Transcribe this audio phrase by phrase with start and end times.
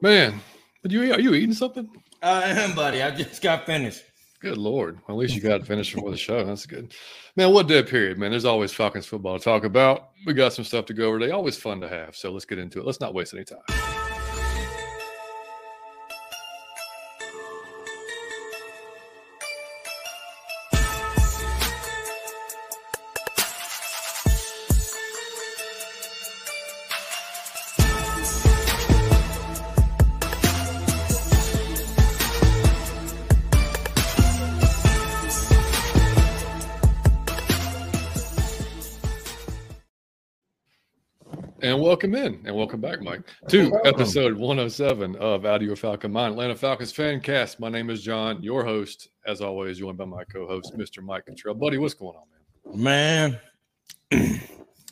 [0.00, 0.40] Man,
[0.84, 1.88] are you are you eating something?
[2.22, 3.02] I am, buddy.
[3.02, 4.04] I just got finished.
[4.40, 5.00] Good lord.
[5.08, 6.44] Well, at least you got finished before the show.
[6.44, 6.94] That's good.
[7.34, 8.30] Man, what dead period, man.
[8.30, 10.10] There's always Falcons football to talk about.
[10.24, 11.32] We got some stuff to go over today.
[11.32, 12.14] Always fun to have.
[12.14, 12.86] So let's get into it.
[12.86, 13.87] Let's not waste any time.
[41.98, 46.34] Welcome in and welcome back, Mike, to episode 107 of Out of Your Falcon Mind,
[46.34, 47.58] Atlanta Falcons fan cast.
[47.58, 51.02] My name is John, your host, as always, joined by my co-host, Mr.
[51.02, 51.58] Mike Contrell.
[51.58, 53.40] Buddy, what's going on, man?
[54.12, 54.40] Man,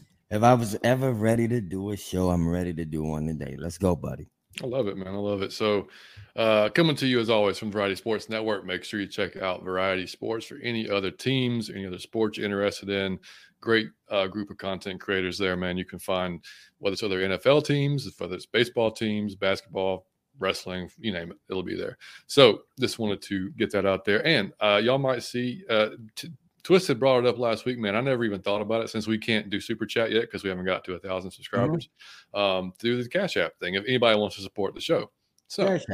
[0.31, 3.55] if I was ever ready to do a show, I'm ready to do one today.
[3.57, 4.27] Let's go, buddy.
[4.61, 5.15] I love it, man.
[5.15, 5.53] I love it.
[5.53, 5.87] So,
[6.35, 8.67] uh, coming to you as always from Variety Sports Network.
[8.67, 12.47] Make sure you check out Variety Sports for any other teams, any other sports you're
[12.47, 13.21] interested in
[13.67, 15.77] great uh, group of content creators there, man.
[15.77, 16.43] You can find
[16.79, 20.07] whether it's other NFL teams, whether it's baseball teams, basketball,
[20.39, 21.99] wrestling, you name it, it'll be there.
[22.27, 24.25] So just wanted to get that out there.
[24.27, 26.31] And uh, y'all might see uh, t-
[26.63, 27.95] Twisted brought it up last week, man.
[27.95, 30.49] I never even thought about it since we can't do super chat yet because we
[30.49, 31.89] haven't got to a thousand subscribers.
[32.35, 32.41] Mm-hmm.
[32.41, 35.13] Um, do the Cash App thing if anybody wants to support the show.
[35.47, 35.85] So cash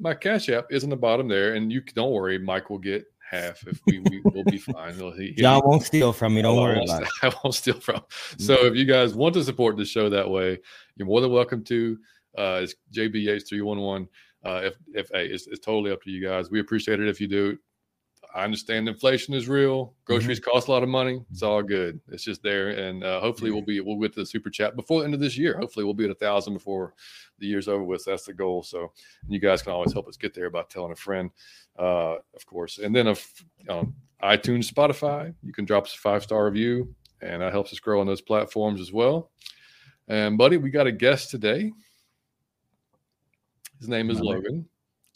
[0.00, 3.04] my Cash App is in the bottom there, and you don't worry, Mike will get
[3.28, 4.94] half if we, we will be fine.
[5.16, 6.42] He, Y'all won't steal from me.
[6.42, 7.08] Don't worry about it.
[7.22, 8.02] I won't steal from.
[8.38, 8.66] So mm-hmm.
[8.66, 10.58] if you guys want to support the show that way,
[10.96, 11.98] you're more than welcome to.
[12.36, 14.08] Uh, it's JBH three one one.
[14.44, 16.50] Uh, if if hey, it's, it's totally up to you guys.
[16.50, 17.58] We appreciate it if you do.
[18.34, 19.94] I understand inflation is real.
[20.04, 20.50] Groceries mm-hmm.
[20.50, 21.20] cost a lot of money.
[21.30, 22.00] It's all good.
[22.08, 25.00] It's just there, and uh, hopefully we'll be we'll get to the super chat before
[25.00, 25.56] the end of this year.
[25.58, 26.94] Hopefully we'll be at a thousand before
[27.38, 28.04] the year's over with.
[28.04, 28.62] That's the goal.
[28.62, 28.92] So
[29.28, 31.30] you guys can always help us get there by telling a friend,
[31.78, 32.78] uh, of course.
[32.78, 37.42] And then if um, iTunes, Spotify, you can drop us a five star review, and
[37.42, 39.30] that helps us grow on those platforms as well.
[40.08, 41.72] And buddy, we got a guest today.
[43.78, 44.66] His name is Logan.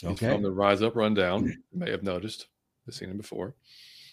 [0.02, 0.32] He's okay.
[0.32, 1.44] from the Rise Up Rundown.
[1.72, 2.48] You may have noticed.
[2.90, 3.54] I've seen him before.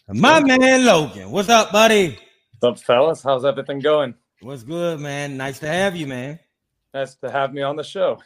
[0.07, 2.15] My so, man Logan, what's up, buddy?
[2.59, 3.23] What's up, fellas?
[3.23, 4.13] How's everything going?
[4.39, 5.35] What's good, man?
[5.35, 6.37] Nice to have you, man.
[6.93, 8.21] Nice to have me on the show.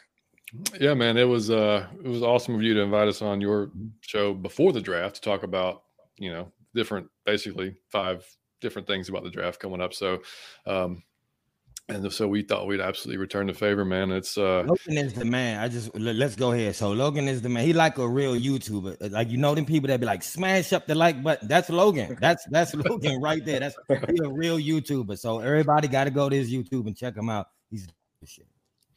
[0.78, 3.70] Yeah, man, it was uh it was awesome of you to invite us on your
[4.02, 5.84] show before the draft to talk about,
[6.18, 8.22] you know, different basically five
[8.60, 9.94] different things about the draft coming up.
[9.94, 10.20] So
[10.66, 11.02] um
[11.88, 14.12] and so we thought we'd absolutely return the favor, man.
[14.12, 15.60] It's uh Logan is the man.
[15.60, 16.76] I just let's go ahead.
[16.76, 17.64] So Logan is the man.
[17.64, 19.10] He like a real YouTuber.
[19.10, 21.48] Like you know them people that be like smash up the like button.
[21.48, 22.16] That's Logan.
[22.20, 23.60] That's that's Logan right there.
[23.60, 25.18] That's he a real YouTuber.
[25.18, 27.48] So everybody got to go to his YouTube and check him out.
[27.70, 27.88] He's
[28.24, 28.46] shit.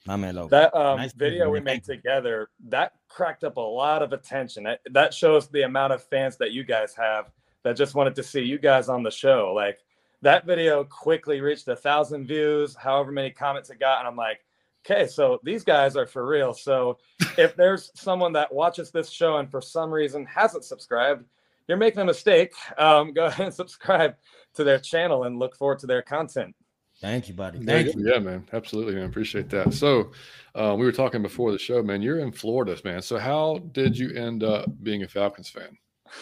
[0.06, 0.52] My man Logan.
[0.52, 4.64] That um, nice video we made together that cracked up a lot of attention.
[4.64, 7.32] That, that shows the amount of fans that you guys have
[7.64, 9.52] that just wanted to see you guys on the show.
[9.56, 9.80] Like
[10.22, 14.46] that video quickly reached a thousand views, however many comments it got, and I'm like,
[14.86, 16.54] okay, so these guys are for real.
[16.54, 16.98] So
[17.38, 21.26] if there's someone that watches this show and for some reason hasn't subscribed,
[21.68, 22.54] you're making a mistake.
[22.78, 24.16] Um, go ahead and subscribe
[24.56, 26.56] to their channel and look forward to their content.
[27.02, 27.60] Thank you, buddy.
[27.60, 28.10] Thank you.
[28.10, 28.48] Yeah, man.
[28.54, 29.06] Absolutely, man.
[29.06, 29.74] Appreciate that.
[29.74, 30.12] So,
[30.54, 32.02] uh, we were talking before the show, man.
[32.02, 33.02] You're in Florida, man.
[33.02, 35.78] So, how did you end up being a Falcons fan?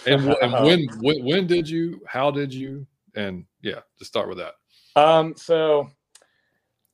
[0.07, 2.01] And, and when, when, when did you?
[2.07, 2.87] How did you?
[3.15, 4.53] And yeah, just start with that.
[4.95, 5.33] Um.
[5.35, 5.89] So,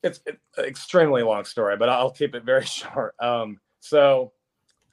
[0.03, 3.16] it's, it's an extremely long story, but I'll keep it very short.
[3.19, 3.59] Um.
[3.81, 4.34] So,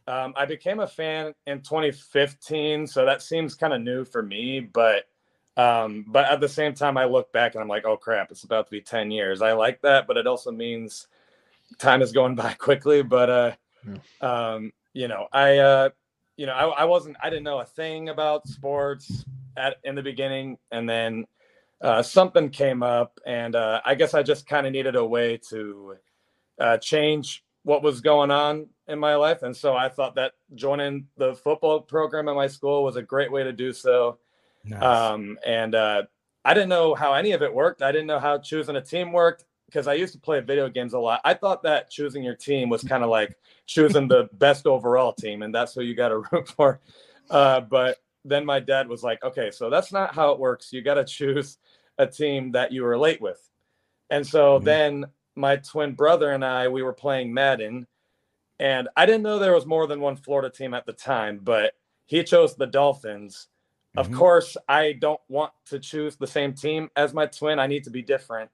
[0.08, 4.60] um, I became a fan in 2015, so that seems kind of new for me,
[4.60, 5.04] but
[5.56, 8.44] um, but at the same time, I look back and I'm like, oh crap, it's
[8.44, 9.40] about to be 10 years.
[9.40, 11.08] I like that, but it also means
[11.78, 13.02] time is going by quickly.
[13.02, 13.52] But, uh,
[13.86, 14.52] yeah.
[14.52, 15.88] um, you know, I, uh,
[16.36, 19.24] you know, I, I wasn't, I didn't know a thing about sports
[19.56, 20.58] at in the beginning.
[20.70, 21.26] And then
[21.80, 25.38] uh, something came up, and uh, I guess I just kind of needed a way
[25.50, 25.96] to
[26.58, 29.42] uh, change what was going on in my life.
[29.42, 33.30] And so I thought that joining the football program at my school was a great
[33.30, 34.18] way to do so.
[34.64, 34.82] Nice.
[34.82, 36.02] Um, and uh,
[36.44, 37.82] I didn't know how any of it worked.
[37.82, 40.92] I didn't know how choosing a team worked because I used to play video games
[40.92, 41.20] a lot.
[41.24, 43.36] I thought that choosing your team was kind of like
[43.66, 46.80] choosing the best overall team, and that's who you got to root for.
[47.28, 50.72] Uh, but then my dad was like, okay, so that's not how it works.
[50.72, 51.58] You got to choose
[51.98, 53.40] a team that you relate with.
[54.10, 54.64] And so mm-hmm.
[54.64, 57.86] then my twin brother and I, we were playing Madden,
[58.58, 61.74] and I didn't know there was more than one Florida team at the time, but
[62.06, 63.48] he chose the Dolphins.
[63.96, 64.16] Of mm-hmm.
[64.16, 67.58] course, I don't want to choose the same team as my twin.
[67.58, 68.50] I need to be different.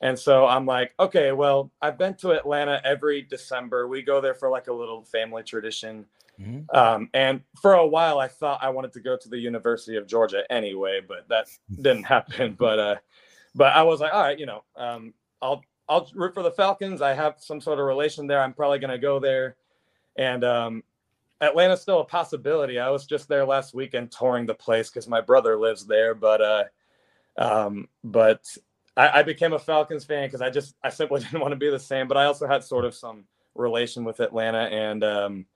[0.00, 3.86] And so I'm like, okay, well, I've been to Atlanta every December.
[3.86, 6.06] We go there for like a little family tradition.
[6.40, 6.74] Mhm.
[6.74, 10.06] Um, and for a while, I thought I wanted to go to the University of
[10.06, 12.54] Georgia anyway, but that didn't happen.
[12.58, 12.96] But uh,
[13.54, 17.02] but I was like, all right, you know, um, I'll I'll root for the Falcons.
[17.02, 18.40] I have some sort of relation there.
[18.40, 19.56] I'm probably going to go there,
[20.16, 20.82] and um,
[21.40, 22.78] Atlanta's still a possibility.
[22.78, 26.14] I was just there last weekend touring the place because my brother lives there.
[26.14, 26.64] But uh,
[27.36, 28.44] um, but
[28.96, 31.70] I, I became a Falcons fan because I just I simply didn't want to be
[31.70, 32.08] the same.
[32.08, 35.46] But I also had sort of some relation with Atlanta, and um,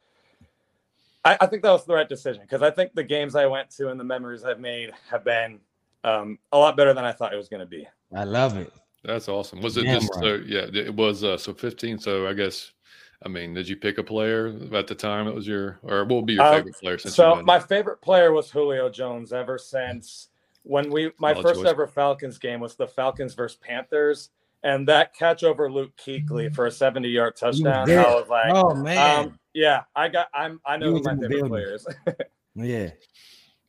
[1.25, 3.71] I, I think that was the right decision because I think the games I went
[3.77, 5.59] to and the memories I've made have been
[6.05, 7.87] um, a lot better than I thought it was going to be.
[8.15, 8.73] I love it.
[9.05, 9.61] That's awesome.
[9.61, 10.23] Was it Damn just right.
[10.23, 10.35] so?
[10.47, 11.25] Yeah, it was.
[11.25, 11.99] Uh, so 15.
[11.99, 12.73] So I guess.
[13.25, 16.17] I mean, did you pick a player at the time that was your, or what
[16.17, 16.99] would be your Um, favorite player?
[16.99, 20.29] Since So my favorite player was Julio Jones ever since
[20.63, 21.71] when we my Solid first choice.
[21.71, 24.29] ever Falcons game was the Falcons versus Panthers,
[24.63, 27.91] and that catch over Luke Kuechly for a 70 yard touchdown.
[27.91, 29.27] I was like, Oh man.
[29.29, 31.49] um, yeah, I got I'm I know who my favorite building.
[31.49, 31.87] players.
[32.55, 32.91] yeah.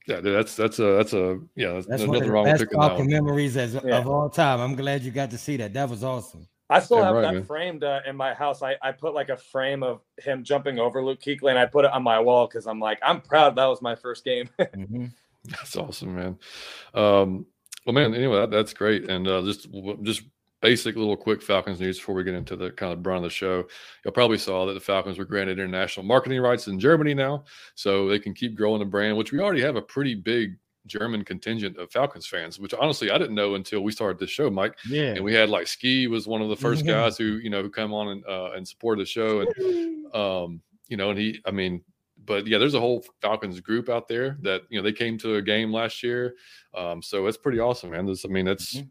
[0.08, 1.72] yeah, dude, that's that's a that's a yeah.
[1.74, 3.08] There's That's there's one of nothing the wrong with best picking that one.
[3.10, 3.98] memories as, Yeah.
[3.98, 4.60] of all time.
[4.60, 5.74] I'm glad you got to see that.
[5.74, 6.48] That was awesome.
[6.70, 7.44] I still Damn have right, that man.
[7.46, 8.64] framed uh, in my house.
[8.64, 11.86] I, I put like a frame of him jumping over Luke Kuechly, and I put
[11.86, 14.50] it on my wall because I'm like I'm proud that was my first game.
[14.60, 15.12] Mhm.
[15.48, 16.40] That's awesome, man.
[16.96, 17.46] Um,
[17.86, 18.16] well, man.
[18.16, 19.68] Anyway, that, that's great, and uh, just
[20.02, 20.24] just
[20.62, 23.30] basic little quick Falcons news before we get into the kind of brunt of the
[23.30, 23.66] show.
[24.04, 27.44] You'll probably saw that the Falcons were granted international marketing rights in Germany now,
[27.76, 30.58] so they can keep growing the brand, which we already have a pretty big
[30.88, 32.60] German contingent of Falcons fans.
[32.60, 34.76] Which honestly, I didn't know until we started this show, Mike.
[34.88, 35.14] Yeah.
[35.16, 36.88] And we had like Ski was one of the 1st Mhm.
[36.88, 40.62] guys who you know who come on and uh, and supported the show, and um,
[40.88, 41.84] you know, and he, I mean,
[42.24, 45.36] but yeah, there's a whole Falcons group out there that you know they came to
[45.36, 46.36] a game last year,
[46.76, 48.06] um, so it's pretty awesome, man.
[48.06, 48.90] This, I mean, that's Mhm.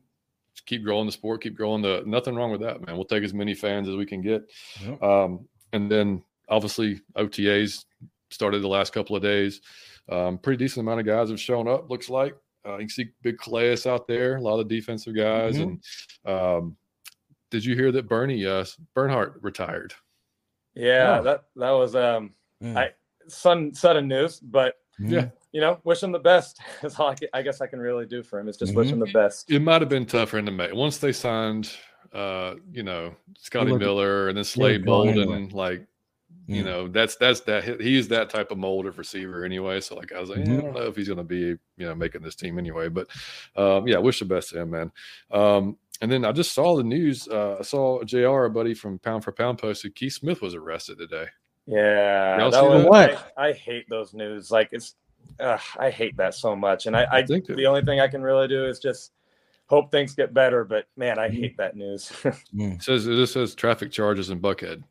[0.65, 2.97] Just keep growing the sport, keep growing the nothing wrong with that, man.
[2.97, 4.43] We'll take as many fans as we can get,
[4.85, 5.03] Yep.
[5.03, 7.85] um, and then obviously OTAs
[8.31, 9.61] started the last couple of days.
[10.09, 11.91] Um, pretty decent amount of guys have shown up.
[11.91, 12.35] Looks like
[12.67, 15.63] uh, you can see Big Calais out there, a lot of defensive guys, Mhm.
[16.25, 16.77] and um,
[17.51, 18.65] did you hear that Bernie uh,
[18.95, 19.95] Bernhardt retired?
[20.75, 21.23] yeah, Oh.
[21.25, 22.77] that that was um Mm.
[22.77, 22.95] I-
[23.29, 24.77] sudden sudden news, but.
[24.99, 25.29] Yeah.
[25.53, 26.61] you know, wish him the best.
[26.83, 28.87] That's all I, ca- I guess I can really do for him is just wish
[28.89, 28.95] Mm-hmm.
[29.03, 29.51] him the best.
[29.51, 31.71] It might have been tough for him to make once they signed,
[32.13, 35.19] uh, you know, Scotty look- Miller and then Slade Bolden.
[35.19, 35.49] anyway.
[35.53, 35.87] Like,
[36.47, 39.81] you know, that's that's that he- he's that type of mold of receiver anyway.
[39.81, 40.61] So like, I was like, yeah, I Mhm.
[40.61, 42.89] don't know if he's going to be, you know, making this team anyway.
[42.89, 43.09] But
[43.57, 44.93] um, yeah, wish the best to him, man.
[45.31, 47.29] Um, and then I just saw the news.
[47.29, 48.45] Uh, I saw Jr.
[48.45, 51.27] a buddy from Pound for Pound posted Keith Smith was arrested today.
[51.67, 52.85] Yeah, Y'all that was.
[52.85, 53.33] What?
[53.37, 54.51] I, I hate those news.
[54.51, 54.97] Like it's,
[55.41, 56.87] uh, I hate that so much.
[56.87, 59.13] And I, I, I think the only thing I can really do is just
[59.67, 60.65] hope things get better.
[60.65, 62.13] But man, I hate that news.
[62.55, 62.77] Mm.
[62.77, 64.85] It says this says traffic charges in Buckhead.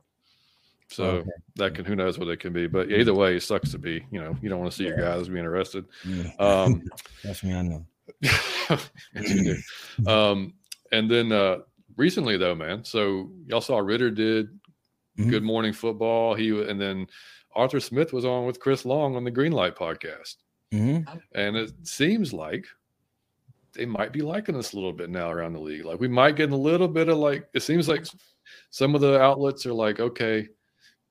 [0.90, 1.30] So Okay.
[1.56, 4.06] that can who knows what it can be, but either way, it sucks to be.
[4.12, 5.86] You know, you don't want to see your guys being arrested.
[6.06, 6.30] Yeah.
[6.40, 6.84] Um,
[7.22, 7.86] Trust me, I know.
[9.14, 9.64] yes.
[10.06, 10.54] Um,
[10.92, 11.60] and then uh,
[11.96, 12.84] recently, though, man.
[12.84, 14.50] So y'all saw Ridder did
[15.18, 15.30] Mhm.
[15.30, 16.36] Good Morning Football.
[16.36, 17.07] He and then
[17.56, 20.38] Arthur Smith was on with Chris Long on the Greenlight podcast,
[20.71, 21.06] Mhm.
[21.36, 22.65] and it seems like
[23.74, 25.86] they might be liking us a little bit now around the league.
[25.86, 27.48] Like we might get a little bit of like.
[27.54, 28.06] It seems like
[28.69, 30.48] some of the outlets are like, okay.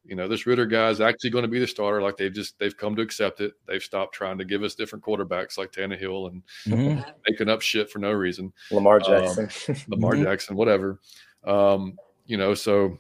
[0.05, 2.03] You know, this Ridder guy is actually going to be the starter.
[2.03, 3.53] Like they've just they've come to accept it.
[3.69, 7.15] They've stopped trying to give us different quarterbacks like Tannehill and Mhm.
[7.29, 8.53] making up shit for no reason.
[8.73, 9.05] Lamar Um,
[9.37, 9.77] Jackson.
[9.87, 10.25] Lamar Mhm.
[10.25, 10.99] Jackson, whatever.
[11.45, 12.99] Um, you know, so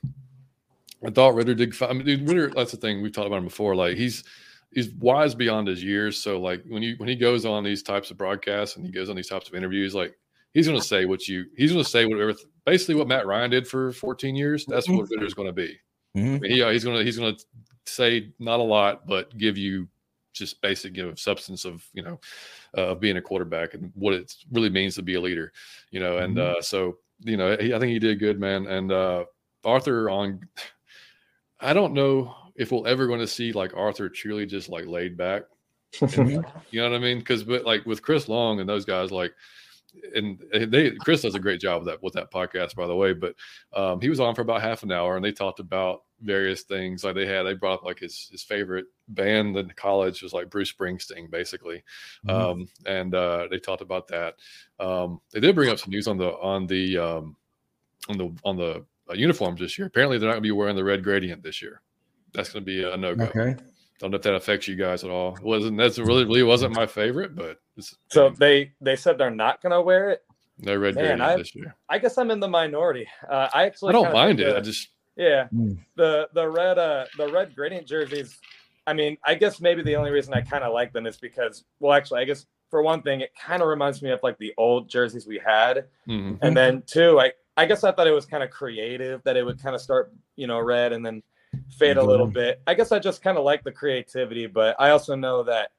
[1.05, 1.75] I thought Ridder did.
[1.83, 2.51] I mean, dude, Ridder.
[2.55, 3.75] That's the thing we've talked about him before.
[3.75, 4.25] Like he's
[4.73, 6.17] he's wise beyond his years.
[6.19, 9.09] So like when you when he goes on these types of broadcasts and he goes
[9.11, 10.15] on these types of interviews, like
[10.55, 12.35] he's going to say what you he's going to say whatever.
[12.65, 14.65] Basically, what Matt Ryan did for 14 years.
[14.67, 15.77] That's what Ridder's going to be.
[16.15, 16.41] I Mhm.
[16.41, 17.45] mean, he, he's going to he's going to
[17.87, 19.89] say not a lot, but give you
[20.35, 22.19] just basic you know substance of you know
[22.79, 25.53] uh, of being a quarterback and what it really means to be a leader
[25.91, 26.57] you know and Mhm.
[26.57, 29.27] uh so you know he, i think he did good man and uh
[29.63, 30.41] arthur on
[31.63, 35.17] i don't know if we'll ever going to see like arthur truly just like laid
[35.17, 35.43] back
[35.97, 36.43] Mhm.
[36.71, 39.33] you know what i mean because but like with chris long and those guys like
[40.15, 43.13] and they chris does a great job with that with that podcast by the way
[43.13, 43.35] but
[43.75, 47.05] um he was on for about half an hour and they talked about various things
[47.05, 50.49] like they had they brought up like his his favorite band in college was like
[50.49, 51.83] bruce springsteen basically
[52.27, 52.31] Mhm.
[52.33, 54.37] um, and uh, they talked about that.
[54.81, 57.37] Um, they did bring up some news on the on the um,
[58.09, 59.87] on the on the uh, uniforms this year.
[59.87, 61.81] Apparently, they're not going to be wearing the red gradient this year.
[62.35, 63.25] That's going to be a no go.
[63.25, 63.55] Okay.
[63.99, 65.37] Don't know if that affects you guys at all.
[65.37, 69.31] It wasn't that's really really wasn't my favorite, but it's, so they they said they're
[69.31, 70.23] not gonna wear it.
[70.59, 71.77] No red Man, gradient I- this year.
[71.89, 73.07] I guess I'm in the minority.
[73.31, 74.47] Uh, I actually I don't mind it.
[74.51, 75.79] the- I just yeah Mm.
[75.95, 78.41] the the red uh the red gradient jerseys.
[78.89, 81.63] I mean, I guess maybe the only reason I kind of like them is because
[81.79, 84.53] well, actually, I guess for one thing, it kind of reminds me of like the
[84.59, 86.39] old jerseys we had, mhm.
[86.43, 89.45] and then two, I I guess I thought it was kind of creative that it
[89.45, 91.23] would kind of start you know red and then
[91.69, 92.35] fade a little Mhm.
[92.35, 92.63] bit.
[92.67, 95.73] I guess I just kind of like the creativity, but I also know that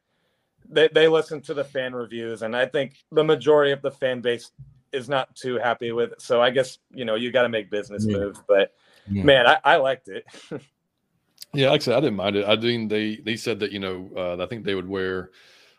[0.69, 4.21] they, they listen to the fan reviews, and I think the majority of the fan
[4.21, 4.51] base
[4.91, 6.21] is not too happy with it.
[6.21, 8.17] So I guess you know you got to make business Yeah.
[8.17, 8.73] moves, but
[9.11, 9.23] Yeah.
[9.23, 10.25] man, I, I liked it.
[11.55, 12.45] Yeah, like I said, I didn't mind it.
[12.45, 15.29] I think they they said that you know uh, I think they would wear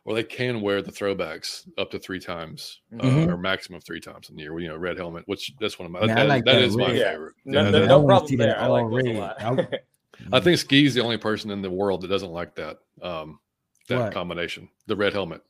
[0.04, 3.28] or they can wear the throwbacks up to three times uh, Mhm.
[3.28, 4.58] or maximum three times in the year.
[4.58, 6.62] You know, red helmet, which that's one of my Man, I that, like that that
[6.62, 6.92] is my.
[6.92, 7.12] Yeah.
[7.12, 7.34] favorite.
[7.44, 8.58] No, Yeah, no, that- I no problem there.
[8.60, 9.16] I like all a red.
[9.16, 9.42] lot.
[9.42, 9.78] I-
[10.32, 13.38] I think Ski's the only person in the world that doesn't like that um
[13.88, 14.12] that What?
[14.14, 15.42] combination, the red helmet.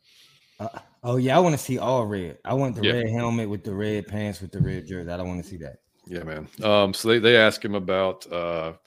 [0.58, 0.68] Uh,
[1.02, 2.38] oh yeah, I want to see all red.
[2.44, 2.92] I want the Yeah.
[2.94, 5.11] red helmet with the red pants with the red jersey.
[5.11, 5.76] I don't want to see that.
[6.06, 6.49] Yeah, man.
[6.62, 8.78] Um, so they they ask him about uh, B,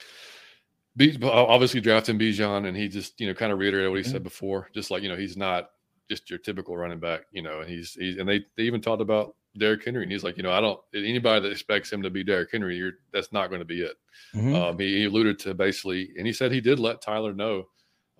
[1.22, 4.68] obviously drafting Bijan, and he just you know kind of reiterated what he said before,
[4.74, 5.70] just like you know he's not
[6.10, 9.02] just your typical running back, you know, and he's he's and they they even talked
[9.02, 12.10] about Derrick Henry, and he's like, you know, I don't anybody that expects him to
[12.10, 13.96] be Derrick Henry, you're that's not going to be it.
[14.34, 14.54] Mhm.
[14.54, 17.64] Um, he, he alluded to basically, and he said he did let Tyler know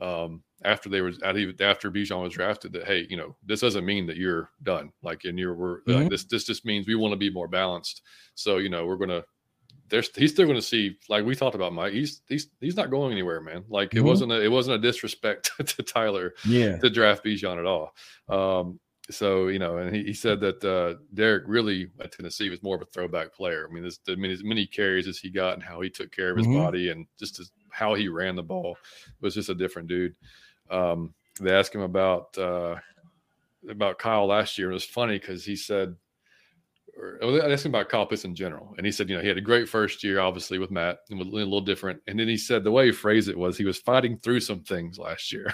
[0.00, 4.06] um, after they were after Bijan was drafted that hey, you know, this doesn't mean
[4.06, 4.92] that you're done.
[5.02, 6.10] Like, and you're we're like, Mhm.
[6.10, 8.02] this this just means we want to be more balanced.
[8.34, 9.24] So you know, we're gonna.
[9.88, 11.92] There's he's still going to see like we talked about Mike.
[11.92, 13.64] He's he's he's not going anywhere, man.
[13.68, 14.04] Like it Mhm.
[14.04, 16.76] wasn't a, it wasn't a disrespect to Tyler yeah.
[16.78, 17.94] to draft Bijan at all.
[18.28, 18.80] Um,
[19.10, 22.76] so you know, and he, he said that uh, Derrick really at Tennessee was more
[22.76, 23.66] of a throwback player.
[23.68, 26.12] I mean, this, I mean, as many carries as he got and how he took
[26.12, 26.62] care of his Mhm.
[26.62, 28.76] body and just as, how he ran the ball
[29.22, 30.14] was just a different dude.
[30.70, 32.76] Um, they asked him about uh,
[33.68, 34.70] about Kyle last year.
[34.70, 35.96] It was funny because he said,
[36.98, 39.38] or I asked him about Pitts in general, and he said, you know, he had
[39.38, 42.00] a great first year, obviously with Matt, and was a little different.
[42.06, 44.60] And then he said the way he phrased it was he was fighting through some
[44.64, 45.52] things last year.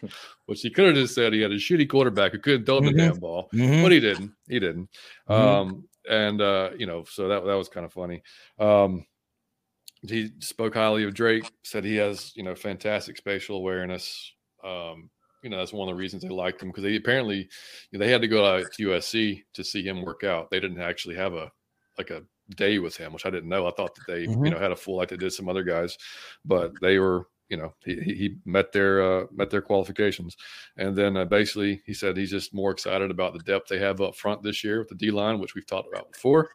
[0.46, 2.84] Which he could have just said he had a shitty quarterback who couldn't throw him
[2.84, 2.92] Mhm.
[2.92, 3.82] the damn ball, Mhm.
[3.82, 4.32] but he didn't.
[4.48, 4.88] He didn't.
[5.28, 5.34] Mhm.
[5.34, 8.22] Um, and uh, you know, so that that was kind of funny.
[8.58, 9.04] Um,
[10.02, 14.32] he spoke highly of Drake, said he has you know fantastic spatial awareness.
[14.62, 15.10] Um,
[15.46, 17.48] you know, that's one of the reasons they liked him because they apparently
[17.92, 20.50] you know, they had to go to USC to see him work out.
[20.50, 21.52] They didn't actually have a
[21.96, 22.24] like a
[22.56, 23.64] day with him, which I didn't know.
[23.64, 24.44] I thought that they Mhm.
[24.44, 25.96] you know had a full like they did some other guys,
[26.44, 30.36] but they were you know he, he he met their uh, met their qualifications,
[30.78, 34.00] and then uh, basically he said he's just more excited about the depth they have
[34.00, 36.50] up front this year with the D line, which we've talked about before.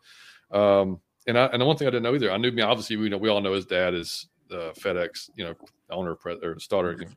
[0.52, 2.66] Um, and I and the one thing I didn't know either, I knew I mean,
[2.66, 5.56] obviously we know we all know his dad is uh, FedEx, you know,
[5.90, 7.12] owner pre- or starter you know,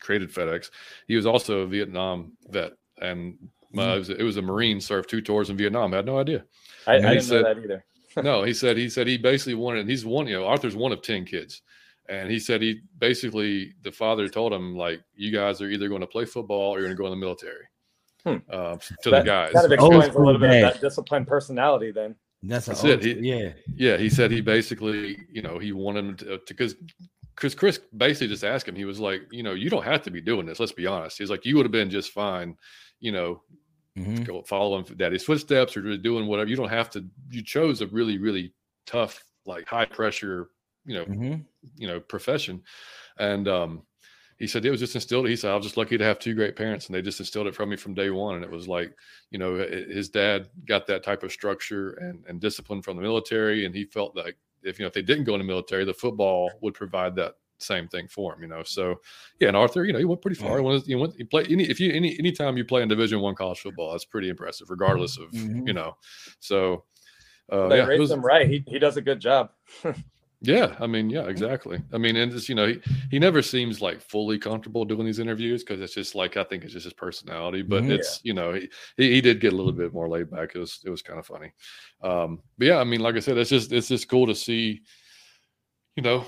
[0.00, 0.70] created FedEx.
[1.06, 3.36] He was also a Vietnam vet, and
[3.76, 5.92] uh, it, was, it was a Marine served two tours in Vietnam.
[5.92, 6.44] I had no idea.
[6.86, 7.84] I, I didn't said- know that either.
[8.24, 9.88] no, he said he said he basically wanted.
[9.88, 11.62] He's one, you know, Arthur's one of ten kids,
[12.08, 16.00] and he said he basically the father told him like, you guys are either going
[16.00, 17.64] to play football or you're going to go in the military.
[18.24, 18.36] Hmm.
[18.52, 20.80] Uh, to That the guys, kind of Old explains a school little bit of that
[20.80, 21.92] disciplined personality.
[21.92, 23.04] Then That's, That's it.
[23.04, 23.50] He- yeah.
[23.76, 26.74] Yeah, he said he basically, you know, he wanted him to because
[27.34, 28.76] because Chris basically just asked him.
[28.76, 30.60] He was like, you know, you don't have to be doing this.
[30.60, 31.18] Let's be honest.
[31.18, 32.56] He's like, you would have been just fine,
[33.00, 33.42] you know,
[33.98, 34.24] Mhm.
[34.24, 36.48] go following daddy's footsteps or just doing whatever.
[36.48, 37.04] You don't have to.
[37.30, 38.54] You chose a really really
[38.86, 40.50] tough, like high pressure,
[40.84, 41.46] you know, Mhm.
[41.76, 42.62] you know, profession,
[43.18, 43.86] and um.
[44.38, 45.28] He said it was just instilled.
[45.28, 47.46] He said I was just lucky to have two great parents, and they just instilled
[47.46, 48.36] it from me from day one.
[48.36, 48.96] And it was like,
[49.30, 53.66] you know, his dad got that type of structure and, and discipline from the military,
[53.66, 55.94] and he felt like if you know if they didn't go in the military, the
[55.94, 58.42] football would provide that same thing for him.
[58.42, 58.96] You know, so
[59.40, 60.56] yeah, and Arthur, you know, he went pretty far.
[60.58, 63.20] He went, he went, he played any if you any anytime you play in Division
[63.20, 65.66] One college football, that's pretty impressive, regardless of Mhm.
[65.66, 65.96] you know.
[66.38, 66.84] So
[67.50, 68.48] uh, they yeah, it raised was- him right.
[68.48, 69.50] He he does a good job.
[70.42, 71.82] yeah, I mean, yeah, exactly.
[71.92, 72.80] I mean, and just you know, he,
[73.10, 76.64] he never seems like fully comfortable doing these interviews because it's just like I think
[76.64, 77.62] it's just his personality.
[77.62, 77.90] But Mhm.
[77.90, 80.52] it's you know, he, he he did get a little bit more laid back.
[80.54, 81.52] It was it was kind of funny.
[82.02, 84.80] Um, but yeah, I mean, like I said, it's just it's just cool to see,
[85.96, 86.24] you know,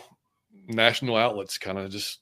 [0.68, 2.20] national outlets kind of just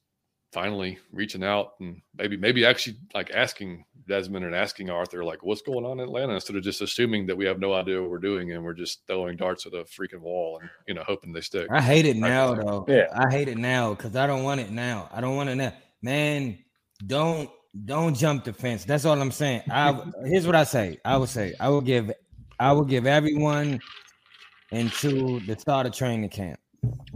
[0.52, 5.62] finally reaching out and maybe maybe actually like asking Desmond and asking Arthur like what's
[5.62, 8.19] going on in Atlanta instead of just assuming that we have no idea what we're
[8.19, 11.40] doing and we're just throwing darts at a freaking wall and you know hoping they
[11.40, 11.69] stick.
[11.71, 12.85] I hate it now though.
[12.88, 13.07] Yeah.
[13.14, 15.09] I hate it now because I don't want it now.
[15.12, 15.73] I don't want it now.
[16.02, 16.59] Man,
[17.07, 17.49] don't
[17.85, 18.85] don't jump the fence.
[18.85, 19.62] That's all I'm saying.
[19.71, 20.99] I here's what I say.
[21.04, 22.11] I would say I would give
[22.59, 23.80] I would give everyone
[24.73, 26.59] into the start of training camp.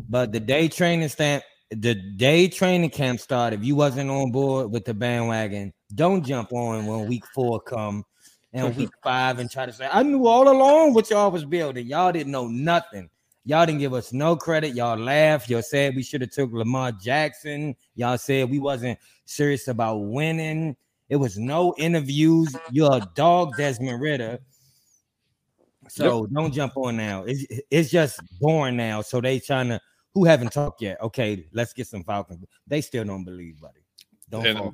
[0.08, 1.42] But the day training stamp,
[1.74, 6.52] the day training camp started, if you wasn't on board with the bandwagon, don't jump
[6.52, 8.04] on when week four come
[8.52, 11.86] and week five and try to say, I knew all along what y'all was building.
[11.86, 13.08] Y'all didn't know nothing.
[13.44, 14.74] Y'all didn't give us no credit.
[14.74, 15.50] Y'all laughed.
[15.50, 17.76] Y'all said we should have took Lamar Jackson.
[17.94, 20.76] Y'all said we wasn't serious about winning.
[21.10, 22.56] It was no interviews.
[22.70, 24.38] You're a dog, Desmond Ridder.
[25.88, 26.32] So yep.
[26.32, 27.24] don't jump on now.
[27.24, 29.02] It's, it's just boring now.
[29.02, 29.80] So they trying to
[30.14, 31.00] who haven't talked yet.
[31.02, 32.44] Okay, let's get some Falcons.
[32.66, 33.80] They still don't believe, buddy.
[34.30, 34.72] Don't and,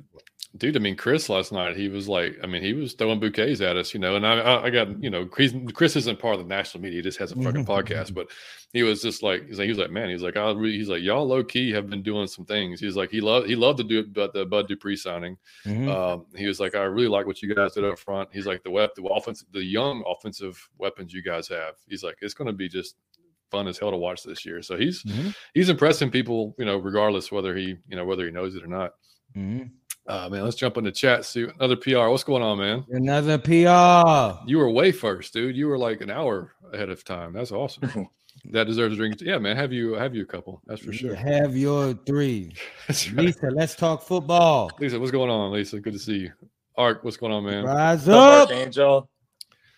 [0.57, 0.77] dude.
[0.77, 3.75] I mean, Chris last night, he was like, I mean, he was throwing bouquets at
[3.75, 4.15] us, you know.
[4.15, 7.03] And I, I got, you know, Chris, Chris isn't part of the national media; he
[7.03, 8.13] just has a fucking podcast.
[8.13, 8.27] But
[8.71, 10.87] he was just like, he's like, he was like, man, he's like, I really, he's
[10.87, 12.79] like, y'all low key have been doing some things.
[12.79, 15.37] He's like, he loved, he loved to do it, but the Bud Dupree signing.
[15.65, 15.89] Mm-hmm.
[15.89, 18.29] Um, he was like, I really like what you guys did up front.
[18.31, 21.75] He's like, the weapon, the offense, the young offensive weapons you guys have.
[21.89, 22.95] He's like, it's going to be just
[23.51, 24.61] fun as hell to watch this year.
[24.61, 25.29] So he's mm-hmm.
[25.53, 28.67] he's impressing people, you know, regardless whether he, you know, whether he knows it or
[28.67, 28.93] not.
[29.35, 29.67] Mm-hmm.
[30.07, 31.25] Uh, man, let's jump into chat.
[31.25, 32.07] See another PR.
[32.07, 32.85] What's going on, man?
[32.89, 34.43] Another PR.
[34.47, 35.55] You were way first, dude.
[35.55, 37.33] You were like an hour ahead of time.
[37.33, 38.09] That's awesome.
[38.51, 39.21] that deserves a drink.
[39.21, 39.55] Yeah, man.
[39.55, 40.61] Have you have you a couple?
[40.65, 41.13] That's for sure.
[41.13, 42.53] Have your three.
[42.89, 43.13] right.
[43.13, 44.71] Lisa, let's talk football.
[44.79, 45.79] Lisa, what's going on, Lisa?
[45.79, 46.31] Good to see you.
[46.75, 47.65] Art, what's going on, man?
[47.65, 49.07] Rise up, Angel.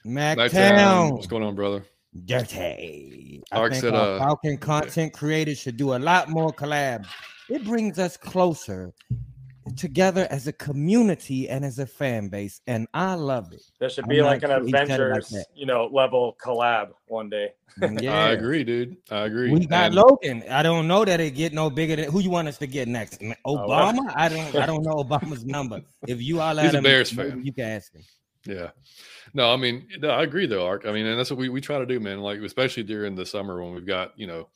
[0.05, 1.13] Mactown.
[1.13, 1.85] What's going on, brother?
[2.25, 3.43] Dirty.
[3.51, 7.07] I Ark think said, our uh, Falcon content creators should do a lot more collabs.
[7.49, 8.93] It brings us closer
[9.77, 13.61] together as a community and as a fan base, and I love it.
[13.79, 17.53] There should be I'm like an Avengers, like you know, level collab one day.
[17.79, 18.97] Mm, yeah, I agree, dude.
[19.09, 19.51] I agree.
[19.51, 19.95] We got and...
[19.95, 20.43] Logan.
[20.49, 22.87] I don't know that it get no bigger than who you want us to get
[22.87, 23.21] next.
[23.45, 24.11] Oh, Obama?
[24.15, 24.55] I don't.
[24.55, 25.81] I don't know Obama's number.
[26.07, 28.03] If you all He's a Bears fan, you can ask him.
[28.45, 28.69] Yeah.
[29.33, 30.85] No, I mean, no, I agree though, Ark.
[30.85, 32.19] I mean, and that's what we, we try to do, man.
[32.19, 34.49] Like, especially during the summer when we've got, you know,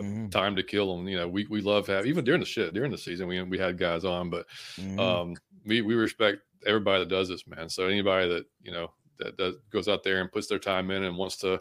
[0.00, 0.28] mm-hmm.
[0.28, 1.08] time to kill them.
[1.08, 3.42] You know, we, we love to have, even during the shit, during the season, we,
[3.42, 4.98] we had guys on, but mm-hmm.
[4.98, 7.68] um, we, we respect everybody that does this, man.
[7.68, 11.04] So anybody that, you know, that does, goes out there and puts their time in
[11.04, 11.60] and wants to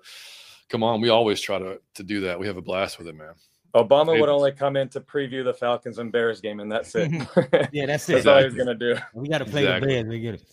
[0.70, 2.39] come on, we always try to, to do that.
[2.39, 3.34] We have a blast with it, man.
[3.75, 7.10] Obama would only come in to preview the Falcons and Bears game, and that's it.
[7.72, 8.14] yeah, that's it.
[8.14, 8.98] that's all he's gonna do.
[9.14, 9.96] We got to play exactly.
[9.96, 10.09] the Bears.
[10.09, 10.44] We get it.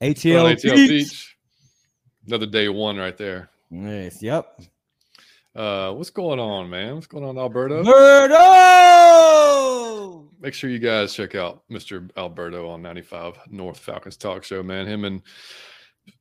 [0.00, 0.88] ATL, ATL Beach.
[0.88, 1.31] Beach.
[2.26, 3.50] Another day one right there.
[3.70, 4.22] Yes.
[4.22, 4.60] Yep.
[5.54, 6.94] Uh, what's going on, man?
[6.94, 7.78] What's going on, Alberto?
[7.78, 8.32] Alberto!
[10.40, 12.08] Make sure you guys check out Mr.
[12.16, 14.86] Alberto on 95 North Falcons Talk Show, man.
[14.86, 15.20] Him and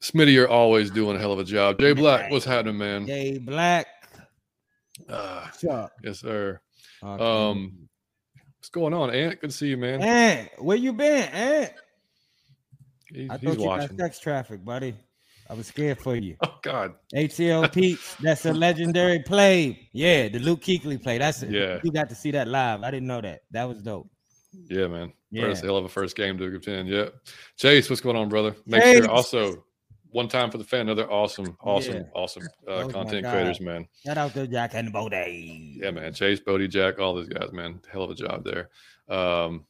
[0.02, 1.80] Smitty are always doing a hell of a job.
[1.80, 3.08] Jay Black, what's happening, man?
[3.08, 3.88] Jay Black.
[5.08, 5.48] Uh,
[6.04, 6.60] yes, sir.
[7.04, 7.24] Okay.
[7.24, 7.88] Um,
[8.60, 9.40] what's going on, Ant?
[9.40, 10.02] Good to see you, man.
[10.02, 11.74] Ant, where you been, Ant?
[13.12, 13.96] He's, I thought you watching.
[13.98, 14.96] got sex traffic, buddy.
[15.52, 16.38] I was scared for you.
[16.42, 16.94] Oh God.
[17.14, 18.16] ATL Peach.
[18.22, 19.90] That's a legendary play.
[19.92, 21.18] Yeah, the Luke Kuechly play.
[21.18, 21.52] That's it.
[21.52, 21.82] Yeah.
[21.84, 22.84] You got to see that live.
[22.84, 23.42] I didn't know that.
[23.52, 24.10] That was dope.
[24.70, 25.12] Yeah, man.
[25.30, 25.44] Yeah.
[25.44, 26.88] First hell of a first game to ten.
[26.88, 27.10] Yeah.
[27.58, 28.56] Chase, what's going on, brother?
[28.66, 28.98] Make Chase.
[29.00, 29.66] sure also
[30.12, 32.04] one time for the fan, another awesome, awesome, yeah.
[32.14, 33.86] awesome uh, oh content creators, man.
[34.06, 35.80] Shout out to Jack and Bodie.
[35.82, 36.14] Yeah, man.
[36.14, 37.82] Chase, Bodie, Jack, all those guys, man.
[37.92, 38.70] Hell of a job there.
[39.10, 39.66] Um,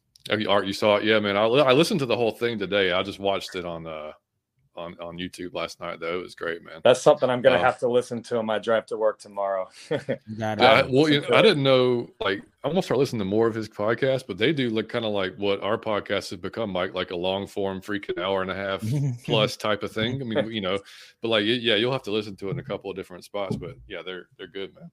[0.47, 1.05] Art, you saw it?
[1.05, 1.35] Yeah, man.
[1.37, 2.91] I, I listened to the whole thing today.
[2.91, 4.11] I just watched it on uh
[4.75, 6.19] on on YouTube last night though.
[6.19, 6.81] It was great, man.
[6.83, 9.69] That's something I'm gonna uh, have to listen to on my drive to work tomorrow.
[9.89, 12.09] yeah, well, you know, I didn't know.
[12.19, 15.05] Like, I'm gonna start listening to more of his podcast, but they do like kind
[15.05, 18.51] of like what our podcast has become, like like a long form, freaking hour and
[18.51, 18.83] a half
[19.25, 20.21] plus type of thing.
[20.21, 20.79] I mean, you know,
[21.21, 23.55] but like, yeah, you'll have to listen to it in a couple of different spots.
[23.55, 24.89] But yeah, they're they're good, man.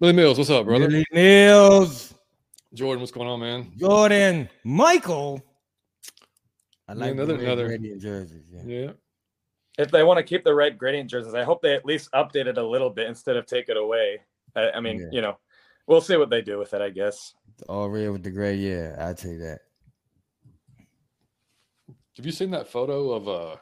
[0.00, 0.88] Billy Mills, what's up, brother?
[0.88, 2.14] Billy Mills.
[2.74, 3.70] Jordan, what's going on, man?
[3.76, 5.42] Jordan, Michael.
[6.88, 8.44] I like yeah, another another gradient jerseys.
[8.50, 8.62] Yeah.
[8.66, 8.90] yeah.
[9.78, 12.46] If they want to keep the red gradient jerseys, I hope they at least update
[12.46, 14.20] it a little bit instead of take it away.
[14.54, 15.06] I, I mean, yeah.
[15.10, 15.38] you know,
[15.86, 16.82] we'll see what they do with it.
[16.82, 17.34] I guess.
[17.68, 18.54] All red with the gray.
[18.56, 19.60] Yeah, I'd take that.
[22.16, 23.56] Have you seen that photo of uh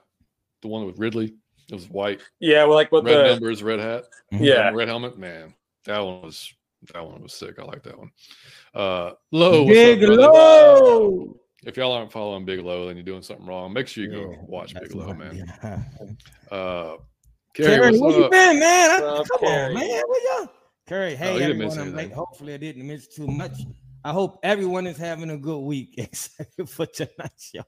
[0.62, 1.34] the one with Ridley?
[1.70, 2.20] It was white.
[2.40, 4.04] Yeah, well, like with red the numbers, red hat.
[4.32, 5.16] Yeah, red helmet.
[5.18, 6.52] Man, that one was
[6.92, 7.58] that one was sick.
[7.58, 8.10] I like that one.
[8.74, 11.39] Uh, Low, Big up, Low.
[11.64, 13.72] If y'all aren't following Big Low, then you're doing something wrong.
[13.72, 15.36] Make sure you go watch Big Low, man.
[15.36, 15.82] Yeah.
[16.50, 16.96] Uh,
[17.54, 19.04] Kerry, where you been, man?
[19.04, 19.66] Up, come Kerry?
[19.68, 20.02] on, man.
[20.08, 20.48] Where y'all?
[20.88, 21.94] Kerry, hey, oh, everyone.
[21.94, 22.12] Late.
[22.12, 23.52] Hopefully, I didn't miss too much.
[24.04, 27.62] I hope everyone is having a good week, except for tonight's show.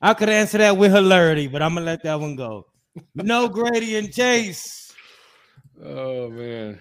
[0.00, 2.66] I could answer that with hilarity, but I'm gonna let that one go.
[3.14, 4.92] No Grady and Chase.
[5.84, 6.80] Oh man,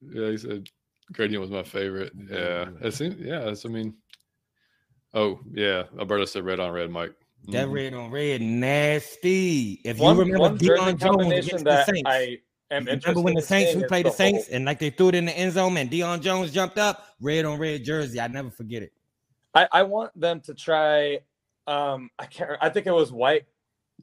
[0.00, 0.68] yeah, he said
[1.12, 2.12] Gradient was my favorite.
[2.30, 3.16] Yeah, it seems.
[3.18, 3.94] Yeah, it's, I mean,
[5.14, 7.14] oh yeah, Alberto said red on red, Mike.
[7.48, 7.72] That mm-hmm.
[7.72, 9.80] red on red, nasty.
[9.84, 12.38] If one, you remember Deion Jones against the Saints, I
[12.70, 14.56] am remember when the Saints we played the, the Saints whole...
[14.56, 17.44] and like they threw it in the end zone and Deion Jones jumped up, red
[17.44, 18.20] on red jersey.
[18.20, 18.92] I never forget it.
[19.54, 21.20] I, I want them to try.
[21.66, 22.52] Um, I can't.
[22.60, 23.46] I think it was white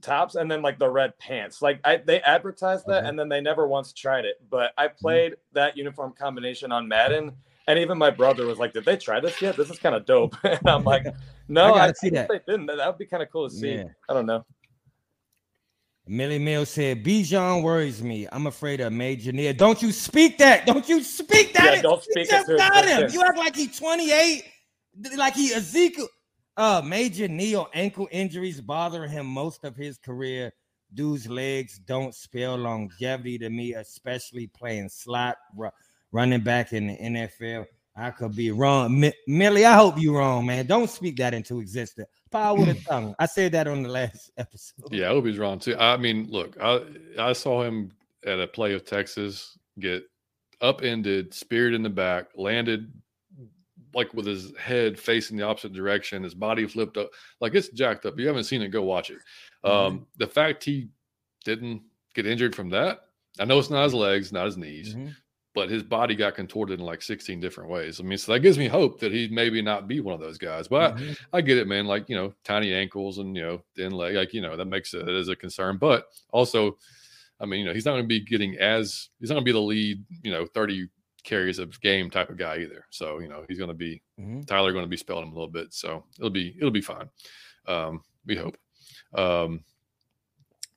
[0.01, 1.61] tops and then like the red pants.
[1.61, 3.07] Like I they advertised that Okay.
[3.07, 4.41] and then they never once tried it.
[4.49, 4.81] But Mm-hmm.
[4.81, 7.33] I played that uniform combination on Madden,
[7.67, 9.58] and even my brother was like, "Did they try this yet?
[9.58, 11.06] This is kind of dope." and I'm like,
[11.47, 12.30] "No, I I, see that.
[12.30, 12.65] They didn't.
[12.67, 13.75] That would be kind of cool to see.
[13.75, 13.86] Yeah.
[14.10, 14.45] I don't know.
[16.10, 18.27] Millie Mill said, Bijan worries me.
[18.32, 19.53] I'm afraid of Major Neal.
[19.53, 20.65] Don't you speak that.
[20.65, 21.75] Don't you speak that.
[21.75, 23.10] Yeah, don't You speak it just got him.
[23.12, 24.43] You act like he's 28,
[25.17, 26.08] like he Ezekiel.
[26.56, 30.51] Uh, Major Neal ankle injuries bother him most of his career.
[30.93, 35.38] Dude's legs don't spell longevity to me, especially playing slot
[36.11, 37.65] running back in the NFL.
[37.95, 38.99] I could be wrong.
[38.99, 40.67] Mi- Millie, I hope you're wrong, man.
[40.67, 42.07] Don't speak that into existence.
[42.29, 43.15] Power with a tongue.
[43.17, 44.91] I said that on the last episode.
[44.91, 45.75] Yeah, I hope he's wrong too.
[45.77, 46.81] I mean, look, I
[47.17, 47.91] I saw him
[48.25, 50.03] at a play of Texas get
[50.61, 52.91] upended, speared in the back, landed
[53.95, 57.09] like with his head facing the opposite direction, his body flipped up,
[57.41, 58.13] like it's jacked up.
[58.13, 59.17] If You haven't seen it, go watch it.
[59.63, 60.89] Um, the fact he
[61.45, 61.81] didn't
[62.13, 62.99] get injured from that,
[63.39, 65.15] I know it's not his legs, not his knees, Mhm.
[65.57, 67.99] But his body got contorted in like 16 different ways.
[67.99, 70.37] I mean, so that gives me hope that he maybe not be one of those
[70.37, 70.67] guys.
[70.67, 71.17] But Mhm.
[71.33, 71.87] I get it, man.
[71.87, 74.93] Like, you know, tiny ankles and, you know, thin leg, like, you know, that makes
[74.93, 75.77] it as a concern.
[75.77, 76.77] But also,
[77.39, 79.49] I mean, you know, he's not going to be getting as, he's not going to
[79.49, 80.89] be the lead, you know, 30
[81.23, 82.85] carries of game type of guy either.
[82.91, 84.45] So, you know, he's going to be, Mhm.
[84.45, 85.73] Tyler going to be spelling him a little bit.
[85.73, 87.09] So it'll be, it'll be fine.
[87.65, 88.57] Um, we hope.
[89.15, 89.63] Um,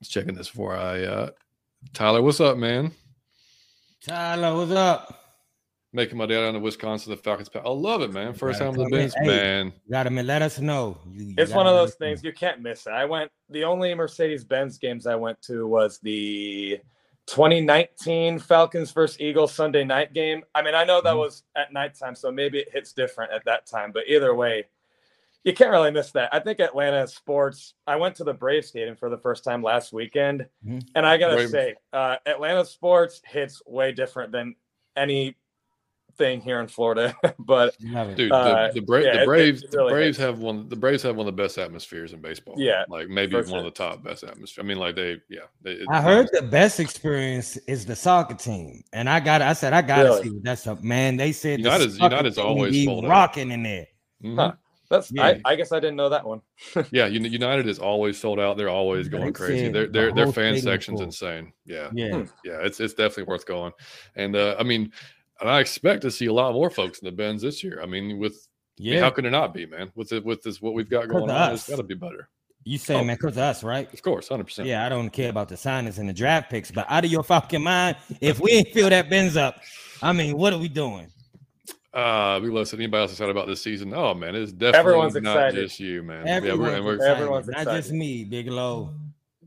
[0.00, 1.30] just checking this before I, uh,
[1.92, 2.92] Tyler, what's up, man?
[4.02, 5.16] Tyler, what's up?
[5.92, 7.48] Making my dad on the Wisconsin, the Falcons.
[7.48, 8.32] pa- I love it, man.
[8.32, 9.10] First time on the come in.
[9.10, 9.72] Hey, man.
[9.90, 10.96] Gotta ma- let us know.
[11.10, 12.06] You, you It's one of those us know.
[12.06, 12.92] things you can't miss it.
[12.92, 16.78] I went the only Mercedes Benz games I went to was the
[17.26, 20.44] 2019 Falcons versus Eagles Sunday night game.
[20.54, 21.18] I mean, I know that Mhm.
[21.18, 24.66] was at nighttime, so maybe it hits different at that time, but either way,
[25.44, 26.32] you can't really miss that.
[26.34, 27.74] I think Atlanta sports.
[27.86, 30.82] I went to the Braves stadium for the first time last weekend, Mhm.
[30.94, 31.50] and I gotta Braves.
[31.52, 34.54] say, uh, Atlanta sports hits way different than
[34.96, 35.34] anything
[36.42, 37.14] here in Florida.
[37.38, 38.16] but Love it.
[38.16, 40.26] Dude, Uh, the, the, Bra- yeah, the it- Braves, it the really Braves hits.
[40.26, 40.68] have one.
[40.68, 42.54] The Braves have one of the best atmospheres in baseball.
[42.58, 44.62] Yeah, like maybe for one of the top best atmosphere.
[44.62, 45.40] I mean, like they, yeah.
[45.62, 49.40] They, it- I heard the best experience is the soccer team, and I got.
[49.40, 50.22] I said I gotta Really?
[50.24, 51.16] see what that's up, man.
[51.16, 53.04] They said the United's- soccer United's always be out.
[53.08, 53.86] rocking in there.
[54.22, 54.36] Mhm.
[54.36, 54.52] Huh.
[54.90, 55.24] That's Yeah.
[55.24, 56.42] I, I guess I didn't know that one.
[56.90, 58.56] Yeah, United is always sold out.
[58.56, 59.64] They're always Yeah, going they crazy.
[59.66, 61.06] said Their the their their fan section's full.
[61.06, 61.52] insane.
[61.64, 62.22] Yeah, Yeah, Hmm.
[62.44, 62.58] yeah.
[62.62, 63.72] It's it's definitely worth going.
[64.16, 64.92] And uh, I mean,
[65.40, 67.80] and I expect to see a lot more folks in the Benz this year.
[67.82, 68.34] I mean, with
[68.78, 69.00] I mean, yeah.
[69.00, 69.90] how can it not be, man?
[69.94, 72.28] With it with this what we've got going on, of it's got to be better.
[72.64, 73.04] you say, Oh.
[73.04, 73.92] man, because us, right?
[73.92, 74.68] Of course, hundred percent.
[74.68, 77.22] Yeah, I don't care about the signings and the draft picks, but out of your
[77.22, 79.60] fucking mind, if we ain't fill that Benz up,
[80.02, 81.08] I mean, what are we doing?
[81.92, 82.78] Uh, we listen.
[82.78, 83.92] Anybody else excited about this season?
[83.94, 85.66] Oh man, it's definitely Everyone's not excited.
[85.66, 86.26] just you, man.
[86.28, 87.98] Everyone's, yeah, we're, and we're, excited, Everyone's not just excited.
[87.98, 88.94] me, Big Low.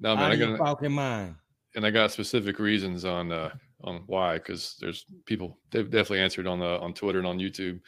[0.02, 0.26] no man.
[0.26, 1.36] out I of your got fucking mind.
[1.76, 3.52] and I got specific reasons on uh
[3.86, 7.80] on why because there's people they've definitely answered on the on Twitter and on YouTube.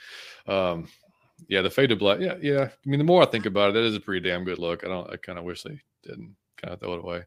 [0.47, 0.87] Um,
[1.49, 2.19] yeah, the fade to black.
[2.21, 2.69] Yeah, yeah.
[2.69, 4.85] I mean, the more I think about it, that is a pretty damn good look.
[4.85, 5.11] I don't.
[5.11, 7.23] I kind of wish they didn't kind of throw it away.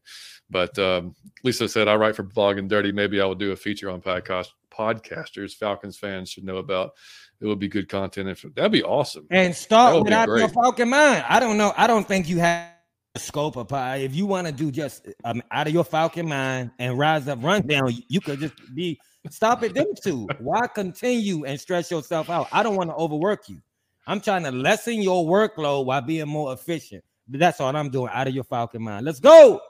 [0.48, 1.14] But um,
[1.44, 2.90] Lisa said, "I write for Blogging Dirty.
[2.90, 6.92] Maybe I will do a feature on podcast podcasters Falcons fans should know about.
[7.40, 8.28] It would be good content.
[8.28, 9.26] If that'd be awesome.
[9.30, 11.24] And start without your fucking mind.
[11.28, 11.72] I don't know.
[11.76, 12.72] I don't think you have
[13.14, 13.96] a scope of pie.
[13.96, 17.42] If you want to do just um, out of your falcon mind and rise up,
[17.42, 18.98] run down, you, could just be
[19.30, 20.28] stop at them two.
[20.38, 22.48] Why continue and stress yourself out?
[22.52, 23.60] I don't want to overwork you.
[24.06, 27.04] I'm trying to lessen your workload while being more efficient.
[27.28, 29.04] That's all I'm doing out of your falcon mind.
[29.04, 29.60] Let's go.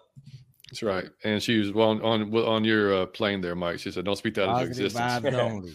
[0.70, 1.08] That's right.
[1.24, 3.78] And she was well, on on on your uh, plane there, Mike.
[3.78, 5.74] She said, "Don't speak that into existence." vibes only.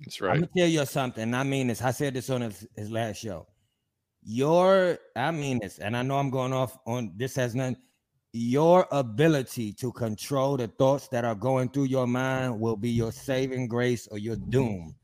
[0.00, 0.34] That's I'm right.
[0.34, 1.34] gonna tell you something.
[1.34, 1.82] I mean this.
[1.82, 3.46] I said this on his, his last show.
[4.22, 7.76] Your, I mean this, and I know I'm going off on this has nothing.
[8.32, 13.12] Your ability to control the thoughts that are going through your mind will be your
[13.12, 14.94] saving grace or your doom.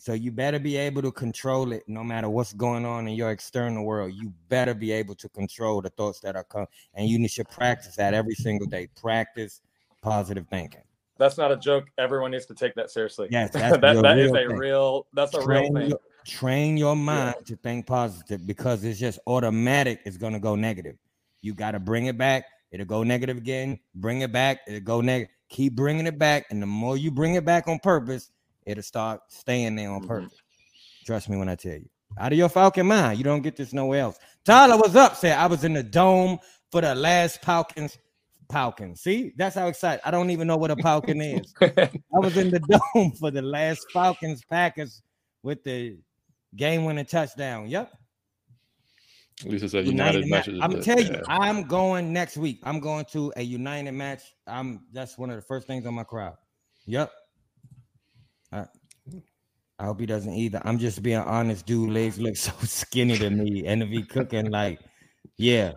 [0.00, 3.32] So you better be able to control it no matter what's going on in your
[3.32, 4.14] external world.
[4.14, 6.68] You better be able to control the thoughts that are coming.
[6.94, 8.88] And you should practice that every single day.
[8.98, 9.60] Practice
[10.00, 10.80] positive thinking.
[11.18, 11.84] That's not a joke.
[11.98, 13.28] Everyone needs to take that seriously.
[13.30, 14.48] Yes, that's that, that is a thing.
[14.56, 15.06] real.
[15.12, 15.90] That's a real thing.
[15.90, 20.54] your, train your mind to think positive because it's just automatic it's going to go
[20.54, 20.96] negative
[21.40, 25.00] you got to bring it back it'll go negative again bring it back it'll go
[25.00, 28.30] negative keep bringing it back and the more you bring it back on purpose
[28.70, 30.06] it'll start staying there on Mhm.
[30.08, 30.34] purpose
[31.04, 33.72] trust me when i tell you out of your falcon mind you don't get this
[33.72, 36.38] nowhere else tyler was up said i was in the dome
[36.70, 37.98] for the last falcons
[38.50, 38.96] Falcon.
[38.96, 40.00] See, that's how excited.
[40.04, 41.54] I don't even know what a Falcon is.
[41.60, 42.58] I was in the
[42.94, 45.02] dome for the last Falcons Packers
[45.44, 45.96] with the
[46.56, 47.68] game winning touchdown.
[47.68, 47.92] Yep.
[49.44, 50.58] Lisa said United, United matches.
[50.60, 52.58] I'm tell you, I'm going next week.
[52.62, 54.22] I'm going to a United match.
[54.46, 56.34] I'm that's one of the first things on my crowd.
[56.86, 57.10] Yep.
[58.52, 58.64] I,
[59.78, 60.60] I hope he doesn't either.
[60.64, 61.90] I'm just being honest, dude.
[61.90, 64.80] Legs look so skinny to me, and if he cooking like,
[65.36, 65.72] yeah,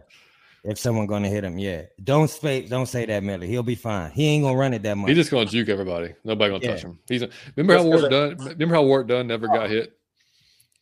[0.64, 1.84] if someone gonna hit him, yeah.
[2.04, 3.48] Don't say don't say that, Millie.
[3.48, 4.12] He'll be fine.
[4.12, 5.10] He ain't gonna run it that much.
[5.10, 6.14] He's just gonna juke everybody.
[6.24, 6.72] Nobody gonna yeah.
[6.72, 7.00] touch him.
[7.08, 8.38] He's a, remember how Warrick Dunn.
[8.38, 9.94] Remember how Warrick Dunn never got hit.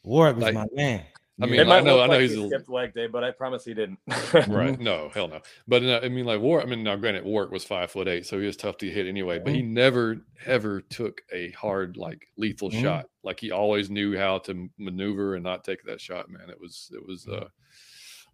[0.04, 1.06] Warrick was like, my man.
[1.42, 3.66] I mean, I know, I know like he's he skipped leg day, but I promise
[3.66, 4.00] he didn't.
[4.48, 4.80] right?
[4.80, 5.42] No, hell no.
[5.68, 6.62] But uh, I mean, like War.
[6.62, 9.08] I mean, now granted, Warrick was five foot eight, so he was tough to hit
[9.08, 9.38] anyway.
[9.38, 9.46] Mm-hmm.
[9.46, 12.82] But he never ever took a hard, like lethal mm-hmm.
[12.82, 13.06] shot.
[13.24, 16.30] Like he always knew how to maneuver and not take that shot.
[16.30, 17.48] Man, it was it was uh,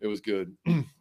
[0.01, 0.55] it was good.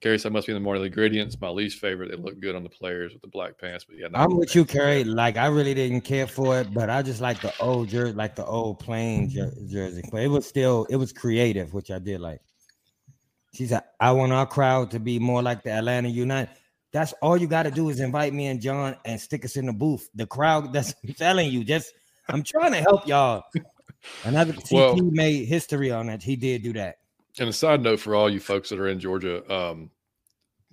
[0.00, 0.82] Kerry said must be in the morning.
[0.82, 2.10] The gradients, my least favorite.
[2.10, 4.64] They look good on the players with the black pants, but yeah, I'm with you,
[4.64, 5.04] Kerry.
[5.04, 8.34] Like I really didn't care for it, but I just like the old jersey, like
[8.34, 10.02] the old plain jer- jersey.
[10.10, 12.40] But it was still, it was creative, which I did like.
[13.52, 16.50] She said, "I want our crowd to be more like the Atlanta United."
[16.92, 19.66] That's all you got to do is invite me and John and stick us in
[19.66, 20.08] the booth.
[20.14, 21.62] The crowd, that's I'm telling you.
[21.62, 21.92] Just
[22.28, 23.44] I'm trying to help y'all.
[24.24, 26.22] Another CP well, made history on that.
[26.22, 26.99] He did do that.
[27.40, 29.90] And a side note for all you folks that are in Georgia, um,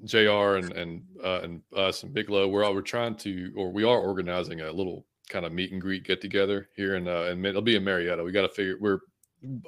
[0.03, 0.57] Jr.
[0.57, 3.85] and and uh, and us and Big Low, we're all we're trying to, or we
[3.85, 7.45] are organizing a little kind of meet and greet get together here in uh, and
[7.45, 8.21] it'll be in Marietta.
[8.21, 8.99] We got to figure we're.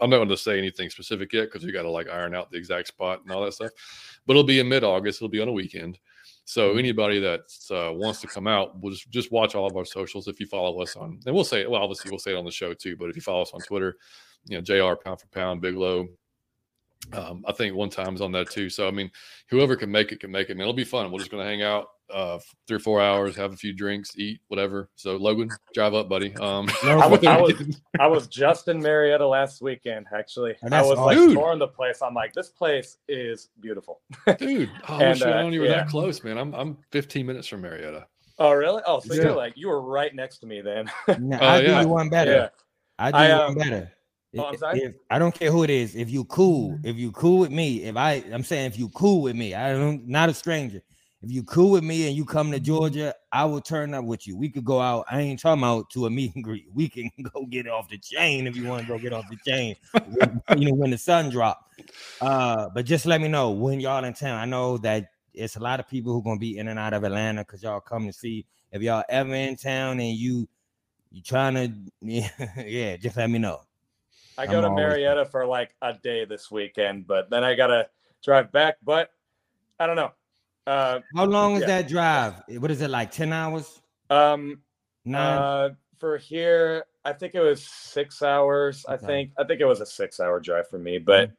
[0.02, 2.52] I'm not going to say anything specific yet because we got to like iron out
[2.52, 3.72] the exact spot and all that stuff.
[4.26, 5.20] But it'll be in mid August.
[5.20, 6.00] It'll be on a weekend.
[6.44, 6.80] So mm-hmm.
[6.80, 10.28] anybody that uh, wants to come out, we'll just just watch all of our socials
[10.28, 11.66] if you follow us on, and we'll say.
[11.66, 12.98] Well, obviously we'll say it on the show too.
[12.98, 13.96] But if you follow us on Twitter,
[14.48, 15.02] you know, Jr.
[15.02, 16.10] Pound for Pound, Big Low,
[17.14, 18.70] um, I think one time's on that too.
[18.70, 19.10] So I mean,
[19.50, 20.56] whoever can make it can make it.
[20.56, 21.12] Man, it'll be fun.
[21.12, 24.42] We're just gonna hang out uh, three or four hours, have a few drinks, eat
[24.48, 24.90] whatever.
[24.96, 26.36] So Logan, drive up, buddy.
[26.36, 30.08] Um, I, was, I, was, I was just in Marietta last weekend.
[30.14, 31.36] Actually, And I was like dude.
[31.36, 32.02] touring the place.
[32.02, 34.02] I'm like, this place is beautiful,
[34.38, 34.70] dude.
[34.88, 35.78] Oh, and, shit, uh, I don't even yeah.
[35.78, 36.38] that close, man.
[36.38, 38.08] I'm I'm 15 minutes from Marietta.
[38.38, 38.82] Oh really?
[38.86, 39.24] Oh, so yeah.
[39.24, 40.90] you're like you were right next to me then.
[41.20, 41.82] no, uh, I yeah.
[41.84, 42.32] do one better.
[42.32, 42.50] Yeah.
[42.98, 43.92] I do I, um, one better.
[44.38, 44.78] Oh, I'm?
[44.78, 45.96] If, I don't care who it is.
[45.96, 46.88] If you cool, mm-hmm.
[46.88, 49.74] if you cool with me, if I, I'm saying if you cool with me, I
[49.74, 50.82] don't, not a stranger.
[51.22, 52.66] If you cool with me and you come to mm-hmm.
[52.66, 54.38] Georgia, I will turn up with you.
[54.38, 55.06] We could go out.
[55.10, 56.68] I ain't talking about to a meet and greet.
[56.74, 59.38] We can go get off the chain if you want to go get off the
[59.46, 59.76] chain.
[60.58, 61.66] you know when the sun drop.
[62.22, 64.40] Uh, but just let me know when y'all in town.
[64.40, 67.04] I know that it's a lot of people who gonna be in and out of
[67.04, 68.46] Atlanta because y'all come to see.
[68.72, 70.48] If y'all ever in town and you
[71.12, 72.30] you trying to, yeah,
[72.66, 73.62] yeah, just let me know.
[74.40, 75.32] I go I'm to Marietta always...
[75.32, 77.90] for like a day this weekend, but then I gotta
[78.24, 78.78] drive back.
[78.82, 79.10] But
[79.80, 80.12] I don't know.
[80.66, 81.68] Uh, How long is yeah.
[81.68, 82.42] that drive?
[82.58, 83.12] What is it like?
[83.12, 83.82] Ten hours?
[84.10, 84.62] Um,
[85.04, 85.38] nine.
[85.38, 88.86] Uh, for here, I think it was six hours.
[88.88, 88.96] Okay.
[89.04, 91.30] I think I think it was a six-hour drive for me, but.
[91.30, 91.34] Mm-hmm.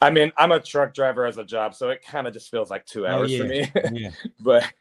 [0.00, 2.70] I mean, I'm a truck driver as a job, so it kind of just feels
[2.70, 3.66] like two hours oh, yeah.
[3.72, 4.00] for me.
[4.00, 4.10] yeah.
[4.40, 4.72] But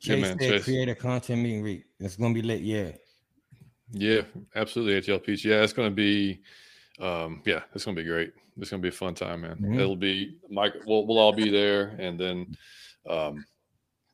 [0.00, 1.84] Chase yeah, man, said, create a content meeting read.
[2.00, 2.62] It's gonna be lit.
[2.62, 2.90] Yeah.
[3.92, 4.22] Yeah,
[4.54, 5.00] absolutely.
[5.00, 5.44] HLPs.
[5.44, 6.40] Yeah, it's going to be,
[7.00, 8.32] um, yeah, it's going to be great.
[8.58, 9.56] It's going to be a fun time, man.
[9.56, 9.80] Mm-hmm.
[9.80, 10.74] It'll be Mike.
[10.86, 12.54] We'll, we'll all be there, and then,
[13.08, 13.44] um,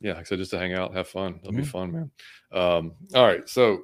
[0.00, 1.40] yeah, like I said, just to hang out, have fun.
[1.40, 1.60] It'll mm-hmm.
[1.60, 2.10] be fun, man.
[2.52, 3.82] Um, all right, so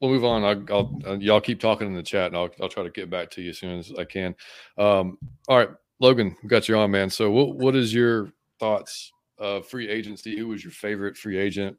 [0.00, 0.44] we'll move on.
[0.44, 0.74] I'll,
[1.06, 3.30] I'll uh, y'all keep talking in the chat, and I'll I'll try to get back
[3.32, 4.34] to you as soon as I can.
[4.76, 7.08] Um, all right, Logan, got you on, man.
[7.08, 8.30] So, what what is your
[8.60, 10.36] thoughts of free agency?
[10.38, 11.76] Who was your favorite free agent?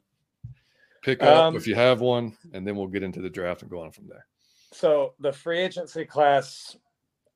[1.06, 3.70] Pick up um, if you have one, and then we'll get into the draft and
[3.70, 4.26] go on from there.
[4.72, 6.76] So the free agency class,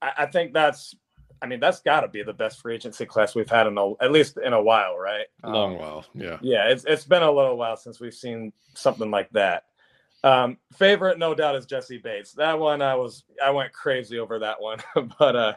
[0.02, 0.92] I, I think that's,
[1.40, 3.92] I mean, that's got to be the best free agency class we've had in a,
[4.02, 5.26] at least in a while, right?
[5.44, 6.38] A long um, while, yeah.
[6.42, 9.66] Yeah, it's it's been a little while since we've seen something like that.
[10.24, 12.32] Um, favorite, no doubt, is Jessie Bates.
[12.32, 14.80] That one, I was, I went crazy over that one,
[15.20, 15.54] but uh,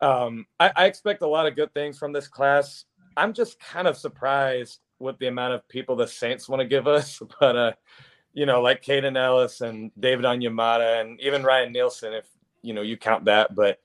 [0.00, 2.84] um, I, I expect a lot of good things from this class.
[3.16, 6.86] I'm just kind of surprised with the amount of people the Saints want to give
[6.86, 7.72] us, but uh,
[8.32, 12.26] you know, like Kaden Elliss and David Onyemata and even Ryan Nielsen, if
[12.62, 13.54] you know you count that.
[13.54, 13.80] But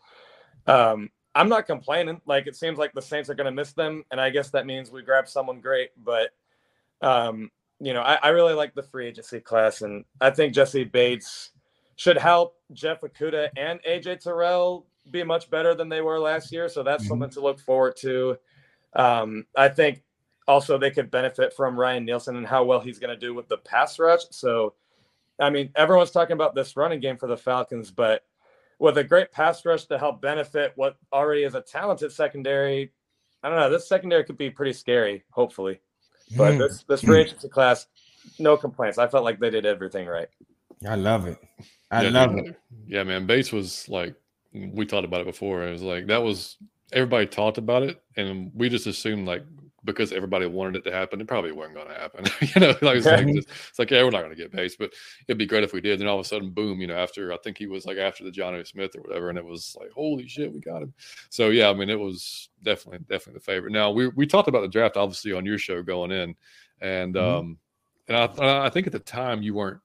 [0.65, 2.21] um, I'm not complaining.
[2.25, 4.65] Like it seems like the Saints are going to miss them, and I guess that
[4.65, 5.89] means we grab someone great.
[6.01, 6.29] But
[7.01, 10.83] um, you know, I, I really like the free agency class, and I think Jessie
[10.83, 11.51] Bates
[11.95, 16.69] should help Jeff Okudah and AJ Terrell be much better than they were last year.
[16.69, 17.09] So that's mm-hmm.
[17.09, 18.37] something to look forward to.
[18.93, 20.03] Um, I think
[20.47, 23.47] also they could benefit from Ryan Nielsen and how well he's going to do with
[23.47, 24.21] the pass rush.
[24.31, 24.73] So,
[25.39, 28.23] I mean, everyone's talking about this running game for the Falcons, but
[28.79, 32.91] with a great pass rush to help benefit what already is a talented secondary,
[33.43, 33.69] I don't know.
[33.69, 35.79] This secondary could be pretty scary, hopefully.
[36.35, 36.57] But mm.
[36.59, 37.87] this this free agency class,
[38.39, 38.97] no complaints.
[38.97, 40.27] I felt like they did everything right.
[40.87, 41.37] I love it.
[41.89, 42.59] I yeah, love it.
[42.85, 43.25] Yeah, man.
[43.25, 44.15] Bates was like
[44.53, 45.65] we talked about it before.
[45.65, 46.57] It was like that was
[46.91, 49.43] everybody talked about it, and we just assumed like
[49.87, 52.25] because everybody wanted it to happen, it probably wasn't going to happen.
[52.41, 54.75] you know, like it's, like just, it's like yeah, we're not going to get base,
[54.75, 54.93] but
[55.27, 55.99] it'd be great if we did.
[55.99, 56.79] Then all of a sudden, boom!
[56.79, 59.39] You know, after I think he was like after the Jonnu Smith or whatever, and
[59.39, 60.93] it was like holy shit, we got him.
[61.29, 63.73] So yeah, I mean, it was definitely definitely the favorite.
[63.73, 66.35] Now we we talked about the draft obviously on your show going in,
[66.81, 67.37] and mm-hmm.
[67.39, 67.57] um,
[68.07, 69.81] and I I think at the time you weren't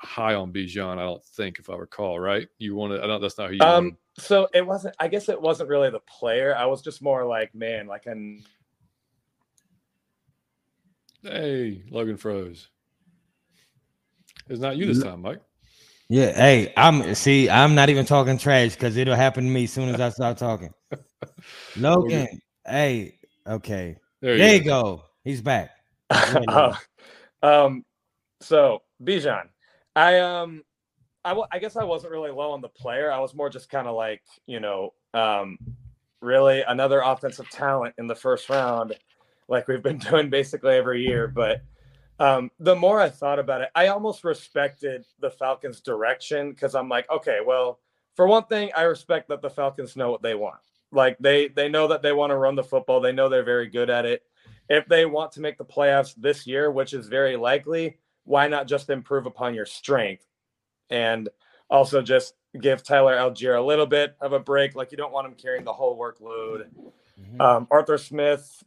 [0.00, 0.98] high on Bijan.
[0.98, 2.48] I don't think, if I recall, right?
[2.58, 3.02] You wanted.
[3.02, 3.20] I don't.
[3.20, 3.62] That's not who you.
[3.62, 3.84] Um.
[3.84, 3.96] Wanted.
[4.18, 4.96] So it wasn't.
[4.98, 6.56] I guess it wasn't really the player.
[6.56, 8.42] I was just more like, man, like an.
[11.22, 12.68] Hey, Logan froze.
[14.48, 15.40] It's not you this time, Mike.
[16.08, 16.32] Yeah.
[16.32, 17.14] Hey, I'm.
[17.14, 20.08] See, I'm not even talking trash because it'll happen to me as soon as I
[20.08, 20.72] start talking.
[21.76, 22.40] Logan.
[22.66, 23.18] Hey.
[23.46, 23.96] Okay.
[24.20, 24.82] There you, there you go.
[24.82, 25.02] go.
[25.22, 25.70] He's back.
[26.10, 26.74] uh,
[27.42, 27.84] um.
[28.40, 29.48] So Bijan,
[29.94, 30.62] I um,
[31.24, 33.12] I, w- I guess I wasn't really low on the player.
[33.12, 35.58] I was more just kind of like you know, um,
[36.22, 38.96] really another offensive talent in the first round,
[39.50, 41.28] like we've been doing basically every year.
[41.28, 41.62] But
[42.18, 46.88] um, the more I thought about it, I almost respected the Falcons' direction because I'm
[46.88, 47.80] like, okay, well,
[48.14, 50.60] for one thing, I respect that the Falcons know what they want.
[50.92, 53.00] Like they they know that they want to run the football.
[53.00, 54.22] They know they're very good at it.
[54.68, 58.68] If they want to make the playoffs this year, which is very likely, why not
[58.68, 60.26] just improve upon your strength
[60.90, 61.28] and
[61.68, 64.74] also just give Tyler Allgeier a little bit of a break?
[64.74, 66.66] Like you don't want him carrying the whole workload.
[67.20, 67.40] Mm-hmm.
[67.40, 68.64] Um, Arthur Smith,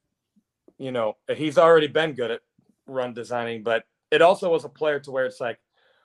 [0.83, 2.41] you know, he's already been good at
[2.87, 5.59] run designing, but it also was a player to where it's like,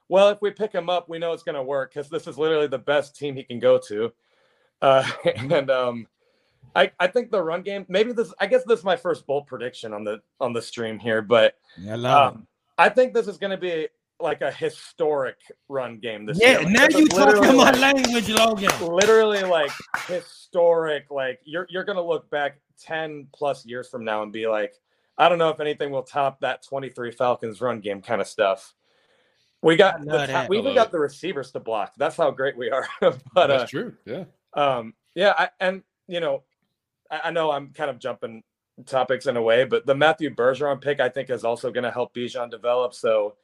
[0.09, 2.39] well, if we pick him up, we know it's going to work because this is
[2.39, 4.13] literally the best team he can go to.
[4.81, 5.53] Uh, mm-hmm.
[5.53, 6.07] and um,
[6.77, 9.49] I, I think the run game, maybe this, I guess this is my first bold
[9.49, 12.47] prediction on the on the stream here, but yeah, um,
[12.79, 13.89] I think this is going to be
[14.21, 15.37] like a historic
[15.69, 16.63] run game this yeah, year.
[16.63, 18.71] Yeah, now you're talking my language, Logan.
[18.81, 19.73] Literally like
[20.07, 21.07] historic.
[21.11, 24.75] Like you're you're gonna look back 10 plus years from now and be like,
[25.17, 28.75] I don't know if anything will top that 23 Falcons run game kind of stuff.
[29.63, 31.93] We got the, we even got the receivers to block.
[31.97, 32.87] That's how great we are.
[33.01, 33.95] but that's uh, true.
[34.07, 34.25] Yeah.
[34.55, 36.45] Um, yeah, I, and you know,
[37.11, 38.45] I, I know I'm kind of jumping
[38.87, 41.91] topics in a way, but the Matthew Bergeron pick I think is also going to
[41.91, 42.95] help Bijan develop.
[42.95, 43.35] So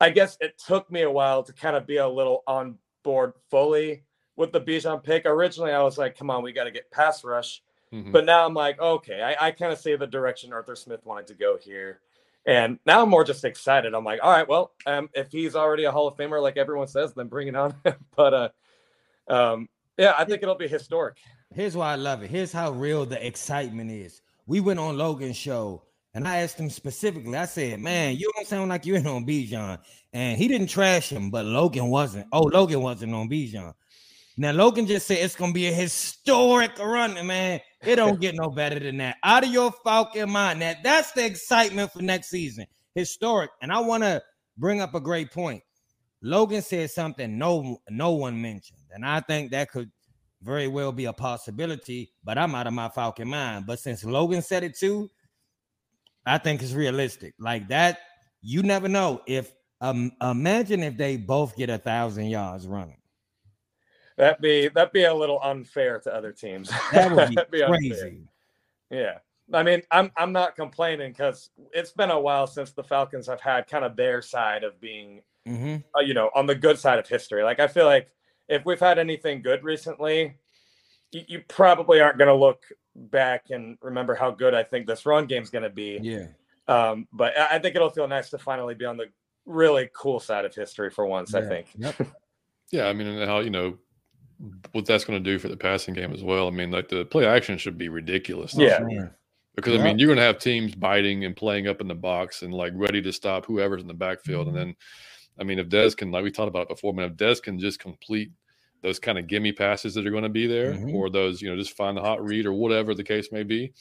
[0.00, 3.34] I guess it took me a while to kind of be a little on board
[3.50, 4.04] fully
[4.36, 5.26] with the Bijan pick.
[5.26, 7.62] Originally, I was like, come on, we got to get pass rush.
[7.92, 8.12] Mm-hmm.
[8.12, 11.26] But now I'm like, okay, I, I kind of see the direction Arthur Smith wanted
[11.28, 12.00] to go here.
[12.46, 13.94] And now I'm more just excited.
[13.94, 16.88] I'm like, all right, well, um, if he's already a Hall of Famer, like everyone
[16.88, 17.74] says, then bring it on.
[18.16, 18.48] but uh,
[19.28, 21.18] um, yeah, I think it'll be historic.
[21.54, 22.30] Here's why I love it.
[22.30, 25.82] Here's how real the excitement is we went on Logan's show
[26.14, 29.26] and I asked him specifically, I said, Man, you don't sound like you ain't on
[29.26, 29.78] Bijan.
[30.12, 32.26] And he didn't trash him, but Logan wasn't.
[32.32, 33.74] Oh, Logan wasn't on Bijan.
[34.36, 37.60] Now, Logan just said it's gonna be a historic run, man.
[37.84, 39.16] It don't get no better than that.
[39.22, 40.62] Out of your Falcon mind.
[40.62, 42.66] That that's the excitement for next season.
[42.94, 43.50] Historic.
[43.62, 44.22] And I want to
[44.56, 45.62] bring up a great point.
[46.22, 49.90] Logan said something no no one mentioned, and I think that could
[50.42, 53.66] very well be a possibility, but I'm out of my Falcon mind.
[53.66, 55.08] But since Logan said it too,
[56.26, 57.34] I think it's realistic.
[57.38, 58.00] Like that,
[58.42, 59.22] you never know.
[59.26, 62.98] If um, imagine if they both get a thousand yards running.
[64.18, 66.70] That'd be that'd be a little unfair to other teams.
[66.92, 67.92] That would be, be crazy.
[67.92, 68.18] Unfair.
[68.90, 69.18] Yeah.
[69.54, 73.40] I mean, I'm I'm not complaining because it's been a while since the Falcons have
[73.40, 75.76] had kind of their side of being, mm-hmm.
[75.96, 77.44] uh, you know, on the good side of history.
[77.44, 78.10] Like I feel like
[78.48, 80.34] if we've had anything good recently,
[81.12, 82.64] you, you probably aren't going to look
[82.96, 86.00] back and remember how good I think this run game's going to be.
[86.02, 86.26] Yeah.
[86.66, 89.06] Um, but I think it'll feel nice to finally be on the
[89.46, 91.32] really cool side of history for once.
[91.32, 91.38] Yeah.
[91.38, 91.66] I think.
[91.78, 92.06] Yep.
[92.72, 93.78] yeah, I mean, and how you know
[94.72, 96.48] what that's going to do for the passing game as well.
[96.48, 98.54] I mean, like the play action should be ridiculous.
[98.54, 98.80] Yeah.
[99.56, 102.42] Because I mean, you're going to have teams biting and playing up in the box
[102.42, 104.56] and like ready to stop whoever's in the backfield, mm-hmm.
[104.56, 104.76] and then
[105.38, 107.42] I mean, if Des can, like we talked about it before, I mean, if Dez
[107.42, 108.30] can just complete
[108.82, 110.94] those kind of gimme passes that are going to be there, mm-hmm.
[110.94, 113.72] or those, you know, just find the hot read or whatever the case may be,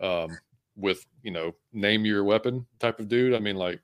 [0.00, 0.38] um,
[0.76, 3.34] with you know, name your weapon type of dude.
[3.34, 3.80] I mean, like,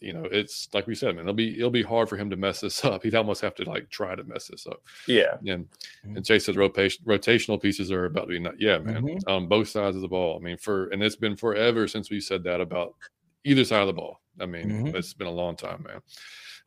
[0.00, 2.36] you know, it's like we said, man, it'll be it'll be hard for him to
[2.36, 3.02] mess this up.
[3.02, 4.82] He'd almost have to like try to mess this up.
[5.06, 5.34] Yeah.
[5.46, 6.16] And mm-hmm.
[6.16, 9.02] and Chase said rotation rotational pieces are about to be not yeah, man.
[9.02, 9.30] Mm-hmm.
[9.30, 10.38] Um, both sides of the ball.
[10.40, 12.94] I mean, for and it's been forever since we said that about
[13.44, 14.20] either side of the ball.
[14.40, 14.96] I mean, mm-hmm.
[14.96, 16.00] it's been a long time, man.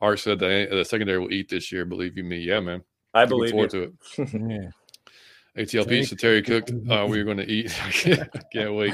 [0.01, 1.85] Art said the, the secondary will eat this year.
[1.85, 2.83] Believe you me, yeah, man.
[3.13, 3.97] I Looking believe forward you.
[4.17, 4.71] to it.
[5.55, 5.63] yeah.
[5.63, 6.69] ATL pizza, Terry Cook.
[6.89, 7.71] Uh, we're going to eat.
[7.85, 7.91] I
[8.51, 8.93] can't, wait.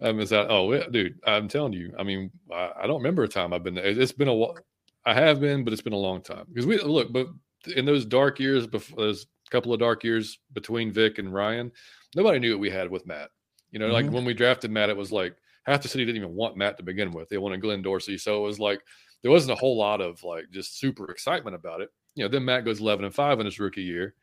[0.00, 0.50] I miss out.
[0.50, 1.92] Oh, dude, I'm telling you.
[1.98, 3.84] I mean, I, I, don't remember a time I've been there.
[3.84, 4.56] It's been a while.
[5.04, 7.12] I have been, but it's been a long time because we look.
[7.12, 7.28] But
[7.74, 11.72] in those dark years before, those couple of dark years between Vic and Ryan,
[12.14, 13.30] nobody knew what we had with Matt.
[13.70, 14.12] You know, like Mhm.
[14.12, 15.34] when we drafted Matt, it was like
[15.64, 17.28] half the city didn't even want Matt to begin with.
[17.28, 18.18] They wanted Glenn Dorsey.
[18.18, 18.82] So it was like
[19.22, 21.90] there wasn't a whole lot of like just super excitement about it.
[22.14, 24.14] You know, then Matt goes 11 and 5 in his rookie year,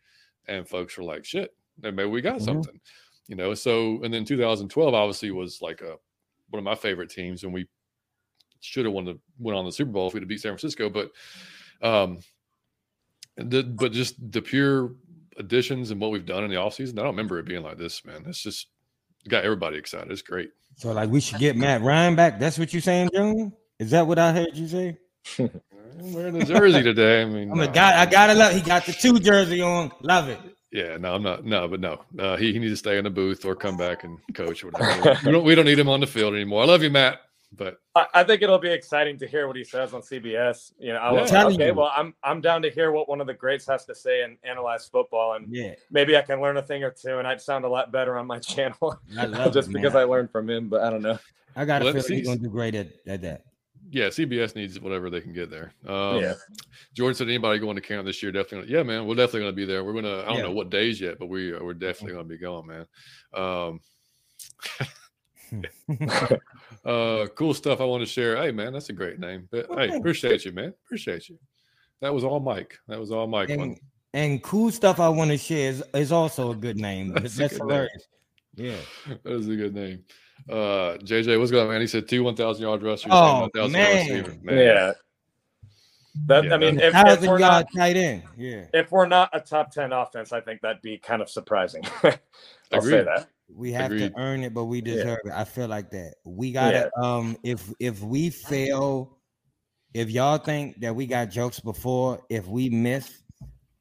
[0.48, 2.46] and folks were like, shit, maybe we got Mhm.
[2.46, 2.80] something.
[3.28, 5.96] You know, so and then 2012 obviously was like a
[6.50, 7.68] one of my favorite teams, and we
[8.60, 10.90] should have won the went on the Super Bowl if we'd have beat San Francisco.
[10.90, 11.12] But
[11.82, 12.20] um
[13.38, 14.92] the but just the pure
[15.38, 18.06] additions and what we've done in the offseason, I don't remember it being like this,
[18.06, 18.24] man.
[18.28, 18.68] It's just
[19.28, 20.12] got everybody excited.
[20.12, 20.52] It's great.
[20.78, 22.40] So like we should get Matt Ryan back.
[22.40, 23.54] That's what you're saying, June?
[23.80, 24.98] Is that what I heard you say?
[25.40, 25.52] I'm
[26.14, 27.24] wearing the jersey today.
[27.24, 27.72] I mean, I'm a no.
[27.72, 28.02] guy.
[28.02, 28.54] I gotta love.
[28.54, 29.92] He got the two jersey on.
[30.02, 30.40] Love it.
[30.76, 31.46] Yeah, no, I'm not.
[31.46, 34.04] No, but no, uh, he, he needs to stay in the booth or come back
[34.04, 35.18] and coach or whatever.
[35.26, 36.64] we don't we don't need him on the field anymore.
[36.64, 37.22] I love you, Matt,
[37.56, 40.74] but I, I think it'll be exciting to hear what he says on CBS.
[40.78, 41.22] You know, I Yeah.
[41.22, 41.68] was Telling okay.
[41.68, 41.74] you.
[41.74, 44.38] Well, I'm I'm down to hear what one of the greats has to say and
[44.44, 47.64] analyze football, and Yeah, maybe I can learn a thing or two, and I'd sound
[47.64, 49.96] a lot better on my channel I love just it, because.
[49.96, 50.68] I learned from him.
[50.68, 51.18] But I don't know.
[51.56, 53.46] I got a Well, feeling he's gonna do great at, at that.
[53.96, 55.72] Yeah, CBS needs whatever they can get there.
[55.88, 56.34] Um, yeah,
[56.94, 58.70] Jordan said anybody going to camp this year definitely.
[58.70, 59.86] Yeah, man, we're definitely going to be there.
[59.86, 60.20] We're gonna.
[60.24, 60.42] I don't Yeah.
[60.44, 62.86] know what days yet, but we we're definitely going to be going, man.
[63.34, 63.80] Um,
[66.86, 67.80] uh, cool stuff.
[67.80, 68.36] I want to share.
[68.36, 69.48] Hey, man, that's a great name.
[69.50, 70.00] But Well, hey, thanks.
[70.00, 70.74] appreciate you, man.
[70.86, 71.40] Appreciate you.
[72.02, 72.78] That was all Mike.
[72.90, 73.50] That was all Mike.
[73.50, 73.80] and,
[74.14, 77.14] and cool stuff I want to share is, is also a good name.
[77.14, 77.88] That's That's, a good name.
[78.56, 79.16] Yeah.
[79.24, 80.04] That is a good name.
[80.50, 81.82] Uh, JJ, what's going on, man?
[81.82, 83.12] He said two 1,000 yard rushers.
[83.14, 83.96] Oh, 1,000 man.
[83.96, 84.36] receiver.
[84.44, 84.92] yeah.
[86.28, 88.24] That Yeah, I mean, if, if thousand we're yard not tight end.
[88.38, 88.66] Yeah.
[88.74, 91.84] if we're not a top ten offense, I think that'd be kind of surprising.
[92.72, 93.28] I'll say that.
[93.54, 94.14] We have Agreed.
[94.14, 94.96] to earn it, but we Yeah.
[94.96, 95.32] deserve it.
[95.34, 96.16] I feel like that.
[96.24, 99.18] We gotta um if if we fail,
[99.94, 103.10] if y'all think that we got jokes before, if we miss,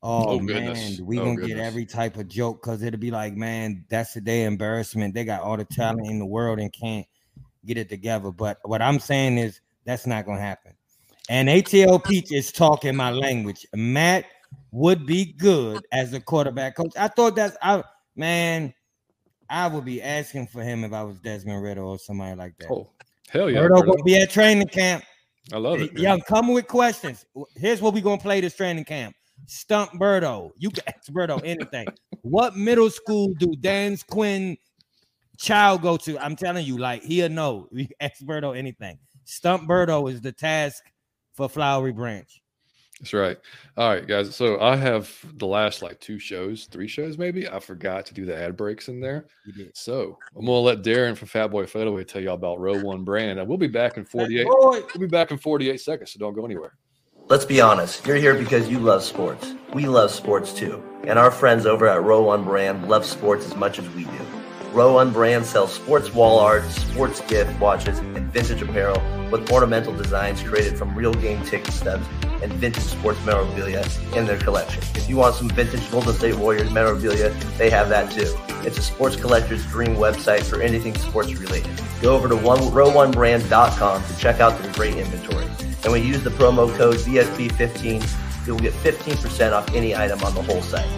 [0.05, 1.01] oh, Oh, man, goodness.
[1.01, 4.21] we Oh, gonna get every type of joke because it'll be like, man, that's a
[4.21, 5.15] day embarrassment.
[5.15, 5.81] They got all the mm-hmm.
[5.81, 7.07] talent in the world and can't
[7.65, 8.31] get it together.
[8.31, 10.75] But what I'm saying is that's not gonna happen.
[11.29, 13.67] And ATL Peach is talking my language.
[13.75, 14.27] Matt
[14.71, 16.93] would be good as a quarterback coach.
[16.99, 17.83] I thought that's I
[18.15, 18.75] man,
[19.49, 22.71] I would be asking for him if I was Desmond Ridder or somebody like that.
[22.71, 22.91] Oh,
[23.29, 23.61] hell yeah.
[23.61, 24.03] Birdo brother.
[24.05, 25.05] be at training camp.
[25.53, 25.99] I love it.
[25.99, 27.27] Yeah, come with questions.
[27.57, 29.15] Here's what we gonna play this training camp.
[29.47, 30.51] Stump Birdo.
[30.59, 31.87] You can ask Birdo anything.
[32.23, 34.57] what middle school do Dan's Quinn
[35.39, 36.19] child go to?
[36.19, 37.69] I'm telling you, like he'll know.
[37.77, 38.99] Can ask Birdo anything.
[39.25, 40.83] Stump Birdo is the task
[41.35, 42.41] for Flowery Branch.
[43.01, 43.37] That's right.
[43.77, 44.35] All right, guys.
[44.37, 47.49] So I have the last like two shows, three shows maybe.
[47.49, 49.27] I forgot to do the ad breaks in there.
[49.75, 53.41] So I'm gonna let Darren from Fat Boy Fadeaway tell y'all about Row One Brand,
[53.41, 54.47] and we'll be back in 48.
[54.47, 56.77] We'll be back in 48 seconds, so don't go anywhere.
[57.27, 59.55] Let's be honest, you're here because you love sports.
[59.73, 60.83] We love sports too.
[61.05, 64.27] And our friends over at Row One Brand love sports as much as we do.
[64.75, 69.01] Row One Brand sells sports wall art, sports gift watches, and vintage apparel
[69.31, 72.07] with ornamental designs created from real game ticket stubs
[72.43, 73.83] and vintage sports memorabilia
[74.15, 74.83] in their collection.
[74.95, 78.37] If you want some vintage Golden State Warriors memorabilia, they have that too.
[78.67, 81.71] It's a sports collector's dream website for anything sports related.
[82.03, 85.47] Go over to one, row1brand.com to check out their great inventory.
[85.85, 90.35] And when you use the promo code VSP15, you'll get 15% off any item on
[90.35, 90.89] the whole site.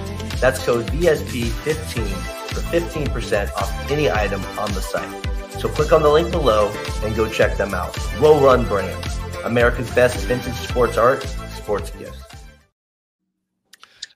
[0.40, 2.06] That's code VSP15
[2.52, 5.26] for 15% off any item on the site.
[5.60, 6.70] So click on the link below
[7.02, 7.96] and go check them out.
[8.20, 12.22] Row One Brands, America's best vintage sports art, sports gifts.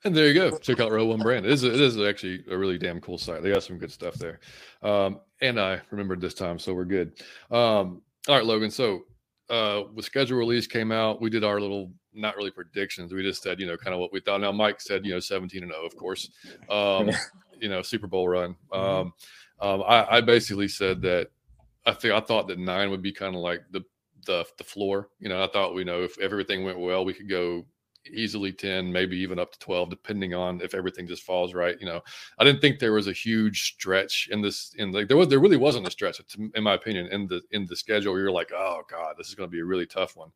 [0.05, 0.57] And there you go.
[0.59, 1.47] Check out Row One Brand.
[1.47, 3.43] It is, it is actually a really damn cool site.
[3.43, 4.41] They got some good stuff there.
[4.83, 7.13] Um, and I remembered this time, so we're good.
[7.51, 8.71] Um, all right, Logan.
[8.71, 9.05] So
[9.51, 13.13] uh, with schedule release came out, we did our little not really predictions.
[13.13, 14.41] We just said, you know, kind of what we thought.
[14.41, 16.31] Now Mike said, you know, 17 and 0, of course.
[16.69, 17.11] Um,
[17.61, 18.57] you know, Super Bowl run.
[18.73, 19.13] Um,
[19.61, 21.29] um, I, I basically said that
[21.85, 23.83] I think I thought that nine would be kind of like the
[24.27, 25.09] the the floor.
[25.19, 27.65] You know, I thought we know if everything went well, we could go
[28.11, 31.87] easily 10 maybe even up to 12 depending on if everything just falls right you
[31.87, 32.01] know.
[32.39, 35.39] I didn't think there was a huge stretch in this in like there was there
[35.39, 36.21] really wasn't a stretch
[36.55, 38.19] in my opinion in the in the schedule.
[38.19, 40.31] You're like oh god this is going to be a really tough one.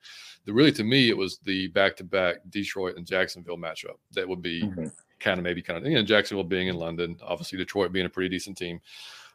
[0.44, 4.62] The really to me it was the back-to-back detroit and jacksonville matchup that would be
[4.62, 4.92] Mhm.
[5.20, 8.10] kind of maybe kind of you know jacksonville being in london obviously detroit being a
[8.10, 8.80] pretty decent team.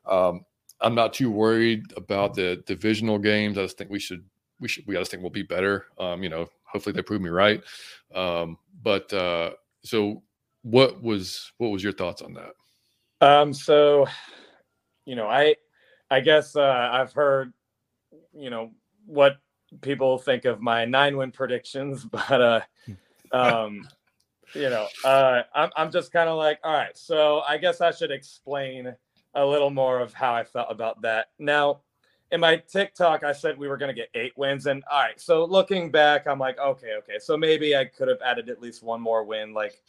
[0.06, 0.46] Um
[0.82, 3.58] i'm not too worried about the divisional games.
[3.58, 4.24] I just think we should
[4.60, 7.30] we should we just think we'll be better um you know hopefully they prove me
[7.30, 7.62] right
[8.16, 9.52] um, but uh,
[9.84, 10.24] so
[10.64, 12.54] what was what was your thoughts on that?
[13.22, 14.08] Um, so,
[15.06, 15.56] you know, I,
[16.10, 17.54] I guess uh, I've heard,
[18.34, 18.72] you know,
[19.06, 19.38] what
[19.82, 22.62] people think of my nine win predictions, but uh,
[23.32, 23.88] um,
[24.54, 26.98] you know, uh, I'm I'm just kind of like, all right.
[26.98, 28.96] So I guess I should explain
[29.36, 31.28] a little more of how I felt about that.
[31.38, 31.82] Now,
[32.32, 35.20] in my TikTok, I said we were going to get eight wins, and all right.
[35.20, 37.18] So looking back, I'm like, okay, okay.
[37.20, 39.54] So maybe I could have added at least one more win.
[39.54, 39.82] Like,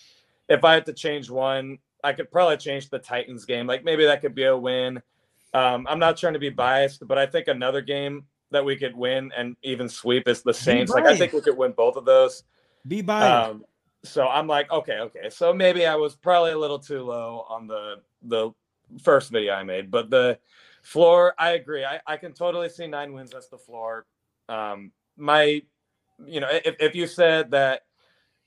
[0.49, 3.67] if I had to change one, I could probably change the Titans game.
[3.67, 5.03] Like maybe that could be a win.
[5.53, 8.97] Um, I'm not trying to be biased, but I think another game that we could
[8.97, 10.93] win and even sweep is the Saints.
[10.93, 12.45] Like I think we could win both of those.
[12.87, 13.51] Be biased.
[13.51, 13.65] Um,
[14.03, 15.31] so I'm like, okay, okay.
[15.31, 18.51] So maybe I was probably a little too low on the the
[19.03, 20.39] first video I made, but the
[20.83, 21.85] floor, I agree.
[21.85, 24.07] I, I can totally see nine wins as the floor.
[24.49, 25.63] Um, my,
[26.25, 27.83] you know, if, if you said that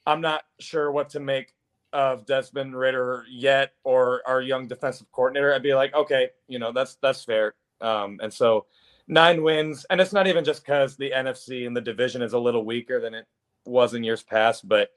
[0.05, 1.53] I'm not sure what to make
[1.91, 6.71] of Desmond Ridder yet or our young defensive coordinator, I'd be like, okay, you know,
[6.71, 7.53] that's that's fair.
[7.81, 8.65] Um, and so
[9.07, 12.39] nine wins, and it's not even just because the NFC and the division is a
[12.39, 13.27] little weaker than it
[13.65, 14.89] was in years past, but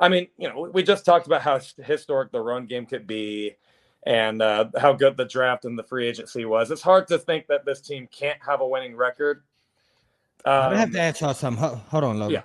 [0.00, 3.56] I mean, you know, we just talked about how historic the run game could be
[4.04, 6.70] and uh, how good the draft and the free agency was.
[6.70, 9.42] It's hard to think that this team can't have a winning record.
[10.44, 11.62] Um, I have to ask y'all something.
[11.62, 12.34] Hold on, Logan.
[12.34, 12.42] Yeah.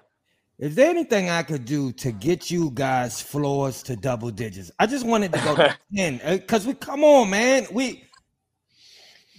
[0.60, 4.72] Is there anything I could do to get you guys floors to double digits?
[4.80, 7.68] I just wanted to go to 10 because uh, we come on, man.
[7.72, 8.04] We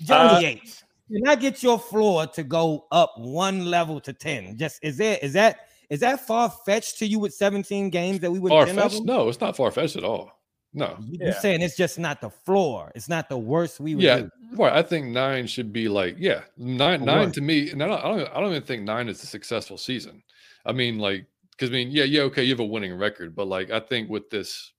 [0.03, 0.85] Johnny uh, Yates.
[1.11, 4.57] Can I get your floor to go up one level to 10?
[4.59, 8.31] Just is there is that is that far fetched to you with 17 games that
[8.31, 9.03] we would far fetched?
[9.05, 10.33] No, it's not far fetched at all.
[10.77, 11.39] No, you're yeah.
[11.39, 12.91] saying it's just not the floor.
[12.97, 14.03] It's not the worst we would.
[14.03, 14.31] Yeah, do.
[14.57, 14.73] right.
[14.73, 17.05] I think nine should be like yeah, nine.
[17.05, 18.37] nine to me, and I don't, I don't.
[18.37, 20.23] I don't even think nine is a successful season.
[20.67, 23.47] I mean, like, because I mean, yeah, yeah, okay, you have a winning record, but
[23.47, 24.73] like, I think with this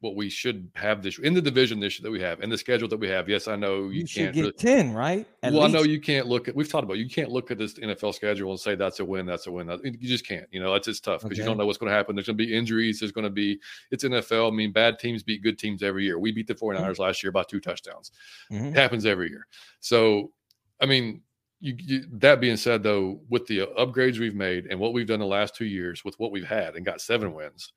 [0.00, 2.86] what we should have this in the division this that we have in the schedule
[2.88, 3.28] that we have.
[3.28, 5.26] Yes, I know you, you can't get really, ten, right?
[5.42, 5.74] At well, least.
[5.74, 6.54] I know you can't look at.
[6.54, 9.24] We've talked about you can't look at this NFL schedule and say that's a win,
[9.24, 9.68] that's a win.
[9.82, 10.46] You just can't.
[10.50, 11.42] You know, that's just tough because okay.
[11.42, 12.14] you don't know what's going to happen.
[12.14, 13.00] There's going to be injuries.
[13.00, 13.58] There's going to be.
[13.90, 14.52] It's NFL.
[14.52, 16.18] I mean, bad teams beat good teams every year.
[16.18, 17.02] We beat the 49ers mm-hmm.
[17.02, 18.12] last year by two touchdowns.
[18.52, 18.66] Mm-hmm.
[18.66, 19.46] It happens every year.
[19.80, 20.32] So,
[20.80, 21.22] I mean,
[21.60, 25.20] you, you, that being said, though, with the upgrades we've made and what we've done
[25.20, 27.72] the last two years with what we've had and got seven wins,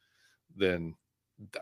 [0.55, 0.95] then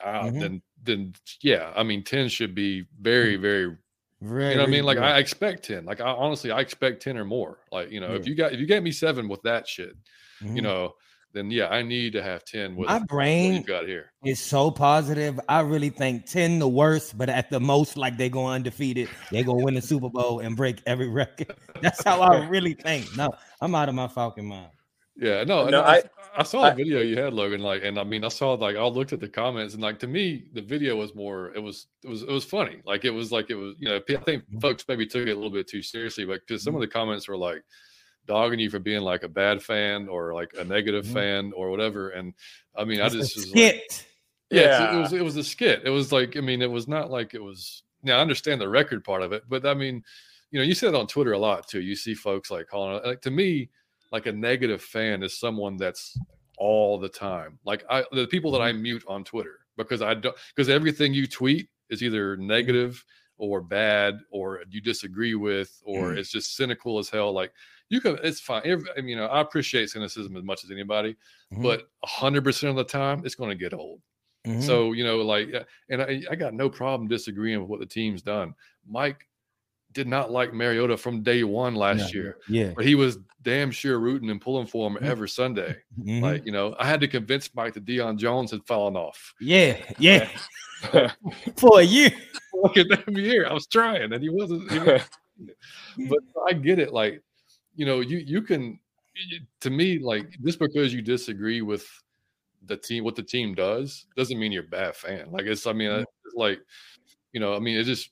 [0.03, 0.39] uh, mm-hmm.
[0.39, 3.75] then then yeah, I mean, ten should be very very.
[4.19, 4.83] Very, you know what I mean?
[4.83, 5.85] Like I expect ten.
[5.85, 7.59] Like I honestly, I expect ten or more.
[7.71, 8.15] Like you know, yeah.
[8.15, 9.95] if you got if you get me seven with that shit,
[10.41, 10.55] mm-hmm.
[10.55, 10.95] you know,
[11.33, 12.75] then yeah, I need to have ten.
[12.75, 15.39] With my brain got here is so positive.
[15.47, 19.43] I really think ten the worst, but at the most, like they go undefeated, they
[19.43, 21.55] go win the Super Bowl and break every record.
[21.81, 23.15] That's how I really think.
[23.15, 23.29] No,
[23.61, 24.71] I'm out of my Falcon mind.
[25.19, 26.03] Yeah, no, no, I,
[26.37, 27.61] I saw a video you had, Logan.
[27.61, 30.07] Like, and I mean, I saw like I looked at the comments, and like to
[30.07, 31.51] me, the video was more.
[31.55, 32.81] It was it was it was funny.
[32.85, 33.75] Like it was like it was.
[33.79, 34.59] You know, I think mm-hmm.
[34.59, 37.27] folks maybe took it a little bit too seriously, but because some of the comments
[37.27, 37.63] were like
[38.27, 41.13] dogging you for being like a bad fan or like a negative mm-hmm.
[41.13, 42.09] fan or whatever.
[42.09, 42.33] And
[42.75, 44.05] I mean, it's I just was like,
[44.51, 44.97] yeah, yeah.
[44.97, 45.81] It was it was a skit.
[45.83, 47.81] It was like I mean, it was not like it was.
[48.03, 50.03] Now I understand the record part of it, but I mean,
[50.51, 51.81] you know, you see it on Twitter a lot too.
[51.81, 53.69] You see folks like calling like to me
[54.11, 56.17] like a negative fan is someone that's
[56.57, 57.59] all the time.
[57.65, 58.81] Like I the people that I mm-hmm.
[58.81, 62.47] mute on Twitter because I don't because everything you tweet is either mm-hmm.
[62.47, 63.03] negative
[63.37, 66.17] or bad or you disagree with or mm.
[66.17, 67.31] it's just cynical as hell.
[67.31, 67.51] Like
[67.89, 68.63] you can it's fine.
[68.65, 71.15] Every, I mean, you know, I appreciate cynicism as much as anybody,
[71.53, 71.61] mm-hmm.
[71.61, 74.01] but hundred percent of the time it's going to get old.
[74.45, 74.61] Mm-hmm.
[74.61, 75.49] So, you know, like,
[75.89, 78.53] and I, I got no problem disagreeing with what the team's done.
[78.87, 79.26] Mike
[79.97, 82.37] did not like Mariota from day one last yeah, year.
[82.47, 82.73] Yeah.
[82.75, 85.05] But he was damn sure rooting and pulling for him mm-hmm.
[85.05, 85.75] every Sunday.
[85.99, 86.23] Mm-hmm.
[86.23, 89.33] Like, you know, I had to convince Mike that Deion Jones had fallen off.
[89.41, 89.75] Yeah.
[89.97, 90.29] Yeah.
[91.57, 92.11] for a year.
[92.53, 93.47] Look at that year.
[93.47, 94.71] I was trying and he wasn't.
[94.71, 94.79] He
[96.07, 96.93] but I get it.
[96.93, 97.23] Like,
[97.75, 98.79] you know, you you can
[99.61, 101.87] to me, like just because you disagree with
[102.67, 105.31] the team, what the team does, doesn't mean you're a bad fan.
[105.31, 106.59] Like it's, I mean, it's like,
[107.33, 108.11] you know, I mean, it just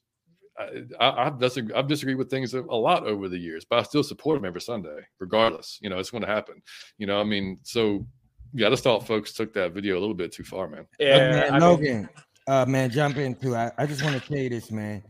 [0.57, 4.03] I, have disagreed, I've disagreed with things a, lot over the years, but I still
[4.03, 5.79] support them every Sunday, regardless.
[5.81, 6.61] You know, it's going to happen.
[6.97, 8.05] You know, I mean, so
[8.53, 10.87] yeah, I just thought folks took that video a little bit too far, man.
[10.99, 12.09] Yeah, man, Logan,
[12.47, 13.55] uh, man, jump into.
[13.55, 15.03] I, I just want to tell you this, man.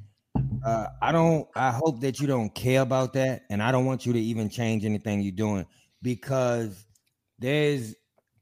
[0.66, 1.48] Uh, I don't.
[1.56, 4.50] I hope that you don't care about that, and I don't want you to even
[4.50, 5.66] change anything you're doing
[6.02, 6.86] because
[7.40, 7.96] there's.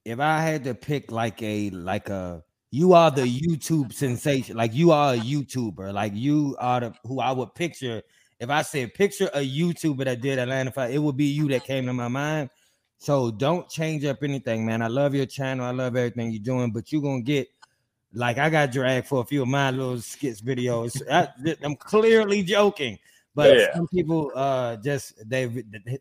[0.05, 2.43] If I had to pick like a like a
[2.73, 4.57] you are the YouTube sensation.
[4.57, 5.93] Like you are a YouTuber.
[5.93, 8.01] Like you are the who I would picture.
[8.39, 11.65] If I said picture a YouTuber that did Atlanta Five, it would be you that
[11.65, 12.49] came to my mind.
[12.97, 14.81] So don't change up anything, man.
[14.81, 15.67] I love your channel.
[15.67, 17.47] I love everything you're doing, but you're gonna get
[18.11, 20.99] like I got dragged for a few of my little skits videos.
[21.11, 21.27] I,
[21.63, 22.97] am clearly joking,
[23.35, 23.73] But Yeah.
[23.73, 25.45] some people uh just they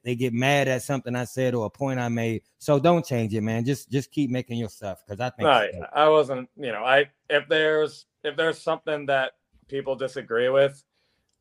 [0.04, 2.42] they get mad at something I said or a point I made.
[2.58, 3.64] So don't change it, man.
[3.64, 6.48] Just just keep making your stuff because I think No, I wasn't.
[6.56, 9.32] You know, I if there's if there's something that
[9.68, 10.84] people disagree with,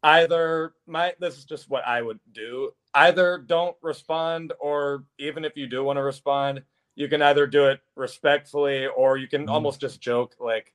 [0.03, 2.71] either my this is just what I would do.
[2.93, 6.63] Either don't respond, or even if you do want to respond,
[6.95, 9.51] you can either do it respectfully or you can Mhm.
[9.51, 10.73] almost just joke like.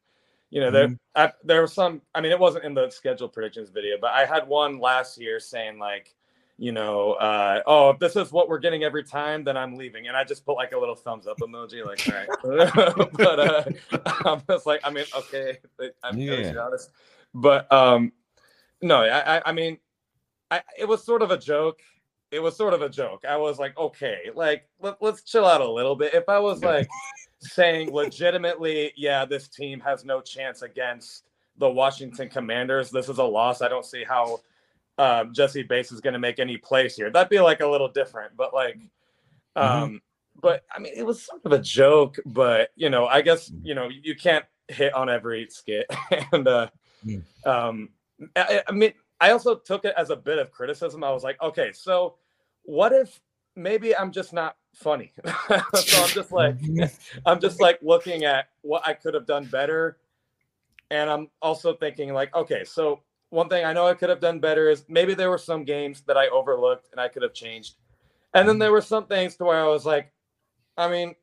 [0.51, 2.03] You know, there I, there was some.
[2.15, 5.41] I mean, it wasn't in the schedule predictions video, but I had one last year
[5.41, 6.15] saying like,
[6.57, 10.09] you know, uh, oh, if this is what we're getting every time, then I'm leaving.
[10.09, 13.13] And I just put like a little thumbs up emoji, like, all right.
[13.13, 13.65] but uh,
[14.25, 15.59] I'm just like, I mean, okay,
[16.03, 16.53] I'm Yeah.
[16.61, 16.91] honest.
[17.35, 18.13] But um,
[18.81, 19.79] no, I, I, I mean,
[20.51, 21.81] I, it was sort of a joke.
[22.31, 23.25] It was sort of a joke.
[23.29, 26.15] I was like, okay, like let, let's chill out a little bit.
[26.15, 26.89] If I was like
[27.53, 31.25] saying legitimately, yeah, this team has no chance against
[31.59, 32.91] the Washington Commanders.
[32.91, 33.63] This is a loss.
[33.63, 34.41] I don't see how
[34.99, 37.11] um, Jessie Bates is going to make any plays here.
[37.11, 38.79] That'd be like a little different, but like,
[39.57, 40.01] um,
[40.43, 42.17] but I mean, it was sort of a joke.
[42.27, 45.87] But you know, I guess you know you can't hit on every skit,
[46.33, 46.69] and uh,
[47.05, 47.23] Mm.
[47.47, 47.89] um,
[48.35, 51.05] I, I mean, I also took it as a bit of criticism.
[51.05, 52.17] I was like, okay, so
[52.63, 53.21] what if
[53.55, 55.13] maybe I'm just not funny?
[55.25, 56.57] so I'm just like,
[57.25, 59.99] I'm just like looking at what I could have done better.
[60.91, 63.01] And I'm also thinking, like, okay, so
[63.31, 66.03] one thing I know I could have done better is maybe there were some games
[66.07, 67.75] that I overlooked and I could have changed.
[68.35, 70.13] And then there were some things to where I was like,
[70.77, 71.15] I mean,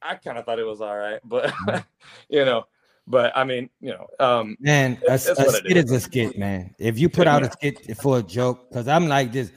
[0.00, 1.52] I kind of thought it was all right, but
[2.28, 2.64] you know,
[3.06, 5.84] but I mean, you know, um, Man, a, a skit is.
[5.84, 6.74] is a skit, man.
[6.78, 9.52] If you put out a skit for a joke, because I'm like this,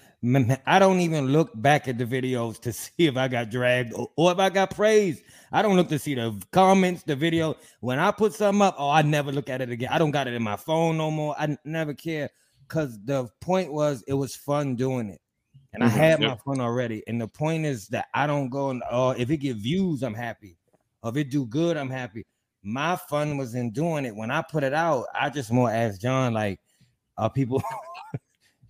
[0.65, 4.09] I don't even look back at the videos to see if I got dragged or,
[4.17, 5.23] or if I got praised.
[5.51, 7.55] I don't look to see the comments, the video.
[7.81, 9.89] When I put something up, oh, I never look at it again.
[9.91, 11.35] I don't got it in my phone no more.
[11.39, 12.29] I never care
[12.67, 15.21] because the point was it was fun doing it.
[15.73, 15.91] And I Mhm.
[15.91, 16.39] had my Yep.
[16.45, 17.03] fun already.
[17.07, 20.15] And the point is that I don't go and oh, if it get views, I'm
[20.15, 20.57] happy.
[21.03, 22.25] Or if it do good, I'm happy
[22.63, 24.15] my fun was in doing it.
[24.15, 26.59] When I put it out, I just more asked John, like,
[27.17, 27.61] are people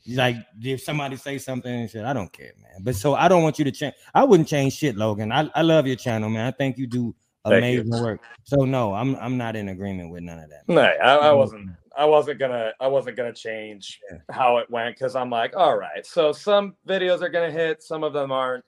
[0.07, 2.81] like if somebody say something and shit, I don't care, man.
[2.81, 3.95] But so I don't want you to change.
[4.13, 5.31] I wouldn't change shit, Logan.
[5.31, 6.45] I, I love your channel, man.
[6.45, 7.81] I think you do Thank you.
[7.81, 8.21] amazing work.
[8.43, 10.61] So no, I'm I'm not in agreement with none of that.
[10.67, 14.17] no, I, I wasn't, I wasn't gonna, I wasn't gonna change Yeah.
[14.29, 18.03] how it went because I'm like, all right, so some videos are gonna hit, some
[18.03, 18.65] of them aren't.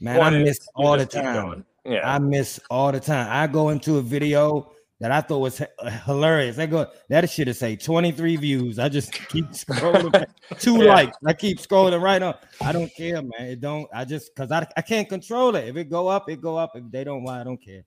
[0.00, 1.64] Man, One I miss all the time.
[1.84, 3.26] Yeah, I miss all the time.
[3.30, 6.58] I go into a video that I thought was uh, hilarious.
[6.58, 8.78] I go, that should have say 23 views.
[8.78, 10.24] I just keep scrolling,
[10.58, 10.84] two Yeah.
[10.94, 11.16] likes.
[11.26, 12.34] I keep scrolling right on.
[12.60, 13.32] I don't care, man.
[13.48, 13.88] It don't.
[13.94, 15.68] I just because I, I can't control it.
[15.68, 16.72] If it go up, it go up.
[16.74, 17.82] If they don't, why I don't care.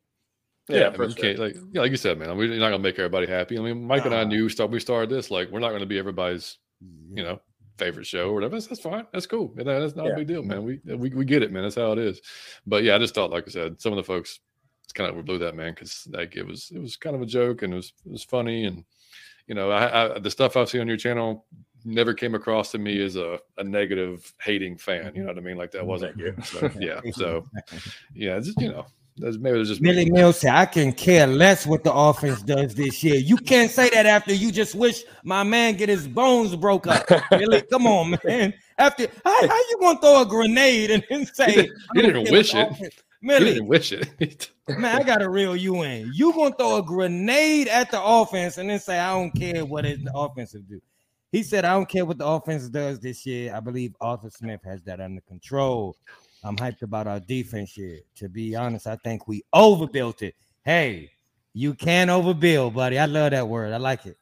[0.70, 1.24] yeah, Yeah, I mean, you sure.
[1.24, 2.36] can't like yeah, like you said, man.
[2.36, 3.57] We're not gonna make everybody happy.
[3.57, 5.99] I mean, Mike and I knew start we started this like we're not gonna be
[5.99, 6.57] everybody's
[7.14, 7.39] you know
[7.78, 8.55] favorite show or whatever.
[8.55, 9.05] That's, that's fine.
[9.14, 9.53] That's cool.
[9.57, 10.11] And That's not Yeah.
[10.14, 10.64] a big deal, man.
[10.64, 11.64] We, we we get it, man.
[11.64, 12.22] That's how it is.
[12.68, 14.39] But yeah, I just thought, like I said, some of the folks
[14.84, 17.26] it's kind of overblew that, man, because like it was it was kind of a
[17.26, 18.84] joke and it was it was funny and
[19.48, 21.46] you know I, I the stuff I've seen on your channel
[21.86, 24.98] never came across to me as a, a negative hating fan.
[24.98, 25.28] You know mm-hmm.
[25.28, 25.58] what I mean?
[25.58, 25.88] Like that mm-hmm.
[25.88, 26.18] wasn't.
[26.18, 26.36] You.
[26.44, 27.02] So, yeah.
[27.12, 27.46] So
[28.14, 28.86] yeah, just you know,
[29.18, 32.74] that's, maybe it's just Millie Mills said, I can care less what the offense does
[32.74, 33.16] this year.
[33.16, 37.06] You can't say that after you just wish my man get his bones broke up.
[37.32, 38.54] Millie, come on, man.
[38.78, 42.32] After how, how you gonna throw a grenade and then say He didn't- he didn't
[42.32, 42.72] wish it.
[42.72, 44.51] offense- Millie, didn't wish it.
[44.67, 46.11] man, I gotta reel you in.
[46.13, 49.86] You gonna throw a grenade at the offense and then say I don't care what
[49.86, 50.82] it, the offensive do.
[51.32, 53.55] He said, I don't care what the offense does this year.
[53.55, 55.95] I believe Arthur Smith has that under control.
[56.43, 58.01] I'm hyped about our defense here.
[58.17, 60.36] To be honest, I think we overbuilt it.
[60.65, 61.09] Hey,
[61.53, 62.99] you can overbuild, buddy.
[62.99, 63.71] I love that word.
[63.71, 64.17] I like it.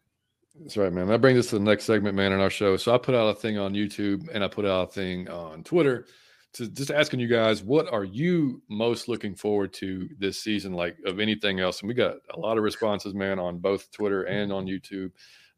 [0.60, 1.08] That's right, man.
[1.08, 2.78] That brings us to the next segment, man, in our show.
[2.78, 5.64] So I put out a thing on YouTube and I put out a thing on
[5.64, 6.06] Twitter
[6.54, 10.98] to just asking you guys, what are you most looking forward to this season, like
[11.06, 11.82] of anything else?
[11.82, 15.12] And we got a lot of responses, man, on both Twitter and on YouTube.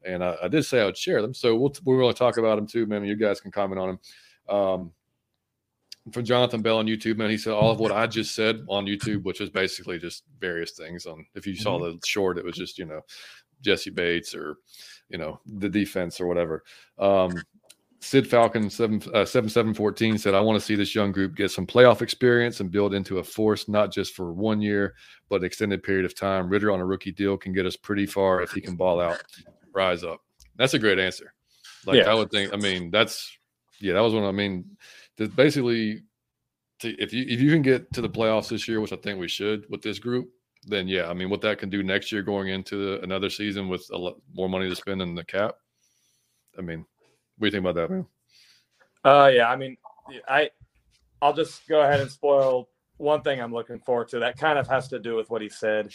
[0.05, 2.37] And I, I did say I would share them, so we'll we're going to talk
[2.37, 3.05] about them too, man.
[3.05, 3.99] You guys can comment on them.
[4.55, 4.91] Um,
[6.11, 8.85] from Jonathan Bell on YouTube, man, he said all of what I just said on
[8.85, 11.05] YouTube, which was basically just various things.
[11.05, 13.01] On if you saw the short, it was just you know
[13.61, 14.57] Jessie Bates or
[15.09, 16.63] you know the defense or whatever.
[16.99, 17.31] Um,
[18.03, 21.35] Sid Falcon seven uh, seven seven fourteen said, "I want to see this young group
[21.35, 24.95] get some playoff experience and build into a force, not just for one year,
[25.29, 26.49] but an extended period of time.
[26.49, 29.23] Ridder on a rookie deal can get us pretty far if he can ball out,
[29.73, 30.21] rise up."
[30.57, 31.33] That's a great answer.
[31.85, 32.11] Like Yeah.
[32.11, 32.53] I would think.
[32.53, 33.37] I mean, that's
[33.79, 34.25] yeah, that was one.
[34.25, 34.65] I mean,
[35.35, 36.03] basically,
[36.79, 39.17] to, if you if you can get to the playoffs this year, which I think
[39.17, 40.29] we should with this group,
[40.67, 43.69] then yeah, I mean, what that can do next year going into the, another season
[43.69, 45.55] with a lot more money to spend in the cap.
[46.57, 46.85] I mean,
[47.37, 48.05] what do you think about that?
[49.03, 49.49] Uh, yeah.
[49.49, 49.77] I mean,
[50.27, 50.49] I
[51.21, 54.19] I'll just go ahead and spoil one thing I'm looking forward to.
[54.19, 55.91] That kind of has to do with what he said.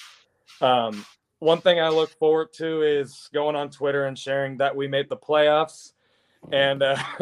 [0.60, 1.04] Um,
[1.38, 5.08] one thing I look forward to is going on Twitter and sharing that we made
[5.08, 5.92] the playoffs.
[6.52, 6.96] And uh,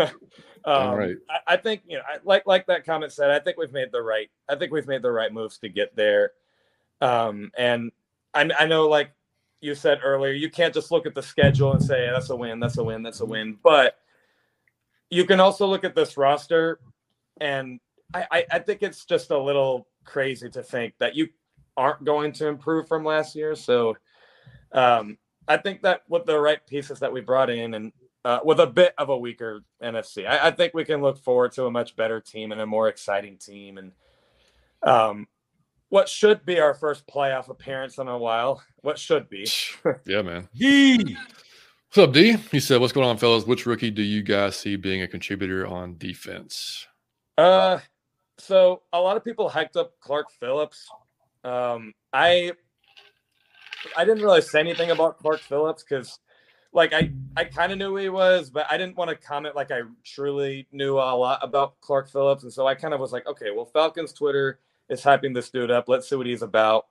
[0.65, 1.17] um, right.
[1.29, 3.93] I, I think you know, I, like like that comment said, I think we've made
[3.93, 4.31] the right.
[4.49, 6.33] I think we've made the right moves to get there.
[7.01, 7.93] Um, and
[8.35, 9.11] I, I know, like
[9.61, 12.61] you said earlier, you can't just look at the schedule and say that's a win,
[12.61, 13.59] that's a win, that's a win.
[13.63, 13.97] But
[15.11, 16.81] you can also look at this roster,
[17.41, 17.81] and
[18.15, 21.29] I, I, I think it's just a little crazy to think that you
[21.77, 23.55] aren't going to improve from last year.
[23.55, 23.97] So
[24.73, 27.93] um, I think that with the right pieces that we brought in and
[28.25, 31.53] uh, with a bit of a weaker NFC, I, I, think we can look forward
[31.53, 33.79] to a much better team and a more exciting team.
[33.79, 33.93] And
[34.83, 35.29] um,
[35.91, 38.63] what should be our first playoff appearance in a while.
[38.79, 39.49] What should be.
[40.07, 40.49] yeah, man.
[40.55, 41.17] D.
[41.97, 42.37] What's up, D?
[42.51, 43.47] He said, What's going on, fellas?
[43.47, 46.87] Which rookie do you guys see being a contributor on defense?
[47.39, 47.79] Uh
[48.37, 50.87] so a lot of people hyped up Clark Phillips.
[51.43, 52.53] Um, I
[53.97, 56.19] I didn't really say anything about Clark Phillips because
[56.75, 59.71] like I I kind of knew he was, but I didn't want to comment like
[59.71, 63.27] I truly knew a lot about Clark Phillips, and so I kind of was like,
[63.27, 65.89] okay, well, Falcons Twitter is hyping this dude up.
[65.89, 66.89] Let's see what he's about.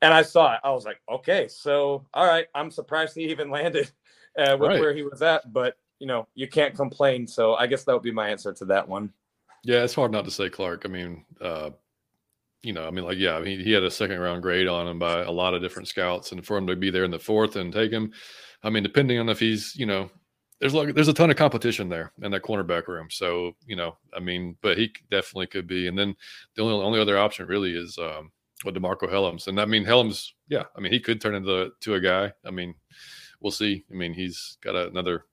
[0.00, 0.60] And I saw it.
[0.62, 2.46] I was like, okay, so all right.
[2.54, 3.90] I'm surprised he even landed
[4.36, 4.80] uh, with right.
[4.80, 7.26] where he was at, but you know, you can't complain.
[7.26, 9.12] So I guess that would be my answer to that one.
[9.64, 10.82] Yeah, it's hard not to say Clark.
[10.84, 11.70] I mean, uh,
[12.62, 14.86] you know, I mean, like, yeah, I mean, he had a second round grade on
[14.86, 17.18] him by a lot of different scouts, and for him to be there in the
[17.18, 18.12] fourth and take him,
[18.62, 20.10] I mean, depending on if he's, you know,
[20.60, 23.08] there's like there's a ton of competition there in that cornerback room.
[23.10, 25.86] So you know, I mean, but he definitely could be.
[25.86, 26.16] And then
[26.56, 28.32] the only only other option really is um,
[28.64, 31.94] with Demarcco Hellams, and I mean, Hellams, yeah, I mean, he could turn into to
[31.94, 32.32] a guy.
[32.44, 32.74] I mean,
[33.40, 33.84] we'll see.
[33.90, 35.24] I mean, he's got another,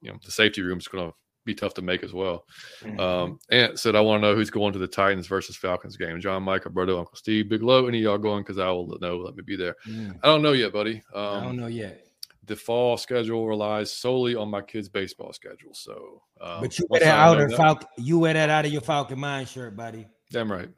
[0.00, 2.44] you know, the safety room is going to be tough to make as well.
[2.82, 3.00] Mm-hmm.
[3.00, 6.20] Um, Ant said, I want to know who's going to the Titans versus Falcons game.
[6.20, 8.42] John, Mike, Alberto, Uncle Steve, Big Low, any of y'all going?
[8.42, 9.18] Because I will know.
[9.18, 9.76] Let me be there.
[9.88, 10.18] Mm.
[10.22, 11.02] I don't know yet, buddy.
[11.14, 12.06] Um, I don't know yet
[12.50, 15.72] the fall schedule relies solely on my kids' baseball schedule.
[15.72, 17.86] So, um, but you wear that out of Falcon.
[17.96, 20.08] You wear that out of your Falcon Mind shirt, buddy.
[20.32, 20.68] Damn right.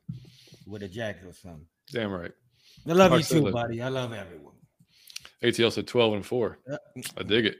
[0.66, 1.64] With a jacket or something.
[1.90, 2.30] Damn right.
[2.86, 3.80] I love you too, buddy.
[3.80, 4.52] I love everyone.
[5.42, 6.58] ATL said twelve and four.
[7.16, 7.56] I dig it.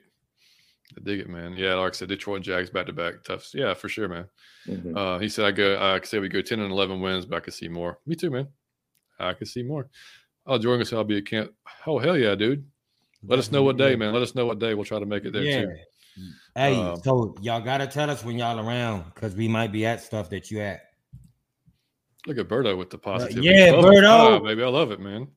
[0.97, 1.55] I dig it, man.
[1.57, 3.49] Yeah, like I said, Detroit Jags back to back, tough.
[3.55, 4.27] Yeah, for sure, man.
[4.67, 4.97] Mm-hmm.
[4.97, 5.79] Uh, he said I go.
[5.81, 7.99] I could say we go ten and eleven wins, but I could see more.
[8.07, 8.49] Me too, man.
[9.19, 9.89] I could see more.
[10.47, 11.53] Oh, Jordan said I'll be a camp.
[11.87, 12.65] Oh hell yeah, dude.
[13.25, 14.13] Let us know what day, man.
[14.13, 14.75] Let us know what day.
[14.75, 15.61] We'll try to make it there yeah.
[15.63, 15.77] too.
[16.55, 20.03] Hey, um, so y'all gotta tell us when y'all around because we might be at
[20.03, 20.83] stuff that you at.
[22.27, 23.39] Look at Berto with the positive.
[23.39, 25.29] Uh, yeah, Berto, baby, I love it, man.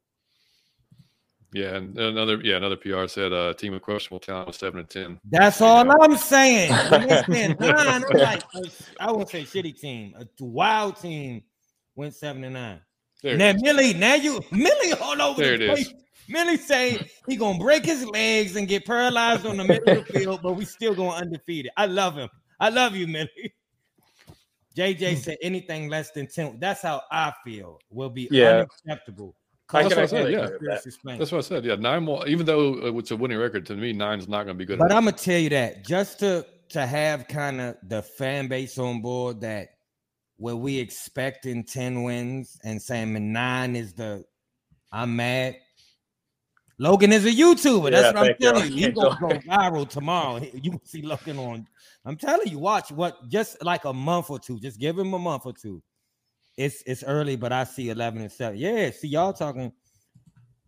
[1.56, 4.90] Yeah, and another yeah, another PR said uh team of questionable talent was seven and
[4.90, 5.22] ten.
[5.30, 6.70] That's all I'm saying.
[6.92, 8.44] Listen, nine, I'm like,
[9.00, 10.16] I won't say shitty team.
[10.20, 11.44] A wild team
[11.96, 12.82] went seven and nine.
[13.24, 15.88] There now Millie, now you Millie all over there the place.
[15.88, 15.94] Is.
[16.28, 20.14] Millie say he gonna break his legs and get paralyzed on the middle of the
[20.14, 21.72] field, but we still going undefeated.
[21.78, 22.28] I love him.
[22.60, 23.54] I love you, Millie.
[24.76, 26.60] JJ said anything less than 10.
[26.60, 28.66] That's how I feel will be yeah.
[28.86, 29.38] unacceptable.
[29.72, 30.32] That's what I said.
[30.32, 30.50] Yeah,
[31.18, 31.66] that's what I said.
[31.66, 32.28] Yeah, nine more.
[32.28, 34.78] Even though it's a winning record, to me, nine is not going to be good.
[34.78, 34.98] But enough.
[34.98, 39.02] I'm gonna tell you that just to to have kind of the fan base on
[39.02, 39.70] board that
[40.38, 44.24] where we expecting ten wins and saying nine is the
[44.92, 45.58] I'm mad.
[46.78, 47.92] Logan is a YouTuber.
[47.92, 48.78] That's yeah, what I'm telling you.
[48.88, 50.42] He's gonna go viral tomorrow.
[50.54, 51.68] You can see Logan on.
[52.06, 54.60] I'm telling you, watch what just like a month or two.
[54.60, 55.82] Just give him a month or two.
[56.58, 58.58] It's it's early, but I see 11 and 7.
[58.58, 59.72] Yeah, see y'all talking.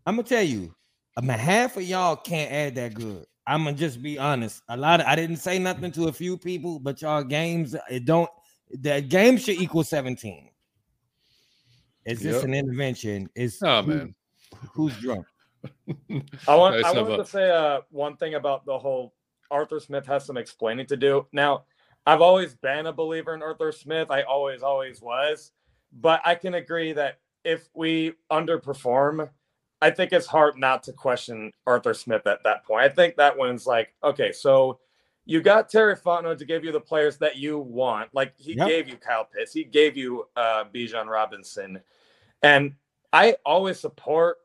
[0.06, 0.74] I'm gonna tell you,
[1.16, 3.26] I mean, half of y'all can't add that good.
[3.46, 4.62] I'm gonna just be honest.
[4.68, 8.06] A lot of I didn't say nothing to a few people, but y'all games it
[8.06, 8.30] don't
[8.82, 10.50] that game should equal 17.
[12.06, 12.44] Is this yep.
[12.44, 13.30] an intervention?
[13.36, 14.16] Is oh who, man,
[14.74, 15.26] who's drunk?
[16.48, 19.14] I want I wanted to say uh, one thing about the whole
[19.52, 21.28] Arthur Smith has some explaining to do.
[21.32, 21.64] Now,
[22.06, 24.12] I've always been a believer in Arthur Smith.
[24.12, 25.52] I always, always was.
[26.00, 29.30] But I can agree that if we underperform,
[29.82, 32.84] I think it's hard not to question Arthur Smith at that point.
[32.84, 34.80] I think that one's like, okay, so
[35.26, 38.10] you got Terry Fontenot to give you the players that you want.
[38.14, 38.68] Like he yep.
[38.68, 41.82] gave you Kyle Pitts, he gave you uh, Bijan Robinson.
[42.44, 42.76] And
[43.12, 44.38] I always support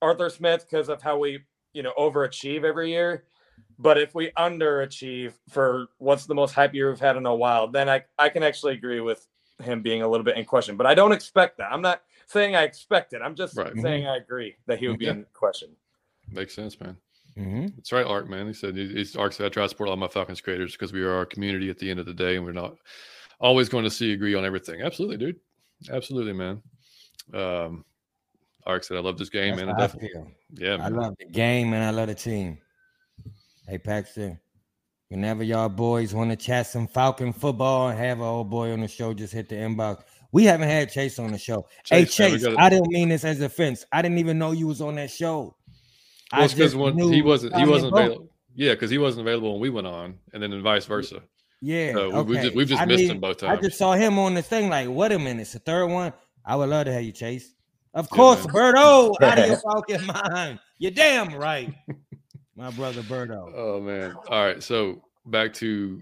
[0.00, 1.40] Arthur Smith because of how we,
[1.72, 3.24] you know, overachieve every year.
[3.78, 7.68] But if we underachieve for what's the most hype year we've had in a while,
[7.68, 9.26] then I, I can actually agree with
[9.62, 10.76] him being a little bit in question.
[10.76, 11.72] But I don't expect that.
[11.72, 13.22] I'm not saying I expect it.
[13.22, 13.72] I'm just right.
[13.80, 15.12] saying I agree that he would be yeah.
[15.12, 15.70] in question.
[16.30, 16.96] Makes sense, man.
[17.36, 17.74] Mhm.
[17.76, 18.46] That's right, Ark, man.
[18.46, 20.92] He said he- he's Ark said I try to support all my Falcons creators because
[20.92, 22.76] we are our community at the end of the day, and we're not
[23.40, 24.82] always going to see agree on everything.
[24.82, 25.40] Absolutely, dude.
[25.90, 26.62] Absolutely, man.
[27.34, 27.84] Um,
[28.66, 29.74] Ark said I love this game, That's man.
[29.74, 30.30] I how I definitely, feel.
[30.54, 32.58] yeah, I love the game and I love the team.
[33.66, 34.38] Hey Paxton,
[35.12, 38.80] whenever y'all boys want to chat some Falcon football and have an old boy on
[38.80, 40.02] the show, just hit the inbox.
[40.32, 41.66] We haven't had Chase on the show.
[41.88, 43.84] hey Chase, man, Chase, I didn't mean this as offense.
[43.92, 45.54] I didn't even know you was on that show.
[46.32, 48.30] I Well, it's because just when knew he wasn't he wasn't available.
[48.54, 51.20] Yeah, because he wasn't available when we went on, and then vice versa.
[51.60, 53.58] Yeah, So we- we've just- we've just I missed mean, him both times.
[53.58, 54.68] I just saw him on the thing.
[54.70, 56.12] Like, wait a minute, it's the third one.
[56.44, 57.52] I would love to have you, Chase.
[57.94, 58.54] Of Yeah, course, man.
[58.54, 60.58] Birdo, out of your Falcon mind.
[60.78, 61.72] You're damn right,
[62.56, 63.52] my brother Birdo.
[63.54, 64.14] Oh man.
[64.28, 64.62] All right.
[64.62, 66.00] So back to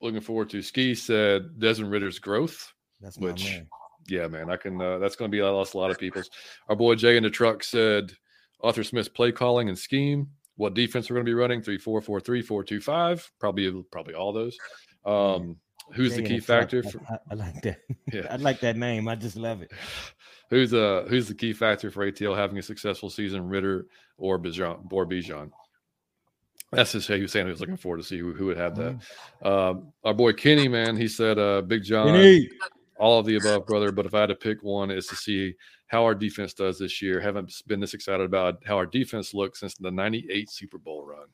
[0.00, 2.72] looking forward to ski said Desmond Ridder's growth.
[3.00, 3.66] That's my which- man.
[4.08, 4.48] Yeah, man.
[4.48, 6.30] I can uh, that's gonna be I lost a lot of people's.
[6.70, 8.10] Our boy Jay in the truck said
[8.62, 10.28] Arthur Smith's play calling and scheme.
[10.56, 11.60] What defense we're gonna be running?
[11.60, 13.30] Three four four three four two five.
[13.38, 14.56] Probably probably all those.
[15.04, 15.56] Um
[15.92, 17.80] who's the Jay in key factor I- for I, I like that.
[18.12, 18.26] yeah.
[18.30, 19.08] I like that name.
[19.08, 19.70] I just love it.
[20.50, 23.84] Who's uh who's the key factor for ATL having a successful season, Ridder
[24.16, 25.50] or Bijan or Bijan?
[26.72, 28.76] That's just he was saying he was looking forward to see who, who would have
[28.76, 28.98] that.
[29.42, 32.50] Um, our boy Kenny, man, he said uh Big John, Kenny.
[32.98, 33.90] all of the above, brother.
[33.90, 35.54] But if I had to pick one, is to see
[35.86, 37.20] how our defense does this year.
[37.20, 41.26] Haven't been this excited about how our defense looks since the '98 Super Bowl run.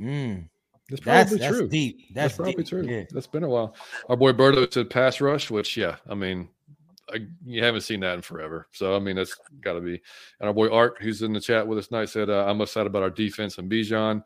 [0.00, 0.48] Mm,
[0.88, 1.68] That's that's probably that's true.
[1.68, 1.98] deep.
[2.14, 2.66] That's, That's, probably deep.
[2.68, 2.86] true.
[2.88, 3.04] Yeah.
[3.10, 3.76] That's been a while.
[4.08, 6.48] Our boy Berto said pass rush, which yeah, I mean,
[7.12, 8.68] I, you haven't seen that in forever.
[8.72, 10.00] So I mean, that's got to be.
[10.40, 12.86] And our boy Art, who's in the chat with us tonight, said uh, I'm excited
[12.86, 14.22] about our defense and Bijan.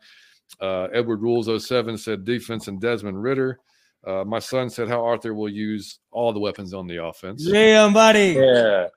[0.61, 3.59] Uh, Edward Rules 07 said defense and Desmond Ridder.
[4.05, 7.43] Uh, my son said how Arthur will use all the weapons on the offense.
[7.45, 8.35] Yeah, buddy.
[8.37, 8.87] Yeah.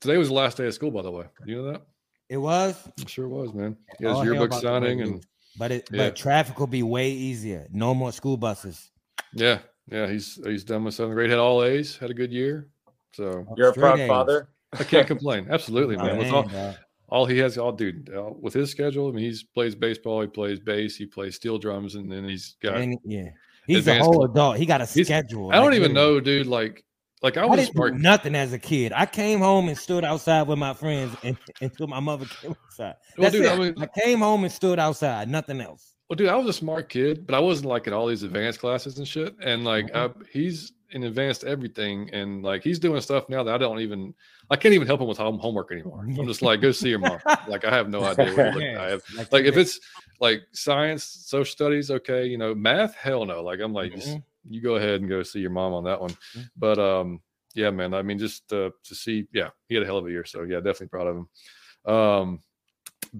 [0.00, 1.26] Today was the last day of school, by the way.
[1.46, 1.82] You know that?
[2.28, 2.76] It was.
[2.98, 3.76] I'm sure was, man.
[3.98, 5.24] He has All hell yearbook signing and
[5.58, 6.08] but it Yeah.
[6.08, 7.66] but traffic will be way easier.
[7.70, 8.90] No more school buses.
[9.34, 9.58] yeah,
[9.90, 10.08] yeah.
[10.08, 11.30] He's he's done with seventh grade.
[11.30, 11.96] Had all A's.
[11.96, 12.68] Had a good year.
[13.12, 14.08] So You're a proud A's.
[14.08, 14.48] father.
[14.78, 15.46] I can't complain.
[15.50, 16.18] Absolutely, man.
[16.18, 16.74] With all, dog.
[17.08, 19.08] all he has, all dude, uh, with his schedule.
[19.08, 22.56] I mean, he's plays baseball, he plays bass, he plays steel drums, and then he's
[22.62, 22.76] got.
[22.78, 23.28] And, yeah,
[23.66, 24.56] he's a advanced- whole adult.
[24.56, 25.50] He got a He's- schedule.
[25.50, 26.14] I don't like, even literally.
[26.14, 26.46] know, dude.
[26.46, 26.84] Like,
[27.22, 27.92] like I I was didn't smart.
[27.92, 28.92] do nothing as a kid.
[28.96, 32.94] I came home and stood outside with my friends and, until my mother came outside.
[33.18, 33.52] Well, That's dude, it.
[33.52, 35.28] I mean- I came home and stood outside.
[35.28, 35.94] Nothing else.
[36.08, 38.58] Well, dude, I was a smart kid, but I wasn't like in all these advanced
[38.60, 39.34] classes and shit.
[39.42, 43.58] And like, I, he's in advanced everything, and like he's doing stuff now that I
[43.58, 44.14] don't even.
[44.50, 46.00] I can't even help him with home, homework anymore.
[46.00, 47.18] I'm just like, go see your mom.
[47.48, 48.34] like, I have no idea.
[48.34, 49.80] What you're I have like if it's
[50.20, 53.42] like science, social studies, okay, you know, math, hell no.
[53.42, 54.22] Like I'm like, just, Mhm.
[54.50, 56.10] you go ahead and go see your mom on that one.
[56.36, 56.50] Mhm.
[56.56, 57.20] But um,
[57.54, 57.94] yeah, man.
[57.94, 60.24] I mean, just uh, to see, yeah, he had a hell of a year.
[60.24, 61.94] So yeah, definitely proud of him.
[61.94, 62.42] Um,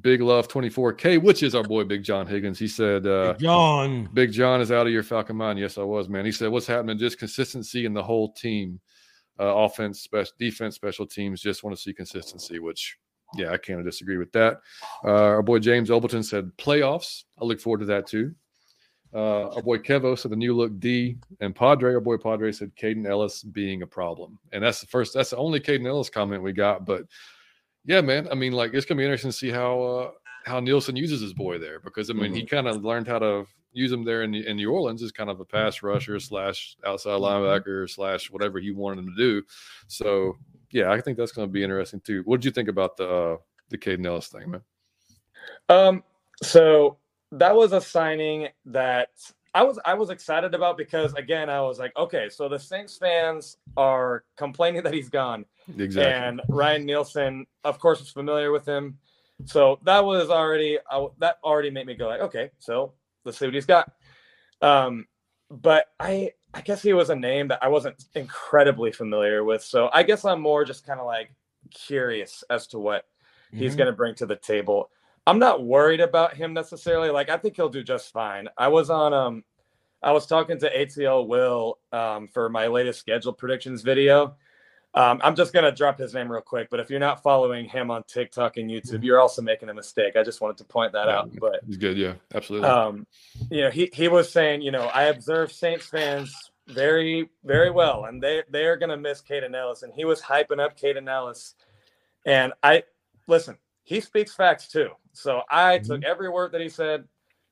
[0.01, 2.59] Big Love 24K, which is our boy Big John Higgins.
[2.59, 4.09] He said, uh, John.
[4.15, 5.59] Big John is out of your Falcon mind.
[5.59, 6.25] Yes, I was, man.
[6.25, 6.97] He said, What's happening?
[6.99, 8.81] Just consistency in the whole team,
[9.39, 11.43] uh, offense, special defense, special teams.
[11.43, 12.97] Just want to see consistency, which,
[13.37, 14.61] yeah, I can't disagree with that.
[15.05, 17.25] Uh, our boy James Obleton said, Playoffs.
[17.41, 18.35] I look forward to that too.
[19.15, 21.19] Uh, our boy Kevo said, The new look D.
[21.41, 24.39] And Padre, our boy Padre said, Kaden Elliss being a problem.
[24.53, 26.87] And that's the first, that's the only Kaden Elliss comment we got.
[26.87, 27.03] But
[27.85, 30.11] yeah, man, I mean, like, it's going to be interesting to see how, uh,
[30.45, 33.47] how Nielsen uses his boy there because I mean he kind of learned how to
[33.73, 37.21] use him there in, in New Orleans as kind of a pass rusher slash outside
[37.21, 39.43] linebacker slash whatever he wanted him to do.
[39.89, 40.37] So
[40.71, 42.23] yeah, I think that's going to be interesting too.
[42.25, 43.37] What did you think about the uh,
[43.69, 44.63] the Kaden Elliss thing, man?
[45.69, 46.05] Um,
[46.43, 46.99] so
[47.33, 49.09] that was a signing that
[49.55, 52.97] I was I was excited about because again I was like, okay, so the Saints
[52.97, 55.45] fans are complaining that he's gone,
[55.79, 56.13] Exactly.
[56.29, 58.99] and Ryan Nielsen, of course, was familiar with him,
[59.45, 62.93] so that was already I, that already made me go like, okay, so
[63.25, 63.93] let's see what he's got.
[64.61, 65.07] Um,
[65.51, 69.89] but I I guess he was a name that I wasn't incredibly familiar with, so
[69.93, 71.33] I guess I'm more just kind of like
[71.73, 73.07] curious as to what
[73.53, 73.79] he's Mhm.
[73.79, 74.91] going to bring to the table.
[75.27, 77.11] I'm not worried about him necessarily.
[77.11, 78.49] Like I think he'll do just fine.
[78.59, 79.45] I was on um
[80.03, 84.37] I was talking to ATL Will um for my latest schedule predictions video.
[84.95, 87.91] Um, I'm just gonna drop his name real quick, but if you're not following him
[87.91, 90.17] on TikTok and YouTube, you're also making a mistake.
[90.17, 91.31] I just wanted to point that out.
[91.41, 92.69] But He's good, yeah, absolutely.
[92.69, 93.07] um,
[93.51, 98.05] you know, he he was saying, you know, I observe Saints fans very very well,
[98.05, 101.55] and they they are gonna miss Kaden Elliss, and he was hyping up Kaden Elliss,
[102.27, 102.85] and I
[103.27, 104.91] listen, he speaks facts too.
[105.15, 107.05] So I took every word that he said,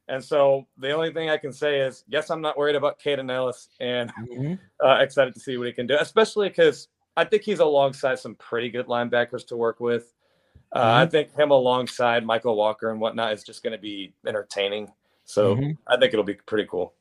[0.09, 3.31] and so the only thing I can say is, yes, I'm not worried about Kaden
[3.31, 4.59] Elliss, and Mhm.
[4.85, 8.35] uh, excited to see what he can do, especially because I think he's alongside some
[8.37, 10.15] pretty good linebackers to work with.
[10.73, 14.91] Uh, I think him alongside Mykal Walker and whatnot is just going to be entertaining.
[15.25, 15.77] So Mhm.
[15.87, 16.95] I think it'll be pretty cool.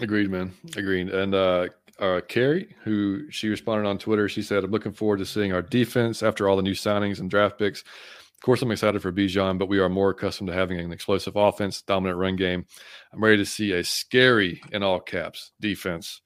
[0.00, 0.52] Agreed, man.
[0.76, 1.08] Agreed.
[1.08, 1.68] And uh,
[1.98, 5.62] uh, Carrie, who she responded on Twitter, she said, "I'm looking forward to seeing our
[5.62, 7.80] defense after all the new signings and draft picks.
[7.80, 11.36] Of course, I'm excited for Bijan, but we are more accustomed to having an explosive
[11.36, 12.64] offense, dominant run game.
[13.12, 16.22] I'm ready to see a scary, in all caps, defense.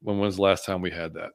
[0.00, 1.32] When was the last time we had that?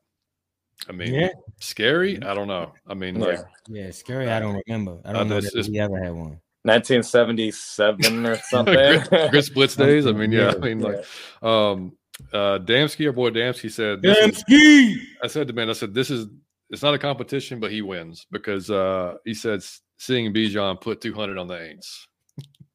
[0.89, 1.29] I mean, Yeah.
[1.59, 2.21] scary?
[2.23, 2.73] I don't know.
[2.87, 3.85] I mean, like, Yeah.
[3.85, 4.29] Yeah, scary.
[4.29, 4.99] I don't remember.
[5.05, 6.39] I Uh, don't know if that is- we ever had one.
[6.63, 8.73] 1977 or something.
[8.75, 10.05] Grit, Grits Blitz days.
[10.07, 10.49] I mean, yeah.
[10.49, 10.57] I Yeah.
[10.59, 11.05] mean, like,
[11.41, 11.93] um,
[12.33, 16.09] uh, Damsky, our boy Damsky said, this is- I said to man, I said, this
[16.09, 16.27] is
[16.69, 19.61] it's not a competition, but he wins because uh he said
[19.97, 22.07] seeing Bijan put 200 on the Aints.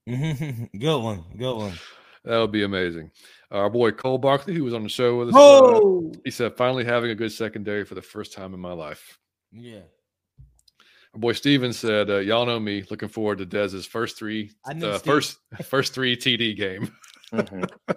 [0.78, 1.24] good one.
[1.36, 1.72] Good one.
[2.24, 3.10] That would be amazing.
[3.50, 6.56] Our boy Cole Barkley, who was on the show with us, uh, Oh, he said,
[6.56, 9.18] finally having a good secondary for the first time in my life.
[9.52, 9.80] yeah.
[11.14, 14.98] Our boy Steven said, uh, y'all know me, looking forward to Dez's first three, uh,
[14.98, 16.90] first first three TD game.
[17.32, 17.66] Mhm.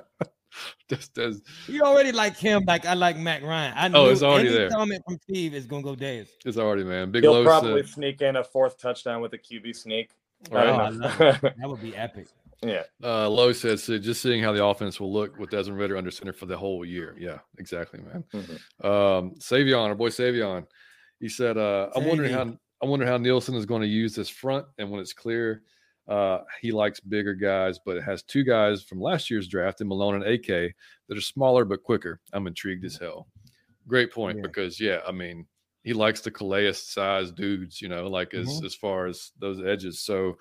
[0.88, 1.34] Des, Des,
[1.68, 3.74] You already like him, like I like Matt Ryan.
[3.76, 4.70] I know Oh, it's already any there.
[4.70, 6.28] comment from Steve is gonna go Dez.
[6.46, 7.12] it's already man.
[7.12, 10.12] Big He'll Low probably said, sneak in a fourth touchdown with a QB sneak.
[10.50, 10.68] Right.
[10.68, 11.42] Oh, I love it.
[11.42, 12.28] That would be epic.
[12.62, 12.84] Yeah.
[13.02, 16.12] Uh, Lowe said, "Sid, just seeing how the offense will look with Desmond Ridder under
[16.12, 17.16] center for the whole year.
[17.18, 18.24] Yeah, exactly, man.
[18.34, 18.86] Mhm.
[18.86, 20.68] Um, Savion, our boy Savion,
[21.20, 24.30] he said, uh, I'm wondering how I wonder how Nielsen is going to use this
[24.30, 25.64] front, and when it's clear,
[26.08, 29.88] uh, he likes bigger guys, but it has two guys from last year's draft in
[29.88, 30.74] Malone and AK
[31.08, 32.20] that are smaller but quicker.
[32.34, 33.28] I'm intrigued as hell.
[33.88, 34.44] Great point Yeah.
[34.44, 35.46] because yeah, I mean,
[35.84, 38.66] he likes the Calais size dudes, you know, like as Mhm.
[38.66, 40.00] as far as those edges.
[40.02, 40.38] So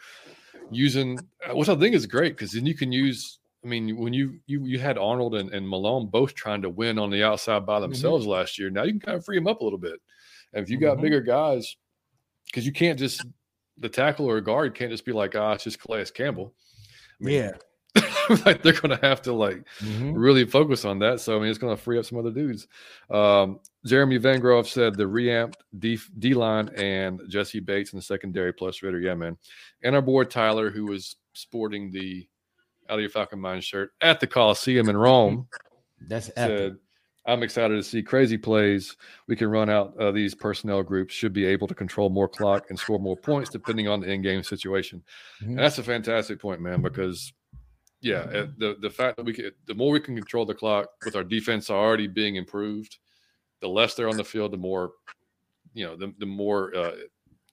[0.70, 3.38] using uh, which I think is great because then you can use.
[3.64, 6.98] I mean, when you you you had Arnold and, and Malone both trying to win
[6.98, 9.60] on the outside by themselves last year, now you can kind of free them up
[9.60, 10.00] a little bit.
[10.52, 11.02] And if you got Mhm.
[11.02, 11.76] bigger guys,
[12.46, 13.24] because you can't just
[13.76, 16.54] the tackle or a guard can't just be like, ah, it's just Calais Campbell.
[17.20, 17.52] I mean, Yeah.
[18.46, 20.12] like they're gonna have to like Mhm.
[20.14, 21.20] really focus on that.
[21.20, 22.66] So I mean, it's going to free up some other dudes.
[23.10, 28.02] Um, Jeremy Van Grove said the reamped D, D line and Jessie Bates in the
[28.02, 29.00] secondary plus Ridder.
[29.00, 29.36] Yeah, man.
[29.82, 32.28] And our boy Tyler, who was sporting the
[32.90, 35.46] out of your Falcon Mind shirt at the Coliseum in Rome,
[36.08, 36.58] That's epic.
[36.58, 36.76] said,
[37.26, 38.96] I'm excited to see crazy plays.
[39.26, 42.70] We can run out uh, these personnel groups, should be able to control more clock
[42.70, 45.02] and score more points depending on the in game situation.
[45.42, 45.48] Mhm.
[45.48, 47.32] And that's a fantastic point, man, because
[48.00, 50.88] yeah, uh, the the fact that we can, the more we can control the clock
[51.04, 52.96] with our defense already being improved,
[53.60, 54.92] the less they're on the field, the more,
[55.74, 56.92] you know, the, the more uh,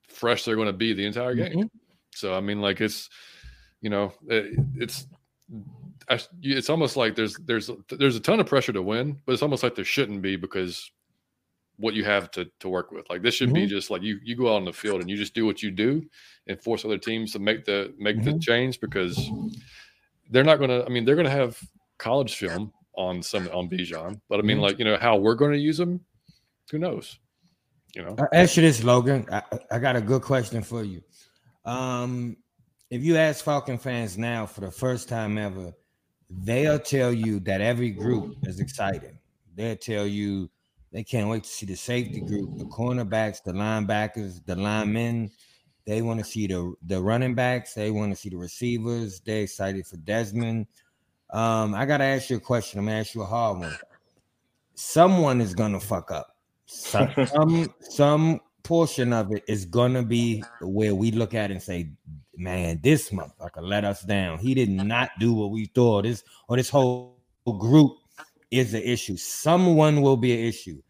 [0.08, 1.54] fresh they're going to be the entire game.
[1.64, 1.70] Mhm.
[2.14, 3.10] So I mean, like it's,
[3.82, 5.08] you know, it, it's,
[6.10, 9.42] I, it's almost like there's there's there's a ton of pressure to win, but it's
[9.42, 10.90] almost like there shouldn't be because
[11.78, 13.10] what you have to to work with.
[13.10, 15.18] Like this should be just like you you go out on the field and you
[15.18, 16.04] just do what you do
[16.48, 18.42] and force other teams to make the make the Mhm.
[18.42, 19.30] change because
[20.30, 20.86] they're not going to.
[20.86, 21.60] I mean, they're going to have
[21.98, 24.62] college film on some on Bijan, but I mean, Mhm.
[24.62, 26.02] like you know how we're going to use them,
[26.72, 27.20] who knows?
[27.96, 29.26] You know, I ask you this, Logan.
[29.32, 29.42] I,
[29.72, 31.02] I got a good question for you.
[31.64, 32.36] Um,
[32.90, 35.74] if you ask Falcon fans now for the first time ever,
[36.30, 39.18] they'll tell you that every group is exciting.
[39.56, 40.50] They'll tell you
[40.92, 45.32] they can't wait to see the safety group, the cornerbacks, the linebackers, the linemen.
[45.86, 47.74] They want to see the the running backs.
[47.74, 49.22] They want to see the receivers.
[49.22, 50.68] They're excited for Desmond.
[51.32, 52.80] Um, I gotta ask you a question.
[52.80, 53.78] I'm gonna ask you a hard one.
[54.76, 60.96] Someone is gonna fuck up some some, some portion of it is gonna be where
[60.96, 61.92] we look at it and say,
[62.36, 64.40] man, this motherfucker let us down.
[64.40, 66.04] He did not do what we thought.
[66.04, 67.18] This or this whole
[67.60, 67.94] group
[68.52, 69.18] is an issue.
[69.18, 70.82] Someone will be an issue.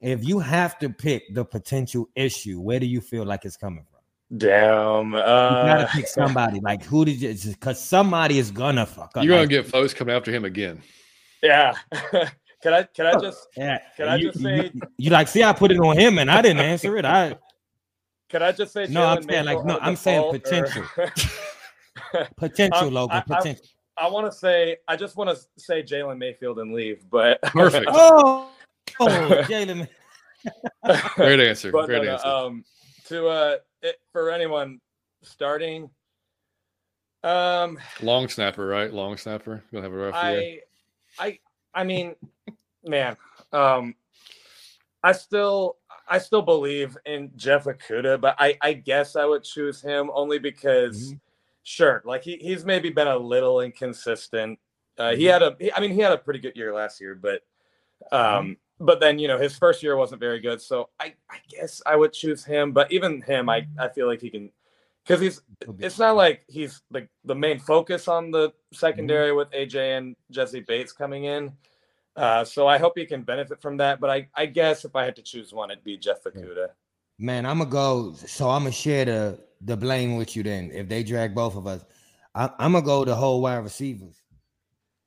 [0.00, 3.84] If you have to pick the potential issue, where do you feel like it's coming
[4.30, 4.38] from?
[4.38, 5.06] Damn.
[5.12, 6.60] You gotta Uh, pick somebody.
[6.60, 7.34] Like who did you?
[7.52, 9.24] Because somebody is gonna fuck up.
[9.24, 10.82] you're going Like, to get folks coming after him again.
[11.42, 11.74] yeah.
[12.62, 13.78] can I can I just yeah.
[13.96, 15.28] can I you, just say- you, you like?
[15.28, 17.04] See, I put it on him and I didn't answer it.
[17.04, 17.36] I
[18.28, 20.84] can I just say No, I'm Jalen saying, like, no, I'm saying fault, or- potential.
[22.36, 23.16] potential, Um, Logan.
[23.16, 23.64] I- I- potential.
[23.96, 27.86] I want to say I just want to say Jalen Mayfield and leave, but Perfect.
[27.90, 28.48] Oh,
[28.98, 29.06] oh,
[29.46, 29.86] Jalen.
[31.16, 31.70] Great answer.
[31.70, 32.26] but Great no, no, answer.
[32.26, 32.64] um,
[33.08, 34.80] to uh, it, for anyone
[35.22, 35.90] starting,
[37.22, 38.92] um, Long snapper, right?
[38.92, 39.62] Long snapper.
[39.72, 40.60] Gonna have a rough year.
[41.18, 41.38] I, I,
[41.74, 42.14] I mean,
[42.84, 43.16] man,
[43.52, 43.94] um,
[45.02, 45.76] I still,
[46.08, 50.38] I still believe in Jeff Okudah, but I, I guess I would choose him only
[50.38, 51.14] because,
[51.62, 54.58] sure, like he, he's maybe been a little inconsistent.
[54.98, 57.42] Uh, he had a, I mean, he had a pretty good year last year, but,
[58.12, 61.82] um, but then you know his first year wasn't very good, so I, I guess
[61.86, 62.72] I would choose him.
[62.72, 64.50] But even him, I, I feel like he can
[65.04, 65.42] because he's
[65.78, 69.36] it's not like he's like the main focus on the secondary mm-hmm.
[69.36, 71.52] with AJ and Jessie Bates coming in.
[72.16, 74.00] Uh, so I hope he can benefit from that.
[74.00, 76.68] But I, I guess if I had to choose one, it'd be Jeff Okudah.
[77.18, 78.14] Man, I'm gonna go.
[78.14, 80.42] So I'm gonna share the the blame with you.
[80.42, 81.84] Then, if they drag both of us,
[82.34, 84.22] I, am gonna go the whole wide receivers.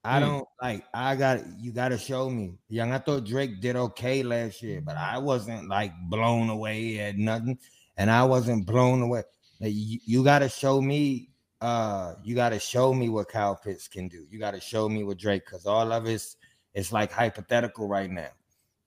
[0.04, 0.22] I mm.
[0.22, 0.86] don't like.
[0.94, 1.72] I got you.
[1.72, 2.92] Got to show me, young.
[2.92, 7.58] I thought Drake did okay last year, but I wasn't like blown away at nothing,
[7.98, 9.24] and I wasn't blown away.
[9.62, 11.30] Like, you, you got to show me.
[11.62, 14.26] Uh, you got to show me what Kyle Pitts can do.
[14.30, 16.36] You got to show me what Drake, because all of it's
[16.74, 18.32] it's like hypothetical right now.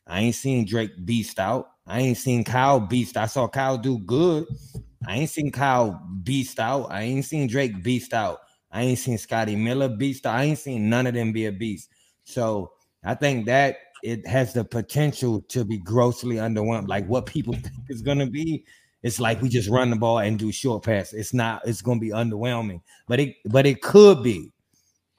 [0.06, 1.70] I ain't seen Drake beast out.
[1.86, 3.16] I ain't seen Kyle beast.
[3.16, 4.46] I saw Kyle do good.
[5.06, 6.86] I ain't seen Kyle beast out.
[6.90, 8.40] I ain't seen Drake beast out.
[8.70, 10.26] I ain't seen Scotty Miller beast.
[10.26, 11.90] I ain't seen none of them be a beast.
[12.24, 12.72] So
[13.04, 16.88] I think that it has the potential to be grossly underwhelmed.
[16.88, 18.64] Like what people think is gonna be,
[19.02, 21.12] it's like we just run the ball and do short pass.
[21.12, 21.62] It's not.
[21.66, 24.52] It's gonna be underwhelming, but it but it could be.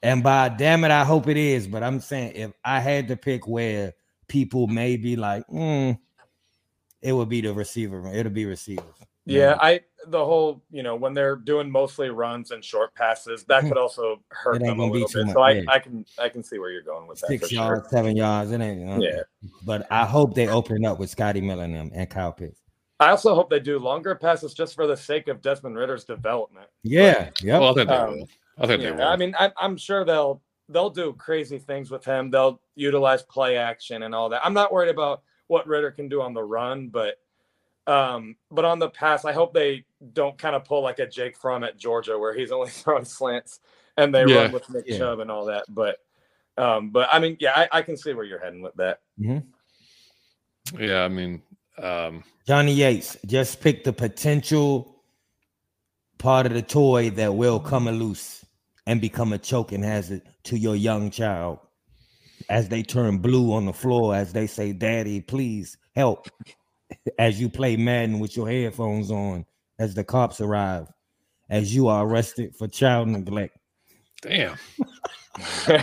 [0.02, 1.66] And by damn it, I hope it is.
[1.66, 3.94] But I'm saying if I had to pick where
[4.28, 5.98] people may be like, mm,
[7.02, 8.06] it would be the receiver.
[8.12, 8.84] It'll be receivers.
[9.24, 13.64] Yeah, I the whole you know when they're doing mostly runs and short passes that
[13.64, 15.26] could also hurt them a little bit.
[15.26, 17.26] Much, so I, I can I can see where you're going with that.
[17.26, 17.90] Six yards, sure.
[17.90, 18.88] seven yards, it ain't.
[18.88, 19.22] Uh, yeah,
[19.64, 22.60] but I hope they open up with Scotty Miller and them and Kyle Pitts.
[23.00, 26.66] I also hope they do longer passes just for the sake of Desmond Ridder's development.
[26.82, 27.58] Yeah, yeah.
[27.58, 28.28] Well, I think they um, will.
[28.58, 29.08] I think yeah, they will.
[29.08, 32.30] I mean, I, I'm sure they'll they'll do crazy things with him.
[32.30, 34.44] They'll utilize play action and all that.
[34.44, 37.16] I'm not worried about what Ridder can do on the run, but
[37.88, 41.36] um, but on the pass, I hope they don't kind of pull like a Jake
[41.38, 43.60] Fromm at Georgia where he's only throwing slants
[43.96, 44.42] and they yeah.
[44.42, 44.98] run with Nick yeah.
[44.98, 45.64] Chubb and all that.
[45.70, 45.96] But
[46.58, 48.98] um, but I mean, yeah, I, I, can see where you're heading with that.
[49.18, 50.82] Mm-hmm.
[50.82, 51.40] Yeah, I mean,
[51.80, 55.02] um, Johnny Yates just picked the potential
[56.18, 58.44] part of the toy that will come loose
[58.86, 61.60] and become a choking hazard to your young child
[62.50, 66.28] as they turn blue on the floor as they say, "Daddy, please help."
[67.18, 69.44] As you play Madden with your headphones on
[69.78, 70.88] as the cops arrive,
[71.50, 73.56] as you are arrested for child neglect.
[74.22, 74.56] Damn.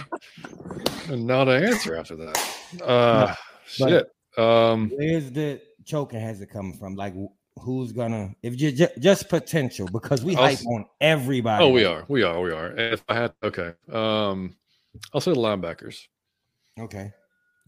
[1.10, 2.38] Not an answer after that.
[2.84, 3.34] Uh,
[3.80, 4.12] no, shit.
[4.38, 6.96] Um, where's the choker has it coming from?
[6.96, 7.14] Like,
[7.60, 11.64] who's gonna if you just, just potential because we I'll, hype on everybody.
[11.64, 12.76] Oh, we are, we are, we are.
[12.78, 14.58] If I had okay, um,
[15.14, 16.08] I'll say the linebackers.
[16.80, 17.14] Okay.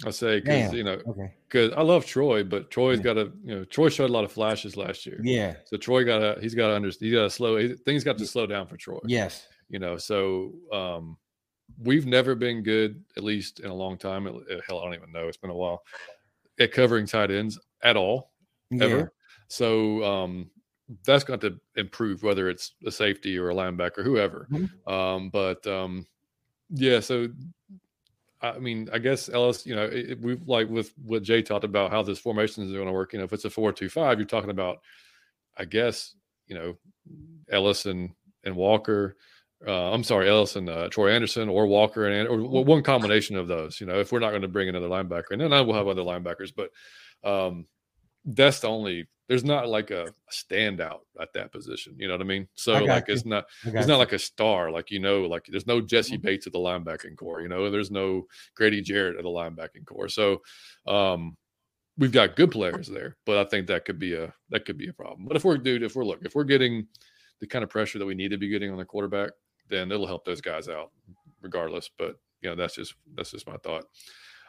[0.05, 1.75] I say because you know because okay.
[1.75, 3.03] I love Troy, but Troy's yeah.
[3.03, 5.19] got a you know Troy showed a lot of flashes last year.
[5.23, 5.55] Yeah.
[5.65, 8.27] So Troy got a he's got to understand he's got to slow things got to
[8.27, 8.99] slow down for Troy.
[9.05, 9.47] Yes.
[9.69, 11.17] You know so um
[11.81, 14.25] we've never been good at least in a long time.
[14.25, 15.27] Hell, I don't even know.
[15.27, 15.81] It's been a while
[16.59, 18.31] at covering tight ends at all
[18.79, 19.13] ever.
[19.47, 20.51] So um
[21.05, 24.47] that's got to improve whether it's a safety or a linebacker, whoever.
[24.51, 24.93] Mm-hmm.
[24.93, 26.05] Um, but um,
[26.69, 27.27] yeah, so
[28.41, 29.89] I mean, I guess Elliss, you know,
[30.21, 33.13] we've like with what Jay talked about how this formation is going to work.
[33.13, 34.79] You know, if it's a four-two-five, you're talking about,
[35.57, 36.13] I guess,
[36.45, 36.77] you know,
[37.51, 38.11] Elliss and
[38.43, 39.17] and Walker.
[39.65, 43.47] Uh, I'm sorry, Elliss and uh, Troy Anderson, or Walker and or one combination of
[43.47, 43.81] those.
[43.81, 45.87] You know, if we're not going to bring another linebacker, and then I will have
[45.87, 46.69] other linebackers, but
[47.27, 47.65] um,
[48.27, 51.95] that's the only there's not like a, standout at that position.
[51.97, 52.47] You know what I mean?
[52.55, 53.13] So I like you.
[53.13, 54.71] it's not it's not like a star.
[54.71, 56.25] Like you know, like there's no Jessie mm-hmm.
[56.25, 57.41] Bates at the linebacking core.
[57.41, 60.09] You know, there's no Grady Jarrett at the linebacking core.
[60.09, 60.41] So
[60.85, 61.37] um,
[61.97, 64.89] we've got good players there, but I think that could be a that could be
[64.89, 65.27] a problem.
[65.27, 66.87] But if we're dude, if we're look, if we're getting
[67.39, 69.31] the kind of pressure that we need to be getting on the quarterback,
[69.69, 70.91] then it'll help those guys out
[71.41, 71.89] regardless.
[71.97, 73.85] But you know, that's just that's just my thought.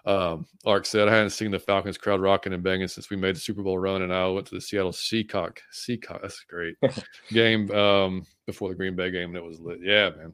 [0.08, 3.36] Um, Ark said, I hadn't seen the Falcons crowd rocking and banging since we made
[3.36, 5.60] the Super Bowl run, and I went to the Seattle Seacock.
[5.70, 6.76] Seacock, that's great
[7.30, 9.80] game um, before the Green Bay game, and it was lit.
[9.82, 10.32] Yeah, man.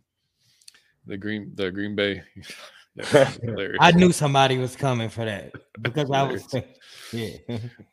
[1.06, 2.22] The Green, the Green Bay.
[3.80, 5.50] I knew somebody was coming for that
[5.82, 6.46] because I was,
[7.12, 7.36] yeah,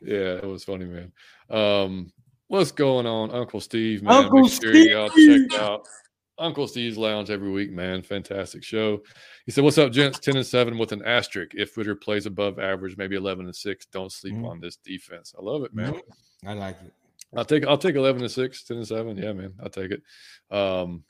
[0.00, 1.10] yeah, it was funny, man.
[1.50, 2.12] Um,
[2.46, 4.04] what's going on, Uncle Steve?
[4.04, 4.90] Man, Uncle Make sure Steve.
[4.92, 5.88] y'all check out
[6.42, 8.02] Uncle Steve's Lounge every week, man.
[8.02, 9.02] Fantastic show.
[9.46, 10.18] He said, What's up, gents?
[10.18, 11.52] 10 and 7 with an asterisk.
[11.54, 14.46] If Ridder plays above average, maybe 11 and 6, don't sleep mm-hmm.
[14.46, 15.34] on this defense.
[15.38, 15.94] I love it, man.
[15.94, 16.48] Mm-hmm.
[16.48, 16.92] I like it.
[17.34, 19.16] I'll take I'll take 11 and 6, 10 and 7.
[19.16, 19.54] Yeah, man.
[19.62, 20.02] I'll take it.
[20.50, 21.04] Um,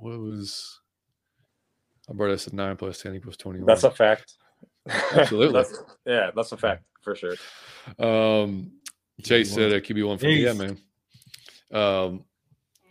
[0.00, 0.80] what was
[2.08, 3.66] Alberto said 9 plus 10 equals 21.
[3.66, 4.34] That's a fact.
[4.88, 5.52] Absolutely.
[5.52, 7.36] that's, yeah, that's a fact for sure.
[7.98, 8.72] Um,
[9.22, 10.44] Chase said a QB1 for me.
[10.44, 10.78] Yeah, man.
[11.72, 12.24] Um,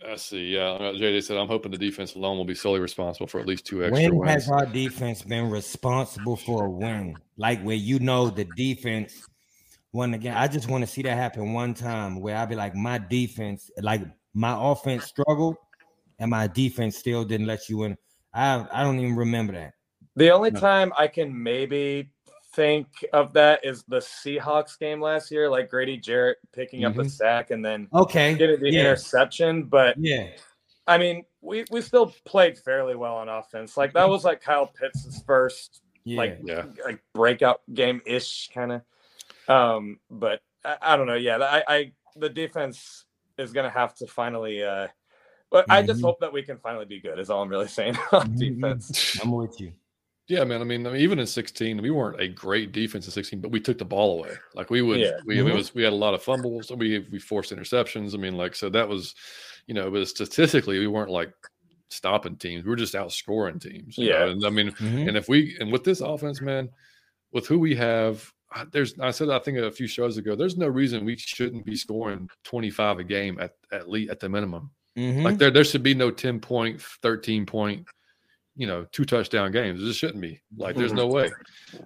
[0.06, 0.54] I see.
[0.54, 3.46] Yeah, uh, JD said, "I'm hoping the defense alone will be solely responsible for at
[3.46, 7.20] least two extra when wins." has our defense been responsible for a win?
[7.36, 9.28] Like where you know the defense
[9.92, 10.36] won again.
[10.36, 13.70] I just want to see that happen one time where I be like, my defense,
[13.80, 14.02] like
[14.34, 15.56] my offense struggled
[16.18, 17.96] and my defense still didn't let you win.
[18.32, 19.74] I I don't even remember that.
[20.16, 20.60] The only No.
[20.60, 22.10] time I can maybe
[22.54, 27.00] think of that is the Seahawks game last year, like Grady Jarrett picking up a
[27.02, 27.10] Mhm.
[27.10, 28.34] sack and then Okay.
[28.34, 28.80] getting the yeah.
[28.80, 29.64] interception.
[29.64, 30.28] But Yeah.
[30.86, 33.76] I mean, we, we still played fairly well on offense.
[33.76, 36.18] Like that was like Kyle Pitts' first Yeah.
[36.18, 36.66] like Yeah.
[36.84, 38.82] like breakout game ish kind of.
[39.48, 41.14] Um, but I, I don't know.
[41.14, 43.04] Yeah, I, I the defense
[43.38, 44.62] is gonna have to finally.
[44.62, 44.88] uh
[45.50, 46.04] But I just Mhm.
[46.04, 47.18] hope that we can finally be good.
[47.18, 48.38] Is all I'm really saying on Mhm.
[48.38, 49.20] defense.
[49.22, 49.72] I'm with you.
[50.26, 50.62] Yeah, man.
[50.62, 53.50] I mean, I mean, even in 16, we weren't a great defense in 16, but
[53.50, 54.30] we took the ball away.
[54.54, 55.18] Like we would, Yeah.
[55.26, 55.54] we, it Mhm.
[55.54, 56.70] was, we had a lot of fumbles.
[56.70, 58.14] We we forced interceptions.
[58.14, 59.14] I mean, like so that was,
[59.66, 61.32] you know, but statistically, we weren't like
[61.90, 62.64] stopping teams.
[62.64, 63.98] We were just outscoring teams.
[63.98, 64.30] you know, Yeah.
[64.32, 65.08] and I mean, Mhm.
[65.08, 66.70] and if we and with this offense, man,
[67.32, 70.56] with who we have, I- there's I said I think a few shows ago, there's
[70.56, 74.70] no reason we shouldn't be scoring 25 a game at at least at the minimum.
[74.96, 75.22] Mhm.
[75.22, 77.86] Like there there should be no 10 point, 13 point,
[78.56, 79.80] you know, two touchdown games.
[79.80, 80.40] There just shouldn't be.
[80.56, 81.30] Like there's no way.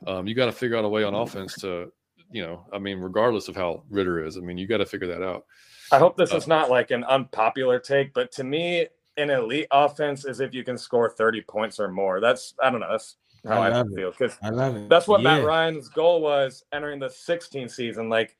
[0.06, 1.90] Um, you got to figure out a way on offense to,
[2.30, 5.08] you know, I mean, regardless of how Ridder is, I mean, you got to figure
[5.08, 5.44] that out.
[5.90, 8.86] I hope this Uh, is not like an unpopular take, but to me,
[9.16, 12.20] an elite offense is if you can score 30 points or more.
[12.20, 12.90] That's I don't know.
[12.90, 13.16] That's
[13.46, 14.88] how I I, feel because I love it.
[14.88, 18.08] that's what Matt Ryan's goal was entering the 16 season.
[18.08, 18.36] Like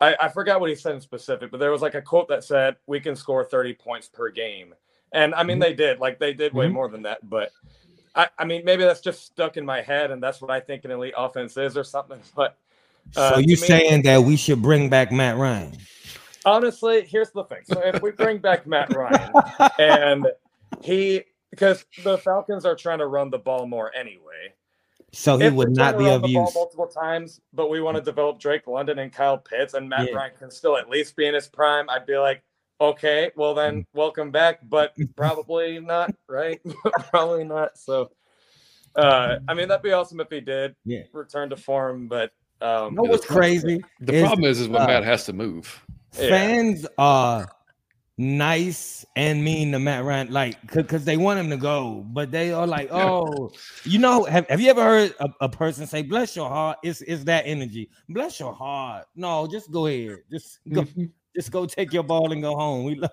[0.00, 2.44] I, I forgot what he said in specific, but there was like a quote that
[2.44, 4.74] said we can score 30 points per game.
[5.12, 5.62] And I mean Mhm.
[5.62, 6.72] they did, like they did way Mhm.
[6.72, 7.50] more than that, but
[8.14, 10.84] I, I mean maybe that's just stuck in my head and that's what I think
[10.84, 12.20] an elite offense is or something.
[12.34, 12.56] But
[13.16, 15.76] uh, so you me- saying that we should bring back Matt Ryan?
[16.44, 17.60] honestly, here's the thing.
[17.64, 19.32] So if we bring back Matt Ryan
[19.78, 20.26] and
[20.82, 24.52] he because the Falcons are trying to run the ball more anyway.
[25.12, 26.54] so he if would not be of the use.
[26.54, 30.16] multiple times, but we want to develop Drake London and Kyle Pitts, and Matt Yeah.
[30.16, 31.88] Ryan can still at least be in his prime.
[31.88, 32.42] I'd be like,
[32.80, 36.60] okay, well then, welcome back, but probably not, right?
[37.10, 37.78] probably not.
[37.78, 38.10] So,
[38.96, 41.02] uh, I mean, that'd be awesome if he did Yeah.
[41.12, 43.82] return to form, but um, You know what's crazy?
[44.00, 45.84] The Is, problem is, is when uh, Matt has to move.
[46.18, 46.28] Yeah.
[46.28, 47.48] Fans are
[48.18, 52.52] nice and mean to Matt Ryan, like because they want him to go, but they
[52.52, 53.52] are like, oh,
[53.84, 56.78] you know, have, have you ever heard a, a person say, "Bless your heart"?
[56.82, 57.90] It's it's that energy.
[58.08, 59.06] Bless your heart.
[59.14, 60.18] No, just go ahead.
[60.30, 60.84] Just go.
[61.36, 62.84] Just go take your ball and go home.
[62.84, 63.10] We love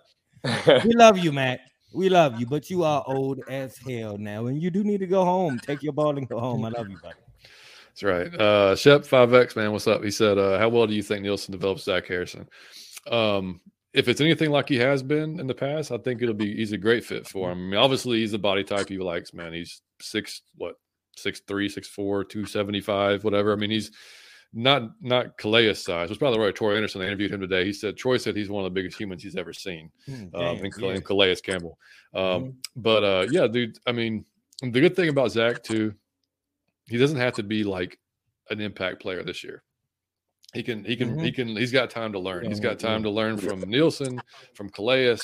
[0.84, 1.62] we love you, Matt.
[1.94, 5.08] We love you, but you are old as hell now, and you do need to
[5.08, 5.60] go home.
[5.60, 6.66] Take your ball and go home.
[6.66, 7.16] I love you, buddy.
[7.88, 8.42] That's right.
[8.42, 10.04] Uh, Shep 5X, man, what's up?
[10.04, 12.50] He said, uh, How well do you think Nielsen develops Zach Harrison?
[13.10, 13.62] Um,
[13.94, 16.74] if it's anything like he has been in the past, I think it'll be he's
[16.74, 17.60] a great fit for him.
[17.60, 19.54] I mean, obviously, he's the body type he likes, man.
[19.54, 20.76] He's six, what,
[21.16, 23.54] six three, six four, two seventy five, whatever.
[23.54, 23.92] I mean, he's
[24.58, 26.10] not not Calais size.
[26.10, 27.66] Which by the way, Troy Anderson, I interviewed him today.
[27.66, 29.92] He said Troy said he's one of the biggest humans he's ever seen.
[30.08, 30.96] Hmm, Um, and, Cal- yeah.
[30.96, 31.78] and Calais Campbell.
[32.14, 32.56] Um, Mhm.
[32.78, 33.78] but uh, yeah, dude.
[33.86, 34.26] I mean,
[34.62, 35.94] the good thing about Zach too,
[36.88, 38.00] he doesn't have to be like
[38.50, 39.62] an impact player this year.
[40.54, 41.50] He can, he can, he can.
[41.50, 42.46] He's got time to learn.
[42.46, 44.22] He's got time to learn from Nielsen,
[44.54, 45.18] from Calais,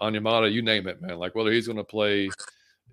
[0.00, 1.18] Onyemata, you name it, man.
[1.18, 2.30] Like whether he's going to play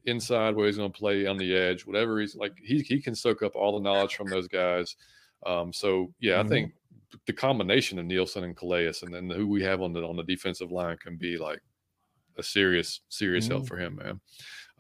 [0.06, 3.16] inside, whether he's going to play on the edge, whatever he's like, he he can
[3.16, 4.98] soak up all the knowledge from those guys.
[5.46, 6.46] Um, so yeah, Mhm.
[6.46, 6.74] I think
[7.26, 10.24] the combination of Nielsen and Calais, and then who we have on the on the
[10.24, 11.62] defensive line, can be like
[12.38, 13.68] a serious serious help Mhm.
[13.68, 14.20] for him, man.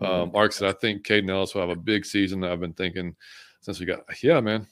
[0.02, 0.06] Mhm.
[0.08, 2.44] Um, Mark said, I think Kaden Elliss will have a big season.
[2.44, 3.16] I've been thinking
[3.62, 4.68] since we got, yeah, man.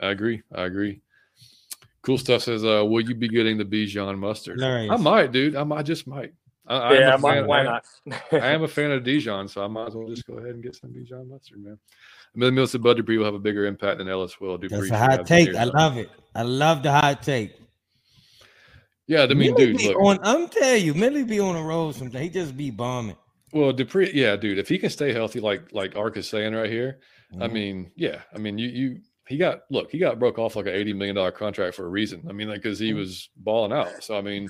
[0.00, 0.42] I agree.
[0.52, 1.00] I agree.
[2.02, 4.62] Cool stuff says, uh, will you be getting the Bijan mustard?
[4.62, 5.54] I might, dude.
[5.56, 6.32] I might just might.
[6.66, 7.84] I, I am yeah, a why, fan- why I- not?
[8.32, 10.62] I am a fan of Dijon, so I might as well just go ahead and
[10.62, 11.78] get some Dijon mustard, man.
[12.66, 14.56] Said Bud Dupree will have a bigger impact than Elliss will.
[14.56, 15.54] Dupree That's a hot take.
[15.54, 16.10] I love it.
[16.34, 17.56] I love the hot take.
[19.06, 19.96] Yeah, I mean, Millie dude, look.
[20.00, 22.22] on, I'm telling you, Millie be on the road sometimes.
[22.22, 23.16] He just be bombing.
[23.52, 24.58] Well, Dupree, yeah, dude.
[24.58, 27.00] If he can stay healthy, like like Ark is saying right here,
[27.40, 27.52] I Mhm.
[27.52, 28.22] mean, yeah.
[28.32, 31.16] I mean, you you he got look, he got broke off like an eighty million
[31.16, 32.24] dollar contract for a reason.
[32.28, 32.96] I mean, like because he Mhm.
[32.98, 34.04] was balling out.
[34.04, 34.48] So I mean,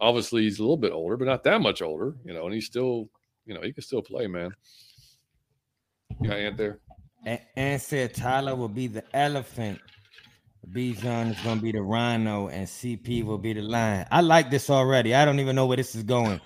[0.00, 2.46] obviously he's a little bit older, but not that much older, you know.
[2.46, 3.10] And he's still,
[3.44, 4.54] you know, he can still play, man.
[6.22, 6.80] You got Ant there?
[7.26, 9.80] A- and said Tyler will be the elephant.
[10.72, 14.06] Bijan is gonna be the rhino, and CP will be the lion.
[14.10, 15.14] I like this already.
[15.14, 16.40] I don't even know where this is going.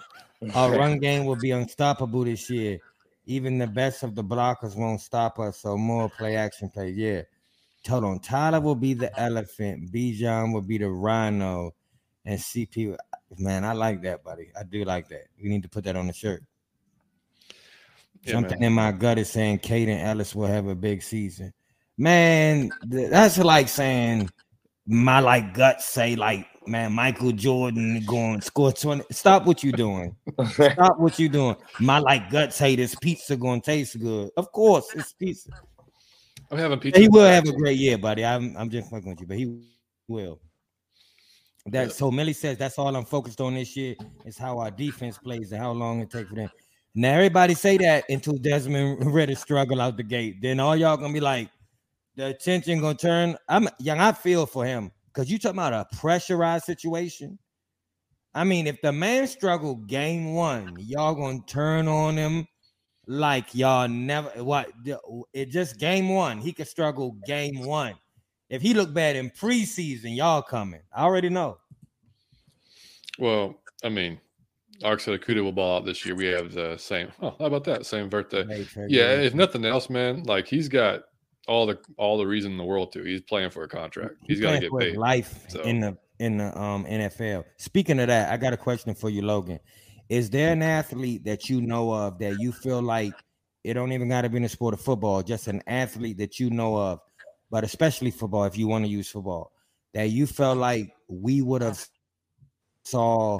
[0.54, 2.80] Our run game will be unstoppable this year.
[3.26, 5.60] Even the best of the blockers won't stop us.
[5.60, 6.90] So more play action play.
[6.90, 7.22] Yeah.
[7.88, 8.18] Hold on.
[8.20, 9.92] Tyler will be the elephant.
[9.92, 11.74] Bijan will be the rhino.
[12.24, 12.96] And CP.
[13.38, 14.50] Man, I like that, buddy.
[14.58, 15.26] I do like that.
[15.42, 16.42] We need to put that on the shirt.
[18.24, 18.68] Yeah, Something man.
[18.68, 21.52] in my gut is saying Kaden Elliss will have a big season.
[21.98, 24.30] Man, that's like saying
[24.86, 29.04] my like gut say like man, Michael Jordan going score 20.
[29.10, 30.16] Stop what you doing.
[30.50, 31.56] Stop what you doing.
[31.80, 34.30] My like guts say this pizza gonna taste good.
[34.36, 35.50] Of course, it's pizza.
[36.50, 37.00] I'm having pizza.
[37.00, 38.24] He will have a great year, buddy.
[38.24, 39.64] I'm I'm just fucking with you, but he
[40.08, 40.40] will.
[41.66, 43.94] That so Millie says that's all I'm focused on this year
[44.26, 46.50] is how our defense plays and how long it takes for them.
[46.94, 50.40] Now everybody say that until Desmond Ridder struggle out the gate.
[50.40, 51.48] Then all y'all gonna be like,
[52.16, 53.36] the attention gonna turn.
[53.48, 53.98] I'm young.
[53.98, 57.38] I feel for him because you talking about a pressurized situation.
[58.34, 62.46] I mean, if the man struggled game one, y'all gonna turn on him
[63.06, 64.70] like y'all never what
[65.32, 66.38] it just game one.
[66.38, 67.94] He could struggle game one.
[68.48, 70.82] If he looked bad in preseason, y'all coming.
[70.92, 71.58] I already know.
[73.18, 74.20] Well, I mean,
[74.82, 76.14] Arxa Okudah will ball out this year.
[76.14, 77.08] We have the same.
[77.22, 77.86] Oh, how about that?
[77.86, 78.66] Same birthday.
[78.88, 81.02] Yeah, if nothing else, man, like he's got
[81.46, 83.02] all the all the reason in the world to.
[83.02, 84.16] He's playing for a contract.
[84.22, 84.96] He's, he's got to get paid.
[84.96, 85.60] Life so.
[85.62, 87.44] in the in the um NFL.
[87.56, 89.60] Speaking of that, I got a question for you, Logan.
[90.08, 93.14] Is there an athlete that you know of that you feel like
[93.62, 96.38] it don't even got to be in the sport of football, just an athlete that
[96.38, 97.00] you know of,
[97.50, 99.52] but especially football, if you want to use football,
[99.94, 101.82] that you felt like we would have
[102.84, 103.38] saw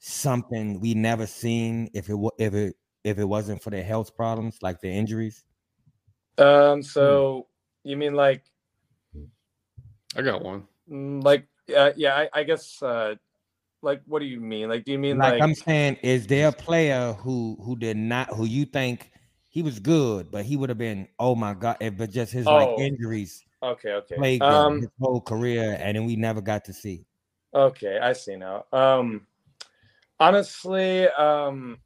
[0.00, 2.74] something we never seen if it if it
[3.04, 5.44] if it wasn't for the health problems like the injuries?
[6.38, 6.82] Um.
[6.82, 7.46] So
[7.84, 8.42] you mean like?
[10.16, 10.64] I got one.
[10.90, 11.46] Mm, like,
[11.76, 12.82] uh, yeah, I, I guess.
[12.82, 13.14] Uh,
[13.82, 14.68] like, what do you mean?
[14.68, 15.96] Like, do you mean like, like I'm saying?
[16.02, 19.10] Is there a player who who did not who you think
[19.48, 22.46] he was good, but he would have been oh my god, if but just his
[22.46, 22.54] oh.
[22.54, 23.44] like injuries.
[23.62, 24.16] Okay, okay.
[24.16, 27.04] Played um, his whole career, and then we never got to see.
[27.54, 28.64] Okay, I see now.
[28.72, 29.26] Um,
[30.20, 31.78] honestly, um,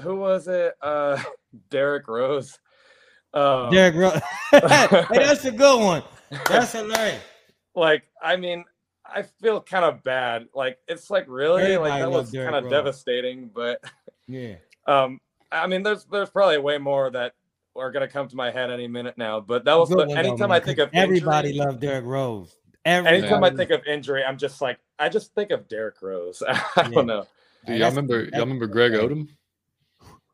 [0.00, 0.74] who was it?
[0.82, 1.22] Uh,
[1.70, 2.58] Derrick Rose.
[3.32, 4.20] Um, Derrick Rose.
[4.50, 6.02] hey, that's a good one.
[6.48, 7.22] That's hilarious.
[7.74, 8.64] Like, I mean,
[9.06, 10.46] I feel kind of bad.
[10.54, 13.50] Like, it's like really Everybody like that was kind of devastating.
[13.54, 13.82] But
[14.26, 14.56] yeah,
[14.86, 15.20] um,
[15.50, 17.34] I mean, there's there's probably way more that
[17.76, 19.40] are gonna come to my head any minute now.
[19.40, 22.56] But that was the, anytime though, I think of everybody injury, loved Derrick Rose.
[22.84, 23.18] Everybody.
[23.18, 26.42] Anytime I think of injury, I'm just like I just think of Derrick Rose.
[26.46, 26.88] I yeah.
[26.88, 27.26] don't know.
[27.66, 28.24] Do y'all remember?
[28.32, 29.28] Y'all remember Greg Oden?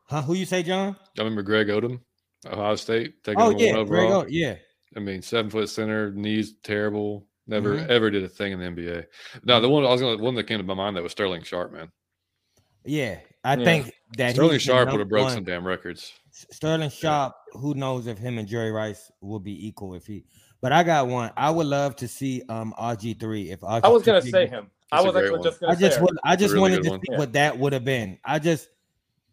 [0.09, 0.23] Huh?
[0.23, 0.97] Who you say, John?
[1.15, 2.01] Y'all remember Greg Oden,
[2.47, 3.23] Ohio State?
[3.25, 4.57] Taking oh yeah, Greg Oden, yeah.
[4.97, 7.27] I mean, seven foot center, knees terrible.
[7.47, 7.91] Never mm-hmm.
[7.91, 9.07] ever did a thing in the NBA.
[9.45, 11.43] Now the one I was gonna one that came to my mind that was Sterling
[11.43, 11.91] Sharpe, man.
[12.85, 13.65] Yeah, I yeah.
[13.65, 15.35] think that Sterling Sharpe would have broke one.
[15.35, 16.13] some damn records.
[16.31, 17.61] Sterling Sharpe, yeah.
[17.61, 20.25] who knows if him and Jerry Rice will be equal if he.
[20.61, 21.31] But I got one.
[21.37, 24.71] I would love to see um RG three if RG I was gonna say him.
[24.93, 25.43] I was actually one.
[25.43, 27.01] just I just would, I just really wanted to one.
[27.01, 28.19] see what that would have been.
[28.25, 28.69] I just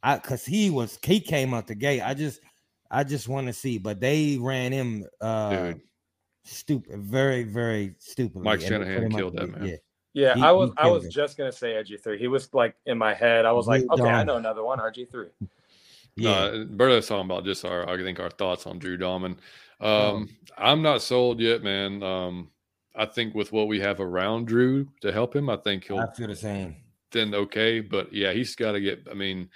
[0.02, 2.02] I cause he was he came out the gate.
[2.02, 2.40] I just
[2.90, 5.82] I just want to see, but they ran him uh Dude.
[6.44, 8.42] stupid, very, very stupid.
[8.42, 9.66] Mike Shanahan killed that man.
[9.66, 9.76] Yeah.
[10.16, 12.20] Yeah, he, I was I was just gonna say RG three.
[12.20, 13.46] He was like in my head.
[13.46, 15.30] I was like, okay, I know another one, RG three.
[16.16, 19.38] Yeah, uh, Berto's talking about just our I think our thoughts on Drew Dalman.
[19.82, 22.04] Um, um, I'm not sold yet, man.
[22.04, 22.50] Um,
[22.96, 26.00] I think with what we have around Drew to help him, I think he'll.
[26.00, 26.76] I feel the same.
[27.12, 29.08] Then okay, but yeah, he's got to get.
[29.10, 29.50] I mean,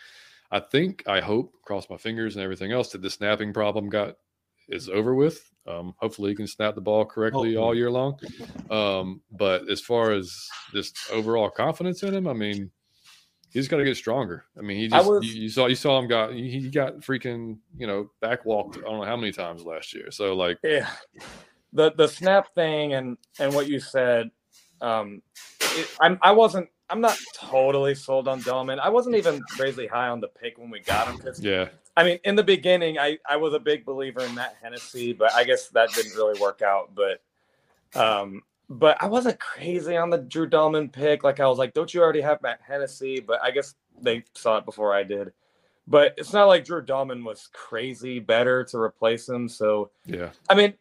[0.51, 4.15] I think I hope, cross my fingers and everything else, that the snapping problem got
[4.69, 5.49] is over with.
[5.67, 7.57] Um, hopefully, he can snap the ball correctly hopefully.
[7.57, 8.19] all year long.
[8.69, 10.35] Um, but as far as
[10.73, 12.71] just overall confidence in him, I mean,
[13.51, 14.45] he's got to get stronger.
[14.57, 17.57] I mean, he just was, you, you, saw you saw him got he got freaking
[17.77, 20.11] you know back walked I don't know how many times last year.
[20.11, 20.89] So like yeah,
[21.73, 24.31] the the snap thing and and what you said,
[24.81, 25.21] um,
[25.61, 28.79] it, I'm I wasn't I'm not totally sold on Dalman.
[28.79, 31.69] I wasn't even crazy high on the pick when we got him because yeah.
[31.95, 35.33] I mean, in the beginning, I I was a big believer in Matt Hennessy, but
[35.33, 36.91] I guess that didn't really work out.
[36.95, 37.21] But
[37.99, 41.23] um, but I wasn't crazy on the Drew Dalman pick.
[41.23, 43.19] Like I was like, don't you already have Matt Hennessy?
[43.19, 45.33] But I guess they saw it before I did.
[45.87, 49.49] But it's not like Drew Dalman was crazy better to replace him.
[49.49, 50.73] So yeah, I mean,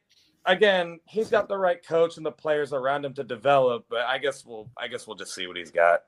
[0.47, 3.87] again, he's got the right coach and the players around him to develop.
[3.89, 6.05] But I guess we'll I guess we'll just see what he's got.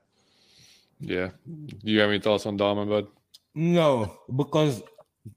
[1.01, 1.31] Yeah.
[1.47, 3.07] Do you have any thoughts on Dalman, bud?
[3.55, 4.83] No, because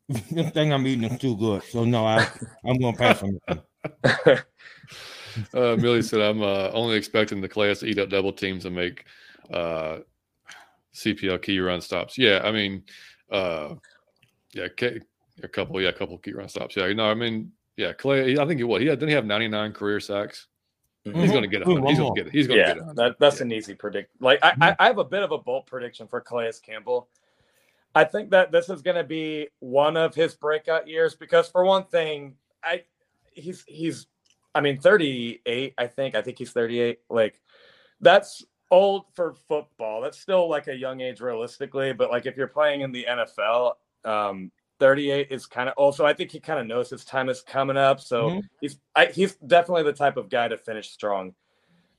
[0.07, 1.63] the thing I'm eating is too good.
[1.63, 2.27] So no, I
[2.65, 3.65] I'm gonna pass on it.
[5.53, 8.75] uh, Millie said, "I'm uh, only expecting the class to eat up double teams and
[8.75, 9.05] make
[9.53, 9.99] uh,
[10.93, 12.83] CPL key run stops." Yeah, I mean,
[13.31, 13.75] uh,
[14.53, 14.67] yeah,
[15.43, 16.75] a couple, yeah, a couple key run stops.
[16.75, 18.37] Yeah, you know, I mean, yeah, Clay.
[18.37, 18.99] I think he what he had.
[18.99, 20.47] Didn't he have 99 career sacks?
[21.05, 21.19] Mm-hmm.
[21.19, 21.67] He's going to get it.
[21.67, 22.33] He's going to get it.
[22.33, 22.95] He's going to yeah, get it.
[22.95, 23.43] That, that's yeah.
[23.43, 24.11] an easy predict.
[24.21, 27.09] Like I, I, I have a bit of a bold prediction for Calais Campbell.
[27.95, 31.65] I think that this is going to be one of his breakout years because, for
[31.65, 32.83] one thing, I
[33.33, 34.07] he's he's,
[34.53, 35.73] I mean, 38.
[35.77, 36.99] I think I think he's 38.
[37.09, 37.41] Like
[37.99, 40.01] that's old for football.
[40.01, 43.73] That's still like a young age realistically, but like if you're playing in the NFL,
[44.05, 44.51] um,
[44.81, 47.77] 38 is kind of also I think he kind of knows his time is coming
[47.77, 48.01] up.
[48.01, 48.39] So mm-hmm.
[48.59, 51.35] he's I, he's definitely the type of guy to finish strong.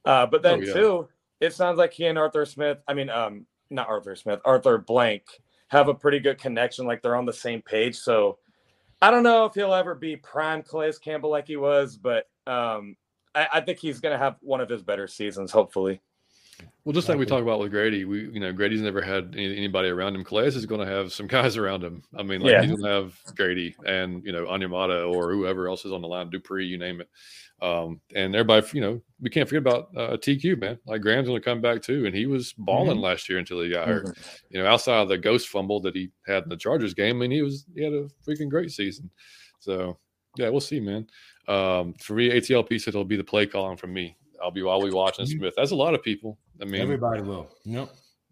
[0.05, 0.73] Uh, but then oh, yeah.
[0.73, 1.09] too,
[1.41, 5.23] it sounds like he and Arthur Smith, I mean, um, not Arthur Smith, Arthur Blank
[5.69, 6.85] have a pretty good connection.
[6.85, 7.97] Like they're on the same page.
[7.97, 8.39] So
[9.01, 12.97] I don't know if he'll ever be prime Calais Campbell like he was, but um,
[13.33, 16.01] I, I think he's going to have one of his better seasons, hopefully.
[16.84, 19.56] Well, just like we talked about with Grady, we you know Grady's never had any,
[19.56, 20.24] anybody around him.
[20.24, 22.02] Calais is going to have some guys around him.
[22.16, 22.62] I mean, like yeah.
[22.62, 26.09] he's going to have Grady and you know Onyemata or whoever else is on the
[26.09, 27.09] line, Dupree, you name it.
[27.62, 30.78] Um, and everybody, you know, we can't forget about uh, TQ man.
[30.84, 33.05] Like Graham's going to come back too, and he was balling mm-hmm.
[33.05, 34.06] last year until he got hurt.
[34.06, 34.36] Mm-hmm.
[34.51, 37.20] You know, outside of the ghost fumble that he had in the Chargers game, I
[37.20, 39.09] mean, he was he had a freaking great season.
[39.60, 39.98] So
[40.36, 41.06] yeah, we'll see, man.
[41.47, 44.16] Um, for me, ATLP said it'll be the play calling from me.
[44.43, 45.39] I'll be while we watching mm-hmm.
[45.39, 45.55] Smith.
[45.56, 46.39] That's a lot of people.
[46.62, 47.51] I mean, everybody will.
[47.64, 47.90] Yep.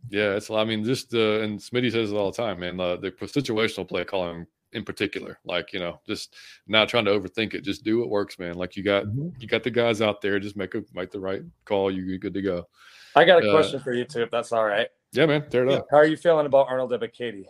[0.09, 0.51] Yeah, it's.
[0.51, 2.81] I mean, just uh, and Smitty says it all the time, man.
[2.81, 6.35] Uh, the situational play calling in particular, like you know, just
[6.67, 7.63] not trying to overthink it.
[7.63, 8.55] Just do what works, man.
[8.55, 9.29] Like you got mm-hmm.
[9.39, 10.39] you got the guys out there.
[10.39, 11.91] Just make a make the right call.
[11.91, 12.67] You're good to go.
[13.15, 14.89] I got a uh, question for you too, if that's all right.
[15.13, 15.49] Yeah, man.
[15.51, 15.87] Tear it up.
[15.91, 17.47] How are you feeling about Arnold Ebiketie?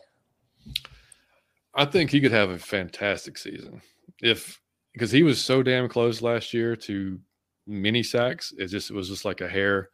[1.75, 3.81] I think he could have a fantastic season
[4.23, 4.61] if
[4.93, 7.21] because he was so damn close last year to
[7.67, 8.53] mini sacks.
[8.59, 9.91] It just it was just like a hair,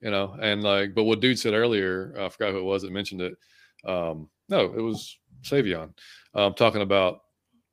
[0.00, 0.36] you know.
[0.40, 3.34] And like, but what dude said earlier, I forgot who it was that mentioned it.
[3.84, 5.92] Um, no, it was Savion.
[6.34, 7.20] Um, talking about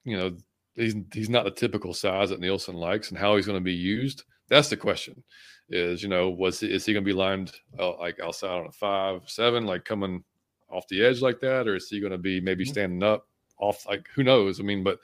[0.04, 0.36] you know
[0.76, 3.74] he's he's not the typical size that Nielsen likes and how he's going to be
[3.74, 4.24] used.
[4.50, 5.24] That's the question.
[5.70, 8.68] Is you know was he, is he going to be lined uh, like outside on
[8.68, 10.24] a five seven like coming
[10.70, 12.72] off the edge like that, or is he going to be maybe mm-hmm.
[12.72, 13.28] standing up
[13.60, 14.60] off like who knows?
[14.60, 15.00] I mean, but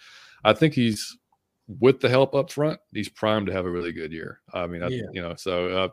[0.45, 1.17] I think he's
[1.79, 4.41] with the help up front, he's primed to have a really good year.
[4.53, 5.03] I mean, I, yeah.
[5.11, 5.89] you know, so uh,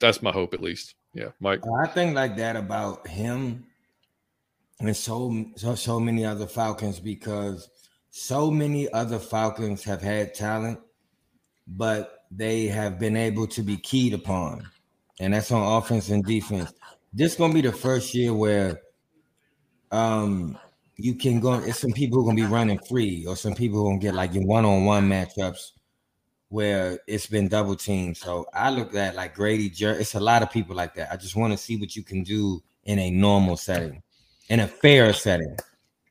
[0.00, 0.94] that's my hope at least.
[1.14, 1.60] Yeah, Mike.
[1.82, 3.64] I think like that about him
[4.80, 7.68] and so so so many other Falcons because
[8.10, 10.78] so many other Falcons have had talent,
[11.66, 14.68] but they have been able to be keyed upon,
[15.20, 16.72] and that's on offense and defense.
[17.12, 18.80] This gonna be the first year where
[19.92, 20.58] um
[20.96, 21.54] you can go.
[21.54, 24.14] It's some people who are gonna be running free, or some people who gonna get
[24.14, 25.72] like your one-on-one matchups
[26.48, 28.16] where it's been double teamed.
[28.16, 29.92] So I look at like Grady Jer.
[29.92, 31.12] It's a lot of people like that.
[31.12, 34.02] I just want to see what you can do in a normal setting,
[34.48, 35.56] in a fair setting.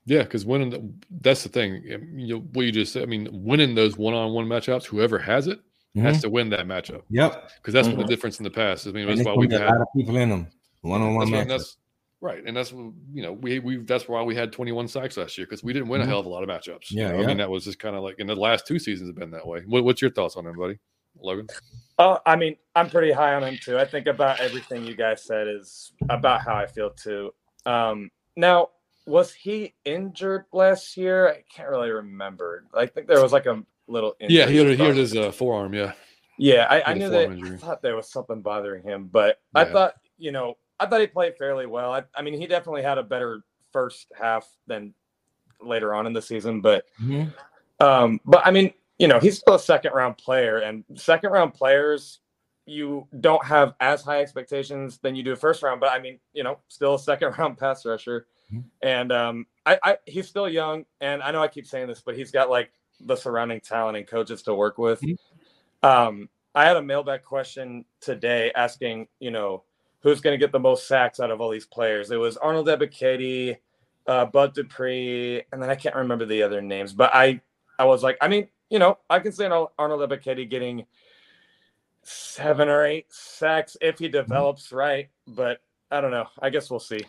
[0.06, 1.82] Yeah, because winning the, that's the thing.
[2.16, 3.04] You know, what you just said.
[3.04, 6.02] I mean, winning those one-on-one matchups, whoever has it mm-hmm.
[6.02, 7.02] has to win that matchup.
[7.10, 7.50] Yep.
[7.58, 8.02] Because that's mm-hmm.
[8.02, 8.86] the difference in the past.
[8.88, 10.48] I mean, that's why we've had a lot of people in them.
[10.82, 11.78] One-on-one matchups.
[12.26, 15.46] Right, and that's you know we we that's why we had 21 sacks last year
[15.46, 16.10] because we didn't win mm-hmm.
[16.10, 16.90] a hell of a lot of matchups.
[16.90, 17.20] Yeah, you know?
[17.20, 17.24] yeah.
[17.24, 19.30] I mean that was just kind of like in the last two seasons have been
[19.30, 19.62] that way.
[19.68, 20.80] What, what's your thoughts on him, buddy,
[21.22, 21.46] Logan?
[22.00, 23.78] Oh, I mean I'm pretty high on him too.
[23.78, 27.30] I think about everything you guys said is about how I feel too.
[27.68, 28.70] Um, now,
[29.06, 31.30] was he injured last year?
[31.30, 32.66] I can't really remember.
[32.74, 34.16] I think there was like a little.
[34.20, 34.40] injury.
[34.40, 35.76] Yeah, he had, he had his uh, forearm.
[35.76, 35.94] Yeah.
[36.40, 37.32] Yeah, I, I knew that.
[37.32, 37.56] Injury.
[37.56, 39.62] I thought there was something bothering him, but yeah.
[39.62, 41.94] I thought you know I thought he played fairly well.
[41.94, 44.94] I, I, mean, he definitely had a better first half than
[45.62, 47.30] later on in the season, but mm-hmm.
[47.84, 51.54] um, but I mean, you know, he's still a second round player, and second round
[51.54, 52.20] players
[52.66, 55.80] you don't have as high expectations than you do first round.
[55.80, 58.68] But I mean, you know, still a second round pass rusher, mm-hmm.
[58.82, 62.16] and um, I, I he's still young, and I know I keep saying this, but
[62.18, 62.72] he's got like
[63.02, 65.02] the surrounding talent and coaches to work with.
[65.02, 65.88] Mm-hmm.
[65.88, 69.64] Um, I had a mailbag question today asking, you know
[70.06, 72.12] who's going to get the most sacks out of all these players.
[72.12, 73.58] It was Arnold Ebiketie,
[74.06, 76.94] uh, Bud Dupree, and then I can't remember the other names.
[76.94, 77.42] But I,
[77.80, 80.86] I was like, I mean, you know, I can see Arnold Ebiketie getting
[82.04, 85.10] seven or eight sacks if he develops right.
[85.28, 86.28] But I don't know.
[86.40, 87.00] I guess we'll see.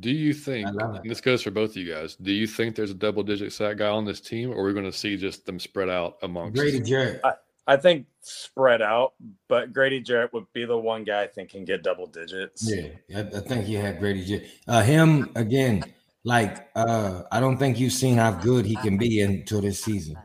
[0.00, 2.90] Do you think, and this goes for both of you guys, do you think there's
[2.90, 5.46] a double digit sack guy on this team, or are we going to see just
[5.46, 7.20] them spread out amongst Grady Jarrett?
[7.24, 7.32] I,
[7.66, 9.14] I think spread out,
[9.48, 12.68] but Grady Jarrett would be the one guy I think can get double digits.
[12.68, 14.48] Yeah, I, I think he had Grady Jarrett.
[14.66, 15.84] Uh, him again,
[16.24, 20.16] like uh, I don't think you've seen how good he can be until this season.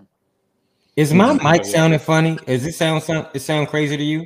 [0.96, 2.40] Is my mic sounding funny?
[2.48, 4.26] Is it sound sound it sound crazy to you?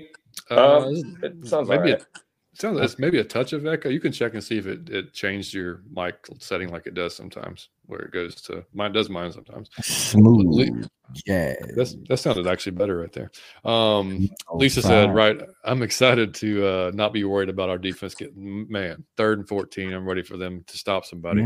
[0.49, 0.85] Uh,
[1.21, 2.05] it sounds maybe right.
[2.53, 3.88] Sounds it's maybe a touch of echo.
[3.88, 7.15] You can check and see if it, it changed your mic setting like it does
[7.15, 9.69] sometimes, where it goes to mine does mine sometimes.
[9.82, 10.86] Smooth.
[11.26, 11.56] Yeah.
[11.76, 13.32] That's that sounded actually better right there.
[13.64, 18.15] Um oh, Lisa said, right, I'm excited to uh not be worried about our defense
[18.15, 19.94] getting man, third and 14.
[19.94, 21.44] I'm ready for them to stop somebody.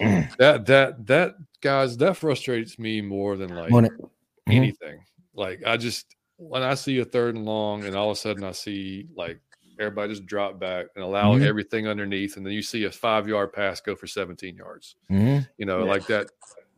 [0.00, 0.34] Mm-hmm.
[0.38, 4.04] That that that guys, that frustrates me more than like mm-hmm.
[4.48, 5.02] anything.
[5.34, 8.44] Like I just when I see a third and long and all of a sudden
[8.44, 9.40] I see like
[9.82, 11.44] everybody just drop back and allow Mhm.
[11.46, 14.96] everything underneath, and then you see a five yard pass go for 17 yards.
[15.10, 15.46] Mhm.
[15.58, 15.90] You know, Yeah.
[15.90, 16.28] like that.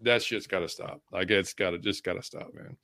[0.03, 1.01] That shit's got to stop.
[1.13, 2.77] Like it's got to just got to stop, man.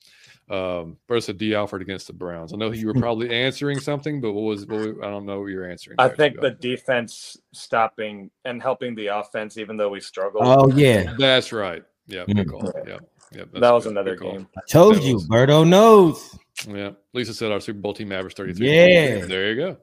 [0.49, 1.55] Um, versus D.
[1.55, 2.53] Alford against the Browns.
[2.53, 4.67] I know you were probably answering something, but what was?
[4.67, 5.97] What, I don't know what you're answering.
[5.99, 10.45] I think so the defense stopping and helping the offense, even though we struggled.
[10.47, 11.83] Oh yeah, that's right.
[12.07, 12.49] Yeah, good Mm.
[12.51, 12.73] call.
[12.87, 12.99] Yeah,
[13.33, 13.45] yeah.
[13.53, 13.91] that was good.
[13.93, 14.49] another Good game.
[14.57, 16.37] I told That you, was- Berto knows.
[16.67, 16.93] Yeah.
[17.13, 18.67] Lisa said our Super Bowl team averaged 33.
[18.71, 19.25] Yeah.
[19.27, 19.77] There you go.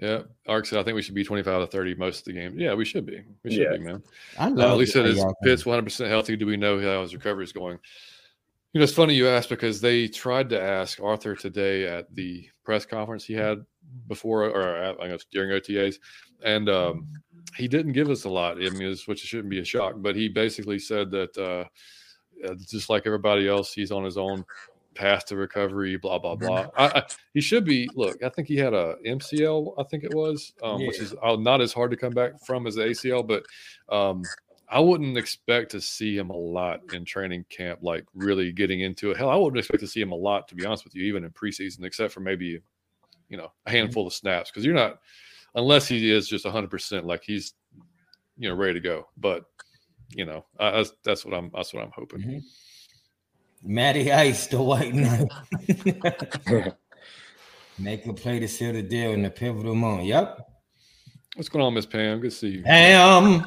[0.00, 0.22] Yeah.
[0.46, 2.54] Ark said, I think we should be 25 to 30 most of the games.
[2.56, 3.22] Yeah, we should be.
[3.44, 3.72] We should Yeah.
[3.72, 4.02] be, man.
[4.38, 6.36] I Uh, love Lisa the said, way is Pitts 100% healthy?
[6.36, 7.78] Do we know how his recovery is going?
[8.72, 12.48] You know, it's funny you asked because they tried to ask Arthur today at the
[12.64, 13.64] press conference he had
[14.08, 15.96] before or at, I guess during OTAs,
[16.44, 17.06] and um,
[17.56, 18.56] he didn't give us a lot.
[18.56, 21.64] I mean, it's- which shouldn't be a shock, but he basically said that uh,
[22.48, 24.44] uh, just like everybody else, he's on his own
[24.94, 25.96] path to recovery.
[25.96, 26.70] Blah blah blah.
[26.76, 27.02] I, I,
[27.34, 27.88] he should be.
[27.94, 29.74] Look, I think he had a MCL.
[29.78, 32.66] I think it was, um, which is uh, not as hard to come back from
[32.66, 33.44] as the ACL, but
[33.94, 34.22] um,
[34.68, 39.10] I wouldn't expect to see him a lot in training camp, like really getting into
[39.10, 39.16] it.
[39.16, 41.24] Hell, I wouldn't expect to see him a lot, to be honest with you, even
[41.24, 42.60] in preseason, except for maybe,
[43.28, 45.00] you know, a handful of snaps because you're not,
[45.56, 47.54] unless he is just 100%, like he's,
[48.38, 49.08] you know, ready to go.
[49.16, 49.44] But,
[50.14, 52.20] you know, I, that's, that's what I'm, that's what I'm hoping.
[52.20, 52.42] Mhm.
[53.62, 55.28] Matty Ice, the white knight.
[57.78, 60.06] Make a play to seal the deal in the pivotal moment.
[60.06, 60.46] Yep.
[61.36, 62.20] What's going on, Miss Pam?
[62.20, 62.62] Good to see you.
[62.62, 63.44] Pam.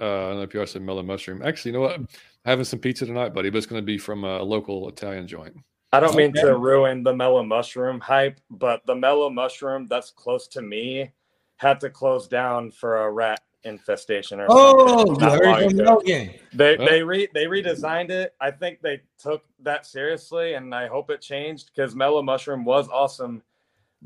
[0.00, 1.42] Uh, I don't know if you also said mellow mushroom.
[1.42, 2.00] Actually, you know what?
[2.44, 5.56] having some pizza tonight, buddy, but it's going to be from a local Italian joint.
[5.92, 6.42] I don't mean Okay.
[6.42, 11.12] to ruin the mellow mushroom hype, but the mellow mushroom that's close to me
[11.56, 15.14] had to close down for a rat infestation or Oh, something.
[15.14, 15.84] you not long heard from.
[15.86, 16.30] Logan.
[16.52, 16.84] They Huh?
[16.84, 18.34] they re they redesigned it.
[18.40, 22.88] I think they took that seriously, and I hope it changed because mellow mushroom was
[22.88, 23.42] awesome.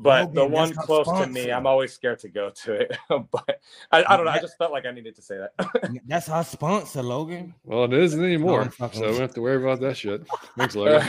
[0.01, 2.97] But the one that's our close to me, I'm always scared to go to it.
[3.09, 3.61] but
[3.91, 4.31] I, I don't know.
[4.31, 6.01] I just felt like I needed to say that.
[6.07, 7.53] That's our sponsor, Logan.
[7.65, 10.23] Well, it isn't anymore, so we don't have to worry about that shit.
[10.57, 11.05] Thanks, Logan.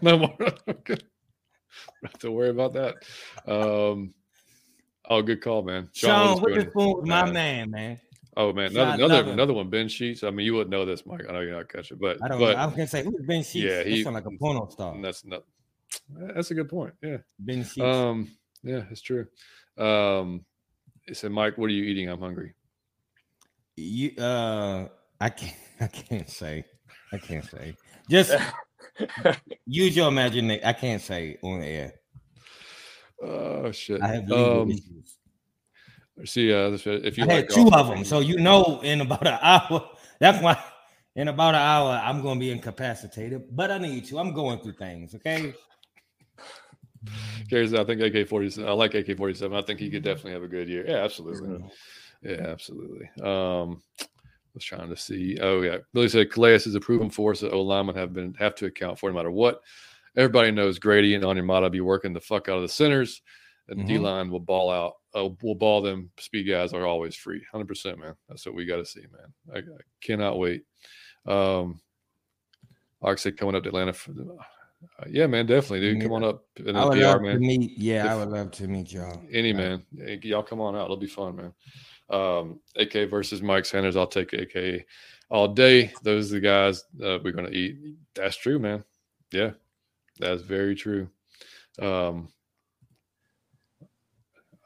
[0.00, 0.34] no more.
[0.40, 0.96] okay.
[0.96, 2.94] Don't have to worry about that.
[3.46, 4.14] Um,
[5.10, 5.88] oh, good call, man.
[5.92, 8.00] Sean, was what the doing- spoon with my uh, man, man.
[8.36, 9.68] Oh man, Sean, another another, another one.
[9.68, 10.22] Ben Sheets.
[10.22, 11.22] I mean, you wouldn't know this, Mike.
[11.28, 12.58] I know you're not catching, but I don't but know.
[12.58, 13.54] I was gonna say who's Ben Sheets?
[13.56, 14.96] Yeah, Yeah, he- he like a porno star.
[15.02, 15.42] that's not.
[16.08, 16.94] That's a good point.
[17.02, 17.18] Yeah.
[17.38, 17.80] Ben Sheets.
[17.80, 18.28] Um.
[18.62, 19.26] Yeah, it's true.
[19.76, 20.44] Um.
[21.08, 22.08] It said, Mike, what are you eating?
[22.08, 22.54] I'm hungry.
[23.76, 24.86] you uh
[25.20, 26.64] I can't I can't say.
[27.12, 27.74] I can't say.
[28.08, 28.32] Just
[29.66, 30.64] use your imagination.
[30.64, 31.94] I can't say on air.
[33.22, 34.00] Oh shit.
[34.02, 34.70] I have legal Um.
[34.70, 35.16] issues.
[36.24, 39.00] See, uh, this- if you I like had two of them, so you know, in
[39.00, 39.88] about an hour.
[40.18, 40.62] That's why
[41.16, 43.44] in about an hour I'm going to be incapacitated.
[43.56, 44.18] But I need to.
[44.18, 45.14] I'm going through things.
[45.14, 45.54] Okay.
[47.48, 48.68] Cares, I think AK 47.
[48.68, 49.56] I like AK 47.
[49.56, 50.84] I think he could definitely have a good year.
[50.86, 51.48] Yeah, absolutely.
[51.48, 52.28] Mm-hmm.
[52.28, 53.06] Yeah, absolutely.
[53.22, 54.04] Um, I
[54.54, 55.38] was trying to see.
[55.40, 55.78] Oh, yeah.
[55.94, 58.98] Billy said Calais is a proven force that O linemen have been have to account
[58.98, 59.62] for no matter what.
[60.16, 63.22] Everybody knows Grady and Onyemata be working the fuck out of the centers,
[63.68, 63.86] and Mhm.
[63.86, 64.94] D line will ball out.
[65.14, 66.10] Uh, will ball them.
[66.18, 67.42] Speed guys are always free.
[67.50, 68.14] Hundred percent, man.
[68.28, 69.32] That's what we got to see, man.
[69.54, 70.62] I, I cannot wait.
[71.26, 71.80] Um,
[73.16, 73.92] said coming up to Atlanta.
[73.92, 74.22] For the,
[74.98, 76.02] uh, yeah, man, definitely, dude.
[76.02, 77.34] Come on up in I the would PR, love man.
[77.34, 77.78] to meet.
[77.78, 79.22] Yeah, I would love to meet y'all.
[79.32, 79.84] Any man,
[80.22, 80.84] y'all come on out.
[80.84, 81.52] It'll be fun, man.
[82.08, 83.96] Um, AK versus Mike Sanders.
[83.96, 84.84] I'll take AK
[85.28, 85.92] all day.
[86.02, 87.76] Those are the guys uh, we're gonna eat.
[88.14, 88.84] That's true, man.
[89.32, 89.52] Yeah,
[90.20, 91.08] that's very true.
[91.80, 92.28] Um,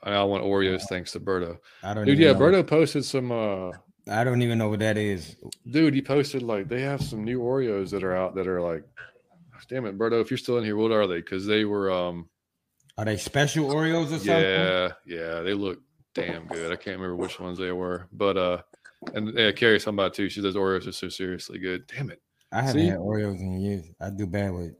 [0.02, 1.58] I want Oreos thanks to Berto.
[1.82, 2.38] I don't Dude, yeah, know.
[2.38, 3.32] Berto posted some.
[3.32, 3.70] uh
[4.06, 5.34] I don't even know what that is.
[5.70, 8.84] Dude, he posted like they have some new Oreos that are out that are like,
[9.68, 10.20] damn it, Berto.
[10.20, 11.16] If you're still in here, what are they?
[11.16, 12.28] Because they were um
[12.98, 14.26] Are they special Oreos or something?
[14.26, 15.80] Yeah, yeah, they look
[16.14, 16.70] damn good.
[16.70, 18.62] I can't remember which ones they were, but uh,
[19.14, 20.28] and yeah, Carrie somebody too.
[20.28, 21.86] She says Oreos are so seriously good.
[21.86, 22.20] Damn it!
[22.52, 22.88] I haven't See?
[22.88, 23.86] had Oreos in years.
[24.02, 24.74] I do bad with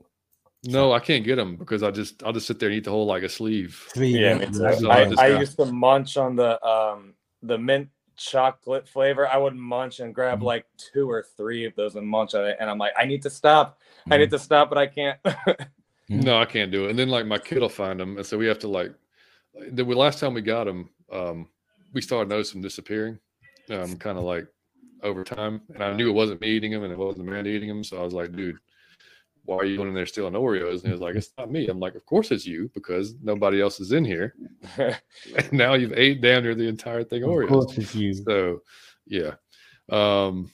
[0.65, 2.91] No, I can't get them because I just I'll just sit there and eat the
[2.91, 3.85] whole like a sleeve.
[3.93, 4.19] three.
[4.19, 4.37] yeah.
[4.41, 7.13] I So I I, just I got- used to munch on the um
[7.43, 9.27] the mint chocolate flavor.
[9.27, 10.43] I would munch and grab Mhm.
[10.43, 13.21] like two or three of those and munch on it, and I'm like, I need
[13.23, 13.79] to stop.
[14.05, 14.19] I Mm-hmm.
[14.21, 15.19] need to stop, but I can't.
[16.09, 16.91] No, I can't do it.
[16.91, 18.93] And then like my kid will find them, and so we have to like
[19.71, 21.47] the last time we got them, um,
[21.93, 23.17] we started noticing them disappearing,
[23.71, 24.45] um, kind of like
[25.01, 25.61] over time.
[25.73, 27.83] And I knew it wasn't me eating them, and it wasn't Amanda eating them.
[27.83, 28.57] So I was like, dude.
[29.45, 30.79] Why are you going in there stealing Oreos?
[30.79, 31.67] And he was like, It's not me.
[31.67, 34.33] I'm like, Of course it's you because nobody else is in here.
[34.77, 34.99] and
[35.51, 37.49] now you've ate down near the entire thing of Of Oreos.
[37.49, 38.13] course it's you.
[38.13, 38.61] So,
[39.05, 39.35] yeah,
[39.89, 40.51] um,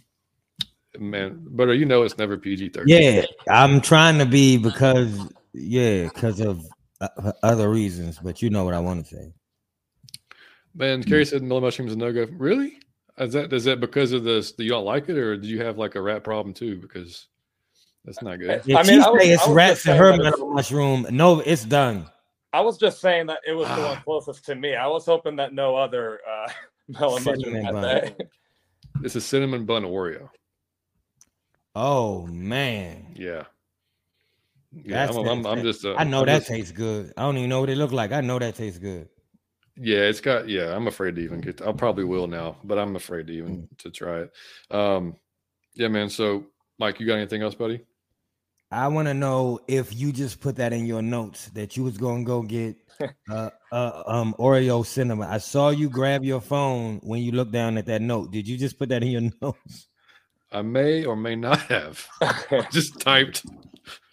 [1.00, 2.88] man, but you know it's never PG thirteen.
[2.88, 6.66] Yeah, I'm trying to be because yeah, because of
[7.00, 9.34] uh, other reasons, but you know what I want to say.
[10.74, 12.28] Man, Kerry said mellow mushrooms a no go.
[12.32, 12.78] Really?
[13.18, 14.54] Is that is that because of this?
[14.54, 16.78] Do you don't like it, or do you have like a rat problem too?
[16.78, 17.28] Because
[18.06, 18.62] that's not good.
[18.66, 20.40] If I mean, she I was- say it's I was rats just and her that
[20.54, 22.08] mushroom, no, it's done.
[22.54, 24.02] I was just saying that it was the one Ah.
[24.04, 24.76] closest to me.
[24.76, 26.50] I was hoping that no other uh,
[26.88, 27.82] mellow mushroom had bun.
[27.82, 28.18] that.
[29.04, 30.30] It's a cinnamon bun Oreo.
[31.76, 33.44] Oh man, Yeah.
[34.74, 35.84] Yeah, That's I'm, I'm, I'm just.
[35.84, 37.12] Uh, I know I'm that just- tastes good.
[37.18, 38.14] I don't even know what it look like.
[38.14, 39.10] I know that tastes good.
[39.76, 40.48] Yeah, it's got.
[40.48, 41.62] Yeah, I'm afraid to even get.
[41.62, 43.38] I probably will now, but I'm afraid to Mm.
[43.38, 44.32] even to try it.
[44.74, 45.18] Um,
[45.74, 46.10] yeah, man.
[46.10, 46.46] So,
[46.80, 47.82] Mike, you got anything else, buddy?
[48.72, 51.98] I want to know if you just put that in your notes that you was
[51.98, 52.78] gonna go get
[53.30, 55.28] uh, uh um Oreo cinema.
[55.28, 58.32] I saw you grab your phone when you looked down at that note.
[58.32, 59.88] Did you just put that in your notes?
[60.52, 63.46] I may or may not have I just typed.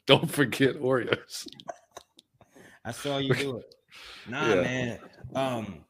[0.07, 1.47] Don't forget Oreos.
[2.85, 3.75] I saw you do it.
[4.29, 4.63] Nah, Yeah.
[4.63, 4.99] man.
[5.35, 5.85] Um,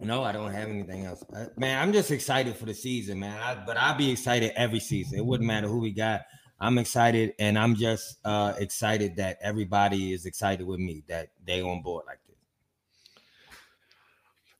[0.00, 1.24] no, I don't have anything else.
[1.34, 3.36] Uh, man, I'm just excited for the season, man.
[3.42, 5.18] I, but I'll be excited every season.
[5.18, 6.20] It wouldn't matter who we got.
[6.60, 11.60] I'm excited, and I'm just uh excited that everybody is excited with me that they
[11.60, 12.36] on board like this.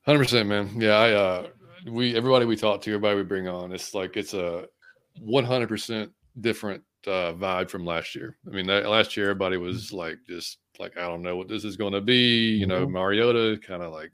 [0.05, 0.71] Hundred percent, man.
[0.79, 1.47] Yeah, I uh
[1.87, 4.65] we everybody we talk to, everybody we bring on, it's like it's a
[5.19, 8.37] one hundred percent different uh vibe from last year.
[8.47, 11.65] I mean, that, last year everybody was like just like I don't know what this
[11.65, 12.55] is going to be.
[12.55, 14.11] You know, Mariota kind of like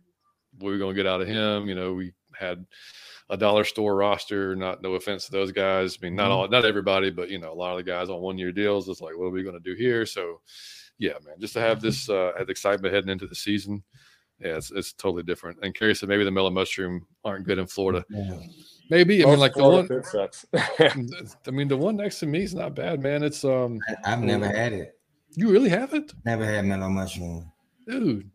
[0.60, 1.68] what are going to get out of him?
[1.68, 2.66] You know, we had
[3.30, 4.56] a dollar store roster.
[4.56, 5.98] Not no offense to those guys.
[6.02, 6.34] I mean, not Mhm.
[6.34, 8.88] all, not everybody, but you know, a lot of the guys on one year deals.
[8.90, 10.06] It's like, what are we going to do here?
[10.06, 10.42] So,
[11.00, 13.84] yeah, man, just to have this uh, have excitement heading into the season.
[14.40, 15.60] Yeah, it's, it's totally different.
[15.64, 18.04] And Kerry said maybe the mellow mushroom aren't good in Florida.
[18.90, 19.24] Maybe.
[19.24, 20.04] I mean, Most like the one.
[20.04, 20.46] sucks.
[21.48, 23.24] I mean, the one next to me is not bad, man.
[23.24, 23.80] It's um.
[24.04, 25.00] I, I've never had it.
[25.38, 27.52] You really haven't, Never had mellow mushroom.
[27.88, 28.30] dude.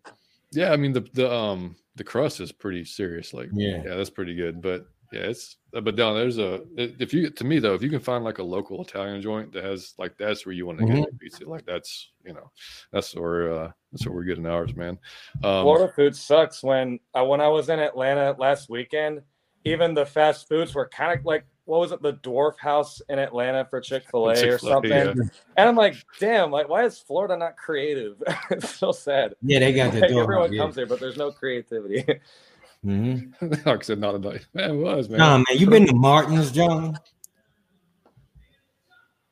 [0.53, 3.33] Yeah, I mean the the um the crust is pretty serious.
[3.35, 3.83] Like, Yeah.
[3.85, 4.61] yeah, that's pretty good.
[4.63, 7.91] But yeah, it's uh, but down there's a if you to me though, if you
[7.91, 10.85] can find like a local Italian joint that has like that's where you want to
[10.85, 11.03] get Mhm.
[11.03, 11.49] your pizza.
[11.49, 12.51] Like that's you know
[12.93, 14.99] that's where uh that's where we're getting ours, man.
[15.43, 16.63] Um, Florida food sucks.
[16.63, 19.23] When uh, when I was in Atlanta last weekend,
[19.65, 23.19] even the fast foods were kind of like what was it, the Dwarf House in
[23.19, 24.91] Atlanta for Chick Fil A or something.
[24.91, 25.13] yeah.
[25.57, 28.23] And I'm like, damn, like why is Florida not creative?
[28.51, 29.35] it's so sad.
[29.43, 30.23] Yeah, they got the Like, door.
[30.23, 30.63] everyone yeah.
[30.63, 32.05] comes here, but there's no creativity.
[32.85, 33.33] Mhm.
[33.67, 34.47] like I said, not a night.
[34.55, 35.19] Man, it was man.
[35.19, 36.99] Nah, man, you been to Martin's, John?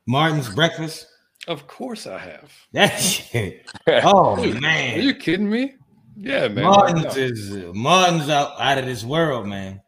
[0.06, 1.06] Martin's breakfast.
[1.46, 2.52] Of course I have.
[2.72, 3.66] That shit.
[3.86, 5.74] Oh Dude, Are you kidding me?
[6.16, 6.64] Yeah, man.
[6.64, 9.80] Martin's is Martin's out, out of this world, man.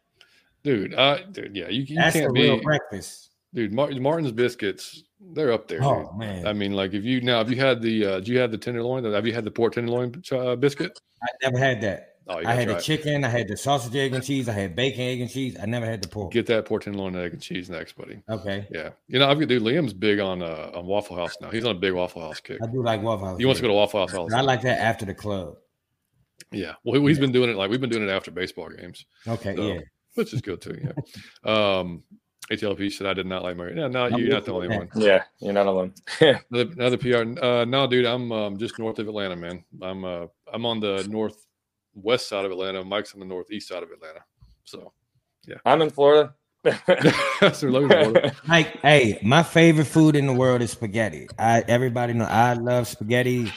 [0.62, 3.30] Dude, I dude, yeah, you, you That's can't real be, breakfast.
[3.54, 3.72] dude.
[3.72, 5.82] Martin, Martin's biscuits, they're up there.
[5.82, 6.18] Oh dude.
[6.18, 8.50] man, I mean, like if you now, have you had the, uh, do you have
[8.50, 9.04] the tenderloin?
[9.04, 10.98] Have you had the pork tenderloin uh, biscuit?
[11.22, 12.06] I never had that.
[12.26, 12.82] Oh, you I had the it.
[12.82, 15.56] chicken, I had the sausage, egg, and cheese, I had bacon, egg, and cheese.
[15.60, 16.30] I never had the pork.
[16.32, 18.22] Get that pork tenderloin, egg, and cheese next, buddy.
[18.28, 19.62] Okay, Yeah, you know, I've got dude.
[19.62, 21.50] Liam's big on uh, on Waffle House now.
[21.50, 22.58] He's on a big Waffle House kick.
[22.62, 23.38] I do like Waffle House.
[23.38, 25.56] He wants to go to Waffle House I like that after the club.
[26.52, 29.54] Yeah, well, he's been doing it like we've been doing it after baseball games, Okay,
[29.56, 29.80] So, yeah.
[30.14, 30.78] Which is good too.
[30.82, 31.78] Yeah.
[31.78, 32.02] Um,
[32.50, 33.74] ATLP said I did not like Murray.
[33.76, 34.88] Yeah, no, I'm you're not the only on one.
[34.96, 35.94] yeah, you're not alone.
[36.20, 37.40] Another, another PR.
[37.40, 39.64] Uh, no, dude, I'm um, just north of Atlanta, man.
[39.80, 42.82] I'm uh, I'm on the northwest side of Atlanta.
[42.82, 44.20] Mike's on the northeast side of Atlanta.
[44.64, 44.92] So
[45.46, 46.34] yeah, I'm in Florida.
[46.64, 48.36] that's where Logan's Florida.
[48.48, 51.28] Like, hey, my favorite food in the world is spaghetti.
[51.38, 53.52] I everybody know I love spaghetti.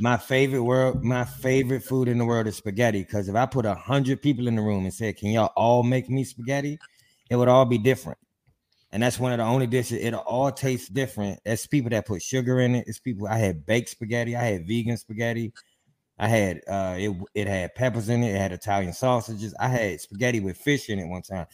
[0.00, 3.00] My favorite world, my favorite food in the world is spaghetti.
[3.00, 5.82] Because if I put a hundred people in the room and said, "Can y'all all
[5.82, 6.78] make me spaghetti?"
[7.30, 8.18] It would all be different.
[8.92, 9.98] And that's one of the only dishes.
[10.00, 11.40] It'll all taste different.
[11.44, 12.84] It's people that put sugar in it.
[12.86, 13.26] It's people.
[13.28, 14.36] I had baked spaghetti.
[14.36, 15.52] I had vegan spaghetti.
[16.18, 17.16] I had uh, it.
[17.34, 18.34] It had peppers in it.
[18.34, 19.54] It had Italian sausages.
[19.60, 21.46] I had spaghetti with fish in it one time.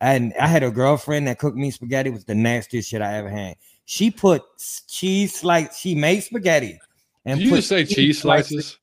[0.00, 2.10] And I had a girlfriend that cooked me spaghetti.
[2.10, 3.56] It was the nastiest shit I ever had.
[3.84, 4.42] She put
[4.86, 5.76] cheese slice.
[5.76, 6.78] She made spaghetti
[7.28, 8.78] and Did you put just say cheese slices?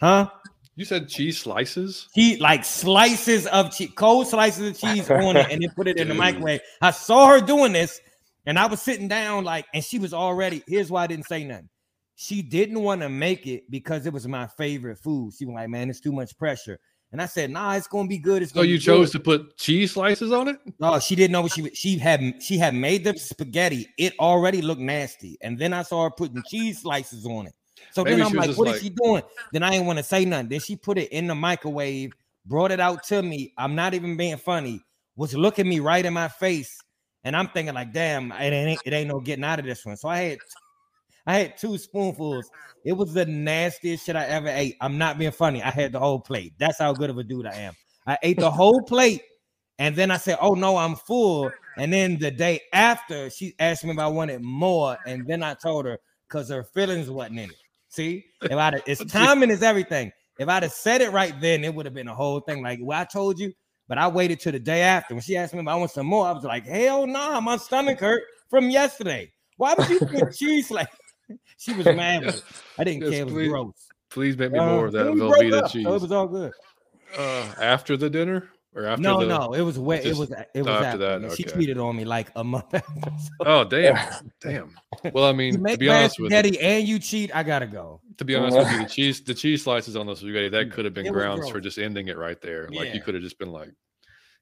[0.00, 0.30] huh?
[0.76, 2.08] You said cheese slices?
[2.14, 5.96] She like slices of cheese, cold slices of cheese on it, and then put it
[5.98, 6.60] in the microwave.
[6.80, 8.00] I saw her doing this,
[8.46, 10.62] and I was sitting down like, and she was already.
[10.68, 11.68] Here's why I didn't say nothing.
[12.14, 15.32] She didn't want to make it because it was my favorite food.
[15.36, 16.78] She was like, "Man, it's too much pressure."
[17.10, 19.56] And I said, "Nah, it's gonna be good." It's So you chose good." to put
[19.56, 20.58] cheese slices on it?
[20.78, 22.40] No, she didn't know what she she had.
[22.40, 23.88] She had made the spaghetti.
[23.98, 27.54] It already looked nasty, and then I saw her putting cheese slices on it.
[27.92, 30.24] So Maybe then I'm like, "What is she doing?" Then I didn't want to say
[30.24, 30.48] nothing.
[30.48, 32.12] Then she put it in the microwave,
[32.46, 33.52] brought it out to me.
[33.56, 34.82] I'm not even being funny.
[35.16, 36.78] Was looking me right in my face,
[37.24, 39.96] and I'm thinking like, "Damn, it ain't it ain't no getting out of this one."
[39.96, 40.38] So I had
[41.26, 42.50] I had two spoonfuls.
[42.84, 44.76] It was the nastiest shit I ever ate.
[44.80, 45.62] I'm not being funny.
[45.62, 46.54] I had the whole plate.
[46.58, 47.74] That's how good of a dude I am.
[48.06, 49.22] I ate the whole plate,
[49.78, 53.84] and then I said, "Oh no, I'm full." And then the day after, she asked
[53.84, 57.50] me if I wanted more, and then I told her because her feelings wasn't in
[57.50, 57.56] it.
[57.88, 60.12] See, if I it's timing is everything.
[60.38, 62.62] If I'd have said it right then, it would have been a whole thing.
[62.62, 63.52] Like, well, I told you,
[63.88, 65.14] but I waited till the day after.
[65.14, 67.40] When she asked me if I want some more, I was like, hell no, nah,
[67.40, 69.32] my stomach hurt from yesterday.
[69.56, 70.88] Why would you put cheese like?
[71.58, 72.40] she was mad.
[72.78, 73.22] I didn't Yes, care.
[73.22, 73.48] It was please.
[73.48, 73.88] gross.
[74.10, 75.86] Please make me Uh, more of that Velveeta cheese.
[75.86, 76.52] it was all good.
[77.18, 78.48] uh, after the dinner
[78.78, 79.26] or after no, the?
[79.26, 80.06] no, it was wet.
[80.06, 81.52] It was it was after after that, She okay.
[81.52, 83.10] tweeted on me like a month after.
[83.18, 83.98] So Oh damn,
[84.40, 84.76] damn.
[85.12, 88.00] Well, I mean, to be honest with you, and you cheat, I gotta go.
[88.18, 90.72] to be honest with you, the cheese, the cheese slices on the spaghetti, that mm,
[90.72, 92.68] could have been grounds for just ending it right there.
[92.68, 93.70] Like you could have just been like,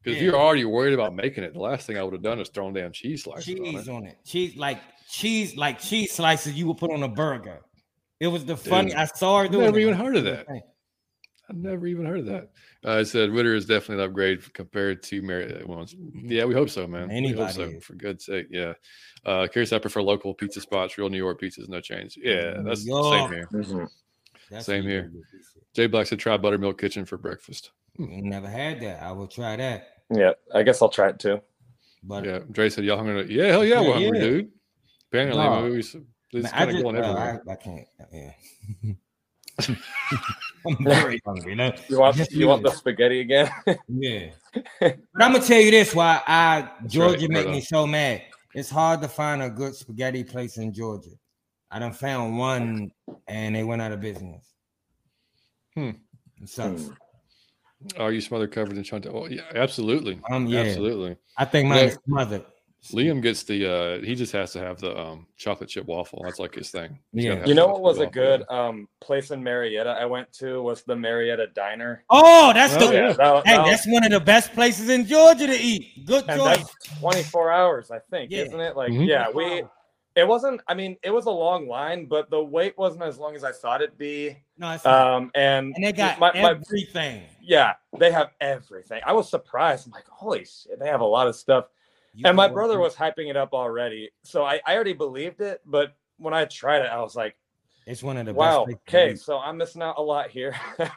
[0.02, 2.38] because if you're already worried about making it, the last thing I would have done
[2.38, 3.90] is thrown down cheese slices on cheese it.
[3.90, 4.18] on it.
[4.26, 7.62] Cheese like cheese like cheese slices you would put on a burger.
[8.20, 8.90] It was the funny.
[8.90, 9.64] Dude, I saw her doing.
[9.64, 9.82] never it.
[9.82, 10.46] even heard of that.
[11.48, 12.50] I've never even heard of that.
[12.84, 15.62] Uh, I said Ridder is definitely an upgrade compared to Mary.
[15.64, 17.08] Well, yeah, we hope so, man.
[17.08, 17.80] we hope Anybody so.
[17.80, 18.72] For good sake, yeah.
[19.24, 20.98] Uh, curious, I prefer local pizza spots.
[20.98, 22.18] Real New York pizzas, no change.
[22.20, 23.48] Yeah, that's the same here.
[23.52, 23.88] Mhm.
[24.50, 25.02] That's Same here.
[25.08, 25.62] do with this shit.
[25.74, 27.72] Jay Black said try buttermilk kitchen for breakfast.
[27.98, 29.02] Never had that.
[29.02, 29.88] I will try that.
[30.14, 31.40] Yeah, I guess I'll try it too.
[32.04, 33.26] But Yeah, Dre said y'all hungry?
[33.28, 34.24] Yeah, hell yeah, Yeah, we're hungry, yeah.
[34.24, 34.50] dude.
[35.10, 35.64] Apparently, Dog.
[35.64, 35.94] we, we, it's
[36.52, 37.42] I kind of just going uh, everywhere.
[37.48, 37.88] I, I can't.
[38.12, 38.92] Yeah.
[40.66, 41.54] I'm very hungry.
[41.54, 43.50] No, You want Yes, you want the spaghetti again?
[43.88, 44.30] Yeah.
[44.80, 47.62] but I'm gonna tell you this why I Georgia right, make right me on.
[47.62, 48.22] so mad.
[48.54, 51.10] It's hard to find a good spaghetti place in Georgia.
[51.70, 52.90] I done found one
[53.28, 54.44] and they went out of business.
[55.74, 55.90] Hmm.
[56.40, 56.84] It sucks.
[56.86, 56.92] Hmm.
[58.00, 59.14] Are you smothered covered in chantilly?
[59.14, 60.60] Well, yeah, absolutely, Um, yeah.
[60.60, 61.16] absolutely.
[61.36, 61.84] I think mine Yeah.
[61.84, 62.44] is smothered.
[62.92, 63.66] Liam gets the.
[63.66, 66.22] uh He just has to have the um chocolate chip waffle.
[66.24, 66.98] That's like his thing.
[67.12, 67.44] He's Yeah.
[67.44, 70.96] You know what was a good um place in Marietta I went to was the
[70.96, 72.04] Marietta Diner.
[72.10, 73.12] Oh, that's Oh, the yeah.
[73.12, 76.04] that, hey, that- that's one of the best places in Georgia to eat.
[76.06, 76.56] Good and choice.
[76.58, 78.42] that's 24 hours, I think, Yeah.
[78.44, 78.76] isn't it?
[78.76, 79.06] Like, Mhm.
[79.06, 79.64] yeah, we.
[80.14, 80.62] It wasn't.
[80.66, 83.52] I mean, it was a long line, but the wait wasn't as long as I
[83.52, 84.34] thought it'd be.
[84.56, 85.06] No, it's not.
[85.12, 87.22] Um, and and they got my, my everything.
[87.42, 89.02] yeah, they have everything.
[89.04, 89.86] I was surprised.
[89.86, 91.66] I'm like, holy shit, they have a lot of stuff.
[92.16, 95.60] You and my brother was hyping it up already, so I, I already believed it.
[95.66, 97.36] But when I tried it, I was like,
[97.86, 98.78] It's one of the wow, best.
[98.88, 100.56] okay, so I'm missing out a lot here.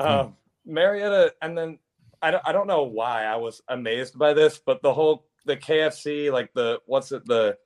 [0.00, 0.06] Hmm.
[0.08, 0.36] um,
[0.66, 1.78] Marietta, and then
[2.20, 5.56] I don't, I don't know why I was amazed by this, but the whole the
[5.56, 7.56] KFC, like the what's it the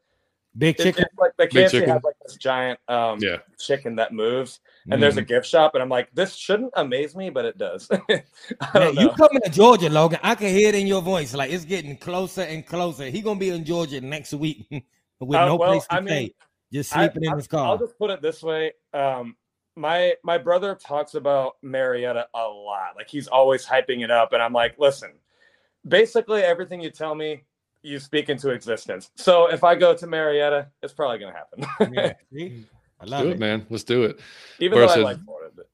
[0.58, 1.04] Big chicken.
[1.08, 1.88] it's like the Big KFC chicken.
[1.90, 3.36] has like this giant um Yeah.
[3.58, 4.60] chicken that moves,
[4.90, 5.28] and there's a Mhm.
[5.28, 7.88] gift shop, and I'm like, this shouldn't amaze me, but it does.
[8.74, 10.18] Man, you coming to Georgia, Logan?
[10.22, 11.34] I can hear it in your voice.
[11.34, 13.04] Like it's getting closer and closer.
[13.10, 14.66] He gonna be in Georgia next week
[15.20, 16.34] with Uh, no well, place to I mean, stay,
[16.72, 17.66] just I- sleeping in his car.
[17.66, 18.72] I'll just put it this way.
[18.92, 19.36] Um,
[19.76, 22.96] my my brother talks about Marietta a lot.
[22.96, 25.12] Like he's always hyping it up, and I'm like, listen,
[25.86, 27.44] basically everything you tell me,
[27.82, 29.10] you speak into existence.
[29.16, 31.92] So if I go to Marietta, it's probably gonna happen.
[31.94, 32.12] yeah.
[33.00, 33.32] I love Do it.
[33.34, 33.64] it, man.
[33.70, 34.18] Let's do it.
[34.58, 35.52] Even Or though I said- like Florida.
[35.54, 35.66] But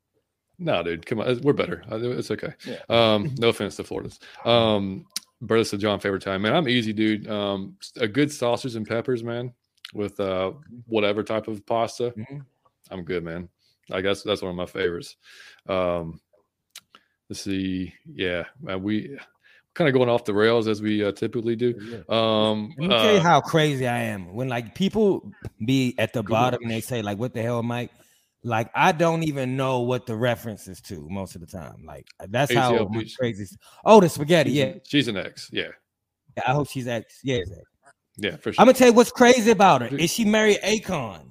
[0.58, 1.40] No, dude, come on.
[1.42, 1.82] We're better.
[1.90, 2.52] It's okay.
[2.66, 2.80] Yeah.
[2.90, 4.20] Um, no offense to Florida's.
[4.44, 5.06] Um,
[5.40, 6.54] Bertha said John favorite time, man.
[6.54, 7.28] I'm easy, dude.
[7.28, 9.52] Um, a good sausage and peppers, man,
[9.94, 10.52] with uh
[10.86, 12.12] whatever type of pasta.
[12.16, 12.44] Mhm.
[12.90, 13.48] I'm good, man.
[13.90, 15.16] I guess that's one of my favorites.
[15.68, 16.20] Um,
[17.28, 17.92] let's see.
[18.06, 19.18] Yeah, man, we
[19.74, 21.74] kind of going off the rails as we uh, typically do.
[22.08, 24.34] Um, Let me tell you uh, how crazy I am.
[24.34, 25.30] When like people
[25.64, 27.90] be at the bottom and they say like, "What the hell, Mike?"
[28.46, 31.84] Like I don't even know what the reference is to most of the time.
[31.86, 33.16] Like that's how ACL much Beach.
[33.18, 33.56] crazy.
[33.84, 34.50] Oh, the spaghetti.
[34.50, 35.48] she's, Yeah, an- she's an ex.
[35.52, 35.68] Yeah,
[36.46, 37.06] I hope she's at.
[37.22, 37.58] Yeah, it's at.
[38.18, 38.60] yeah, for sure.
[38.60, 40.00] I'm gonna tell you what's crazy about her Dude.
[40.02, 41.30] is she married Akon,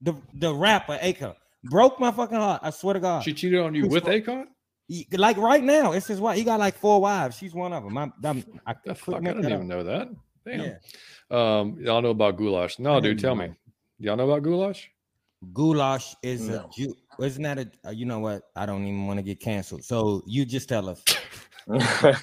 [0.00, 1.34] the the rapper Akon.
[1.64, 2.60] Broke my fucking heart.
[2.62, 3.22] I swear to God.
[3.24, 4.44] she cheated on you Who's with fu- Akon.
[4.88, 6.36] He- like right now, it's his wife.
[6.36, 7.36] He got like four wives.
[7.38, 7.96] She's one of them.
[7.96, 9.62] I'm, I'm, I The couldn't fuck, I didn't even up.
[9.66, 10.08] know that.
[10.46, 10.60] Damn.
[10.60, 10.76] Yeah.
[11.30, 12.78] Um, y'all know about goulash?
[12.78, 13.52] No, dude, tell me.
[13.98, 14.90] Y'all know about goulash?
[15.52, 16.94] Goulash is a Jew.
[17.20, 17.70] Isn't that a?
[17.86, 18.42] uh, You know what?
[18.56, 19.84] I don't even want to get canceled.
[19.84, 21.02] So you just tell us.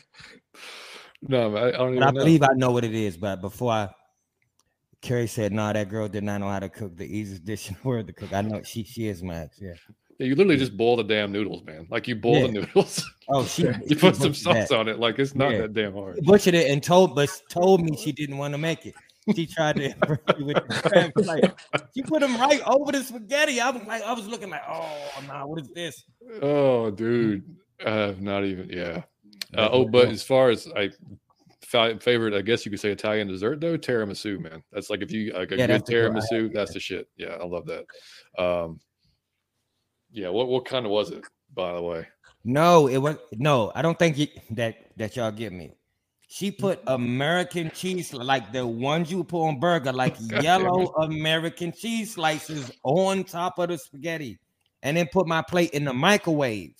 [1.24, 2.20] No, I, I don't even But I know.
[2.20, 3.16] believe I know what it is.
[3.16, 3.90] But before I,
[5.02, 7.78] Carrie said, "No, that girl did not know how to cook the easiest dish in
[7.82, 9.60] the world to cook." I know she she is Max.
[9.62, 9.74] Yeah.
[10.22, 11.88] Yeah, you literally just boil the damn noodles, man.
[11.90, 13.64] Like you boil the noodles, Oh, she.
[13.64, 14.78] you she put some sauce that.
[14.78, 15.00] on it.
[15.00, 15.62] Like it's not Yeah.
[15.62, 16.20] that damn hard.
[16.24, 18.94] butchered it and told but told me she didn't want to make it.
[19.36, 20.58] She tried to with.
[21.16, 21.44] Like
[21.96, 23.60] she put them right over the spaghetti.
[23.60, 26.04] I was like, I was looking like, oh nah, what is this?
[26.40, 27.44] Oh, dude,
[27.84, 28.70] uh, not even.
[28.70, 29.02] Yeah.
[29.58, 30.92] Uh, oh, but as far as I
[31.66, 34.62] favorite, I guess you could say Italian dessert though, tiramisu, man.
[34.72, 37.08] That's like if you like a Yeah, good that's tiramisu, that's the shit.
[37.18, 37.86] Yeah, I love that.
[38.38, 38.80] Um,
[40.12, 41.24] yeah, what what kind of was it,
[41.54, 42.08] by the way?
[42.44, 43.72] No, it was no.
[43.76, 45.74] I don't think you, that that y'all get me.
[46.28, 52.14] She put American cheese like the ones you put on burger, like yellow American cheese
[52.14, 54.40] slices on top of the spaghetti,
[54.82, 56.74] and then put my plate in the microwave.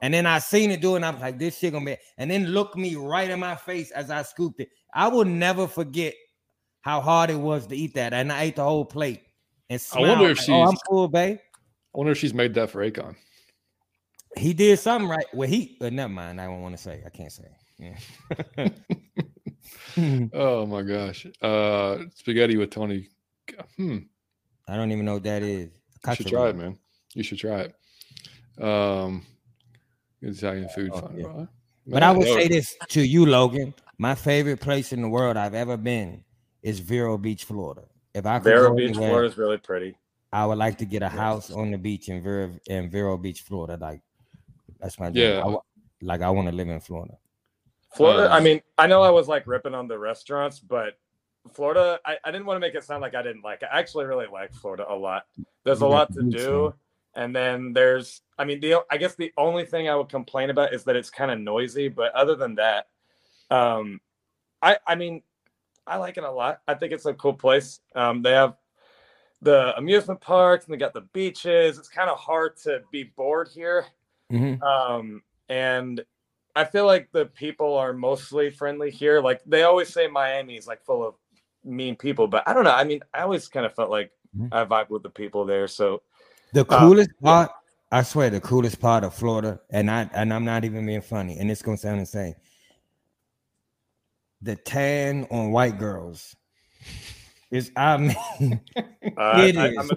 [0.00, 1.02] And then I seen it doing.
[1.02, 1.96] it, I'm like, this shit gonna be.
[2.18, 4.68] And then look me right in my face as I scooped it.
[4.92, 6.14] I will never forget
[6.82, 9.22] how hard it was to eat that, and I ate the whole plate.
[9.70, 11.38] And I wonder if smiled like, oh, I'm she's- full, babe.
[11.94, 13.14] I wonder if she's made that for Akon.
[14.36, 15.26] He did something right.
[15.32, 16.40] Well, he uh, never mind.
[16.40, 17.02] I don't want to say.
[17.06, 17.48] I can't say.
[17.78, 18.68] Yeah.
[20.32, 23.08] Oh my gosh, uh, spaghetti with Tony.
[23.76, 23.98] Hmm,
[24.66, 25.70] I don't even know what that is.
[26.06, 26.76] you should try it, man.
[27.14, 27.68] You should try
[28.58, 28.62] it.
[28.62, 29.24] Um,
[30.20, 31.26] Italian food, Oh, fun, yeah.
[31.26, 31.48] right?
[31.86, 33.72] But I Man, would say this to you, Logan.
[33.98, 36.24] My favorite place in the world I've ever been
[36.62, 37.82] is Vero Beach, Florida.
[38.14, 39.94] If I could Vero Beach, anywhere, Florida is really pretty.
[40.34, 43.42] I would like to get a house on the beach in Vero in Vero Beach,
[43.42, 43.78] Florida.
[43.80, 44.02] Like
[44.80, 45.30] that's my dream.
[45.36, 45.44] Yeah.
[45.46, 45.56] I
[46.02, 47.16] like I want to live in Florida.
[47.94, 50.98] Florida, I Um, mean, I know I was like ripping on the restaurants, but
[51.52, 53.68] Florida, I, I didn't want to make it sound like I didn't like it.
[53.72, 55.26] I actually really like Florida a lot.
[55.62, 56.62] There's a lot to do.
[56.62, 56.72] man.
[57.16, 60.74] And then there's, I mean, the I guess the only thing I would complain about
[60.74, 61.86] is that it's kind of noisy.
[61.86, 62.88] But other than that,
[63.52, 64.00] um,
[64.60, 65.22] I I mean,
[65.86, 66.60] I like it a lot.
[66.66, 67.78] I think it's a cool place.
[67.94, 68.56] Um, they have
[69.44, 71.78] the amusement parks and they got the beaches.
[71.78, 73.86] It's kind of hard to be bored here.
[74.32, 74.60] Mhm.
[74.62, 76.02] Um, and
[76.56, 79.20] I feel like the people are mostly friendly here.
[79.20, 81.14] Like they always say Miami is like full of
[81.62, 82.72] mean people, but I don't know.
[82.72, 84.48] I mean, I always kind of felt like Mhm.
[84.50, 85.68] I vibe with the people there.
[85.68, 86.02] So
[86.52, 87.50] The Uh, coolest part,
[87.90, 91.38] I swear, the coolest part of Florida, and I and I'm not even being funny,
[91.38, 92.36] and it's gonna sound insane.
[94.40, 96.36] The tan on white girls
[97.54, 98.16] is I mean
[99.16, 99.76] uh, It I, is.
[99.78, 99.90] I'm,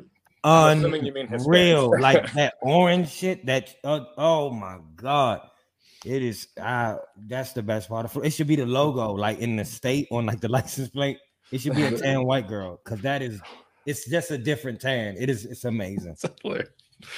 [0.44, 1.04] I'm unreal.
[1.04, 1.28] you mean
[2.00, 3.46] like that orange shit.
[3.46, 5.42] That uh, oh my god,
[6.06, 6.48] it is.
[6.62, 6.98] Uh,
[7.28, 10.26] that's the best part of It should be the logo, like in the state on
[10.26, 11.18] like the license plate.
[11.52, 13.42] It should be a tan white girl because that is.
[13.86, 15.16] It's just a different tan.
[15.18, 15.46] It is.
[15.46, 16.18] It's amazing.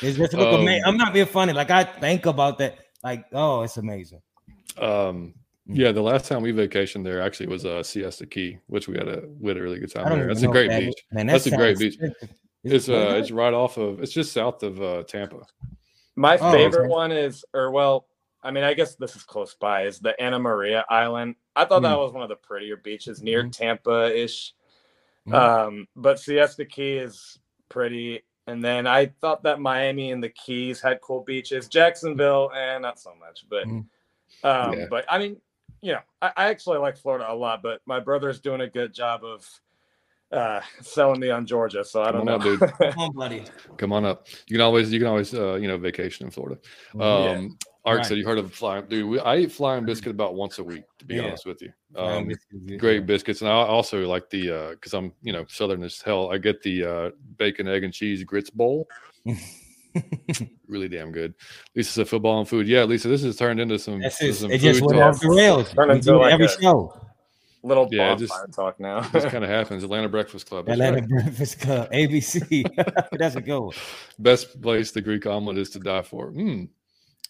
[0.02, 0.84] It's just look Um, amazing.
[0.86, 1.52] I'm not being funny.
[1.53, 2.78] Like I think about that.
[3.03, 4.22] Like oh, it's amazing.
[4.78, 5.34] Um,
[5.71, 9.07] yeah, the last time we vacationed there actually was uh, Siesta Key, which we had
[9.07, 10.27] a we had a really good time there.
[10.27, 10.89] That's a great that beach.
[10.89, 11.03] is.
[11.11, 11.97] Man, that That's a great beach.
[11.99, 12.11] sick.
[12.63, 13.17] Is It's it uh, good?
[13.21, 14.01] it's right off of.
[14.01, 15.45] It's just south of uh, Tampa.
[16.15, 16.89] My Oh, favorite okay.
[16.89, 18.07] one is, or well,
[18.43, 21.35] I mean, I guess this is close by, is the Anna Maria Island.
[21.55, 21.99] I thought that Mm.
[22.03, 24.53] was one of the prettier beaches near Tampa ish.
[25.27, 25.33] Mhm.
[25.35, 27.39] Um, but Siesta Key is
[27.69, 28.21] pretty.
[28.47, 31.67] And then I thought that Miami and the Keys had cool beaches.
[31.67, 33.45] Jacksonville, and not so much.
[33.49, 33.85] But Mhm.
[34.43, 34.85] um, Yeah.
[34.89, 35.39] but I mean,
[35.81, 38.93] you know, I, I actually like Florida a lot, but my brother's doing a good
[38.93, 39.47] job of
[40.31, 41.84] uh selling me on Georgia.
[41.84, 42.35] So I don't on know.
[42.35, 42.60] up, dude.
[42.93, 43.45] Come on, buddy.
[43.77, 44.27] Come on up.
[44.47, 46.60] You can always you can always uh, you know vacation in Florida.
[46.93, 47.47] Um, Yeah.
[47.85, 48.06] Art Right.
[48.06, 49.10] said you heard of flying dude.
[49.10, 50.84] We, I eat flying biscuit about once a week.
[50.99, 51.23] To be Yeah.
[51.23, 54.93] honest with you, um, this is- great biscuits, and I also like the uh because
[54.93, 56.31] I'm you know southern as hell.
[56.31, 58.88] I get the uh bacon, egg, and cheese grits bowl.
[60.68, 61.34] really damn good.
[61.76, 62.68] Lisa said football and food.
[62.68, 65.20] Yeah, Lisa, this has turned into some, That's to just, some it just went off
[65.20, 65.72] the rails.
[65.74, 66.94] Turn We into do like every a- show.
[67.61, 69.02] Little Yeah, just- talk now.
[69.02, 69.84] This kind of happens.
[69.84, 70.70] Atlanta Breakfast Club.
[70.70, 71.10] Atlanta right.
[71.10, 72.64] Breakfast Club, ABC.
[73.20, 73.76] That's a good one.
[74.18, 76.32] Best place the Greek omelet is to die for.
[76.32, 76.70] Mm,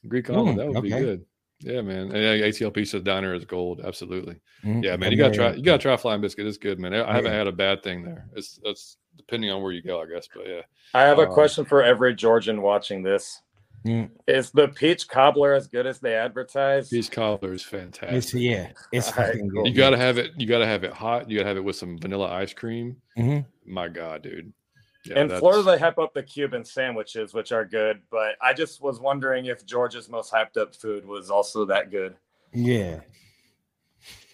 [0.07, 1.25] Greek omelet, Mm, that would be good.
[1.61, 2.11] Yeah, man.
[2.11, 3.81] And yeah, ATL pizza diner is gold.
[3.83, 4.39] Absolutely.
[4.63, 4.83] Mhm.
[4.83, 5.07] Yeah, man.
[5.07, 5.53] And You gotta then- try.
[5.57, 6.47] You gotta try flying biscuit.
[6.47, 6.93] It's good, man.
[6.93, 7.37] I I haven't Yeah.
[7.37, 8.27] had a bad thing there.
[8.35, 10.27] It's that's depending on where you go, I guess.
[10.33, 10.61] But yeah,
[10.93, 13.41] I have a Um, question for every Georgian watching this.
[13.85, 14.09] Mm.
[14.27, 16.89] Is the peach cobbler as good as they advertise?
[16.89, 18.41] peach cobbler is It's, fantastic.
[18.41, 19.67] yeah, it's fucking good.
[19.67, 20.31] You gotta have it.
[20.37, 21.29] You gotta have it hot.
[21.29, 22.97] You gotta have it with some vanilla ice cream.
[23.17, 23.45] Mhm.
[23.65, 24.51] My God, dude.
[25.05, 28.01] Yeah, In that's- Florida, they hype up the Cuban sandwiches, which are good.
[28.11, 32.15] But I just was wondering if Georgia's most hyped up food was also that good.
[32.53, 33.01] Yeah.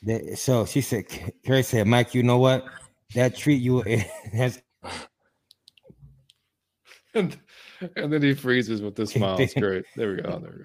[0.03, 1.05] That- so she said,
[1.43, 2.65] Carrie said, Mike, you know what?
[3.13, 3.81] That treat you
[4.33, 4.61] has
[7.15, 7.37] and,
[7.95, 9.39] and then he freezes with the smile.
[9.39, 9.85] It's great.
[9.95, 10.31] There we go.
[10.33, 10.63] Oh, there we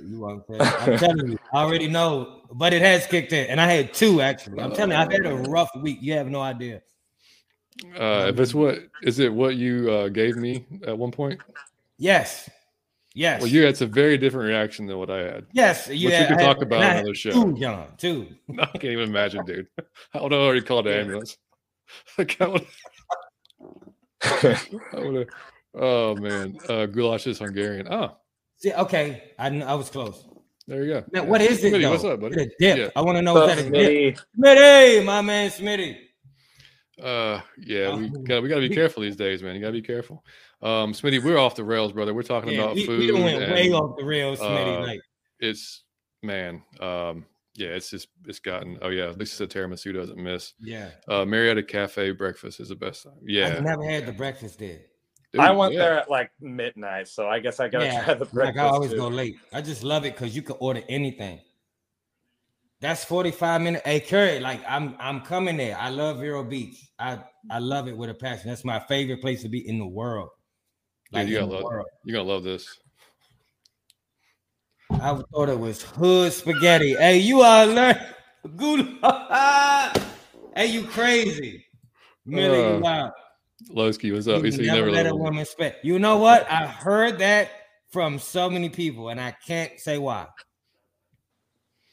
[0.00, 0.06] go.
[0.08, 3.46] you want to I'm telling you, I already know, but it has kicked in.
[3.46, 4.60] And I had two actually.
[4.60, 5.98] I'm oh, telling you, I've had a rough week.
[6.00, 6.82] You have no idea.
[7.98, 11.40] Uh, if it's what is it what you uh, gave me at one point?
[11.98, 12.48] Yes.
[13.14, 13.40] Yes.
[13.42, 15.46] Well, you had a very different reaction than what I had.
[15.52, 15.88] yes.
[15.88, 17.30] Which You we had- could I had- talk about on another show.
[17.32, 17.86] Two, John.
[17.98, 18.28] Two.
[18.58, 19.66] I can't even imagine, dude.
[20.14, 21.36] I would have already called the ambulance.
[22.16, 22.66] Like, I would,
[24.22, 24.58] I
[24.94, 25.28] would
[25.74, 27.88] oh man, uh, goulash is Hungarian.
[27.90, 28.16] Oh,
[28.58, 29.32] See, okay.
[29.38, 30.24] I I was close.
[30.68, 31.04] There you go.
[31.10, 31.72] Man, what is it?
[31.72, 31.90] Smitty, though?
[31.90, 32.36] what's up, buddy?
[32.36, 32.78] Is a dip?
[32.78, 32.88] Yeah.
[32.94, 34.18] I want to know What's what that is.
[34.18, 34.20] Smitty?
[34.38, 35.96] Smitty, my man, Smitty.
[37.02, 39.54] Uh, yeah, we got we got to be careful these days, man.
[39.54, 40.24] You got to be careful.
[40.62, 42.12] Um, Smitty, we're off the rails, brother.
[42.14, 42.98] We're talking Yeah, about we, food.
[43.00, 44.76] we done went way off the rails, Smitty.
[44.78, 45.00] uh, like,
[45.38, 45.84] It's
[46.22, 48.78] man, um, yeah, it's just it's gotten.
[48.82, 50.54] Oh yeah, at least the tiramisu doesn't miss.
[50.60, 50.90] yeah.
[51.08, 53.14] Uh, Marietta Cafe breakfast is the best time.
[53.24, 54.80] Yeah, I've never had the breakfast there.
[55.32, 55.78] Dude, I went yeah.
[55.80, 58.64] there at like midnight, so I guess I gotta Yeah, try the like breakfast.
[58.64, 58.96] I always too.
[58.96, 59.36] go late.
[59.52, 61.40] I just love it because you can order anything.
[62.80, 63.82] That's 45 minutes.
[63.84, 65.76] Hey, Curry, like I'm I'm coming there.
[65.78, 66.88] I love Vero Beach.
[66.98, 67.18] I
[67.50, 68.48] I love it with a passion.
[68.48, 70.30] That's my favorite place to be in the world.
[71.12, 71.86] Dude, you in gotta the love world.
[72.04, 72.66] You're gonna love this.
[74.92, 76.94] I thought it was hood spaghetti.
[76.94, 77.96] Hey, you are learn
[78.56, 78.98] good.
[80.56, 81.66] hey, you crazy.
[82.24, 83.12] Millie, Uh, wild.
[83.70, 84.42] Lowski, what's up?
[84.42, 85.76] You you never never let let a woman spit.
[85.82, 86.50] You know what?
[86.50, 87.50] I heard that
[87.90, 90.26] from so many people, and I can't say why.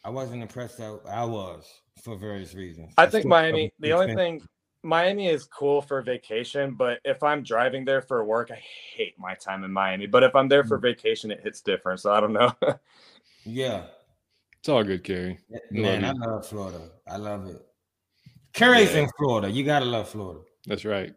[0.08, 0.78] I wasn't impressed.
[0.78, 1.02] Though.
[1.06, 1.70] I was
[2.02, 2.94] for various reasons.
[2.98, 3.64] I think Miami.
[3.64, 4.42] love The only thing,
[4.82, 8.56] Miami is cool for vacation, but if I'm driving there for work, I
[8.96, 10.06] hate my time in Miami.
[10.08, 10.70] But if I'm there Mm.
[10.70, 12.00] for vacation, it hits different.
[12.00, 12.54] So I don't know.
[13.46, 13.88] yeah,
[14.60, 15.40] It's all good, Kerry.
[15.72, 16.90] man, I love Florida.
[17.06, 17.62] I love it.
[18.54, 19.02] Curry's Yeah.
[19.02, 19.52] in Florida.
[19.52, 20.40] You gotta love Florida.
[20.68, 21.14] That's right.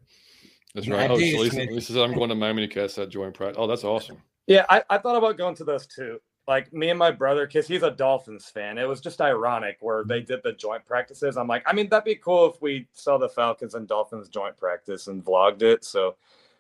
[0.75, 1.11] That's Yeah, right.
[1.11, 3.35] I Oh, did, so Lisa, Lisa said I'm going to Miami to cast that joint
[3.35, 3.55] pride.
[3.57, 4.21] Oh, that's awesome.
[4.49, 6.21] yeah, I, I thought about going to those too.
[6.49, 8.77] Like me and my brother, because he's a Dolphins fan.
[8.79, 11.37] It was just ironic where they did the joint practices.
[11.37, 14.57] I'm like, I mean, that'd be cool if we saw the Falcons and Dolphins joint
[14.57, 15.85] practice and vlogged it.
[15.85, 16.17] So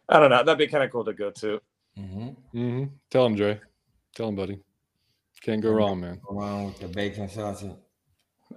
[0.08, 0.44] I don't know.
[0.44, 1.60] That'd be kind of cool to go to.
[1.98, 2.28] Mm-hmm.
[2.58, 2.84] Mm-hmm.
[3.10, 3.60] Tell him, Dre.
[4.14, 4.60] Tell him, buddy.
[5.40, 6.20] Can't go wrong, man.
[6.30, 7.72] Around with the bacon sausage.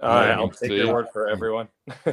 [0.02, 0.76] All right, I'll take see.
[0.76, 1.68] your word for everyone.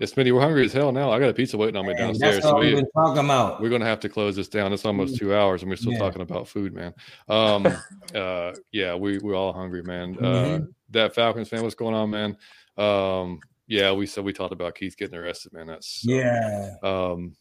[0.00, 1.10] Yeah, Smitty, we're hungry as hell now.
[1.12, 2.36] I got a pizza waiting on me downstairs.
[2.36, 3.60] that's So all we've been talking about.
[3.60, 4.72] We're going to have to close this down.
[4.72, 5.98] It's almost two hours, and we're still Yeah.
[5.98, 6.94] talking about food, man.
[7.28, 7.66] Um,
[8.14, 10.16] uh, yeah, we we're all hungry, man.
[10.18, 10.68] Uh, Mhm.
[10.90, 12.36] that Falcons fan, what's going on, man?
[12.78, 15.66] Um, yeah, we said we talked about Keith getting arrested, man.
[15.66, 16.76] That's Yeah.
[16.82, 17.36] um,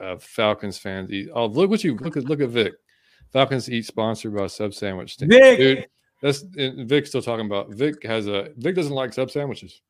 [0.00, 1.28] uh, Falcons fans eat.
[1.34, 2.22] Oh, look what you look at.
[2.24, 2.74] Look at Vic.
[3.32, 5.14] Falcons eat sponsored by sub sandwich.
[5.14, 5.32] stand.
[5.32, 5.58] Vic!
[5.58, 5.86] dude.
[6.22, 7.70] That's Vic's still talking about.
[7.70, 9.82] Vic has a Vic doesn't like sub sandwiches.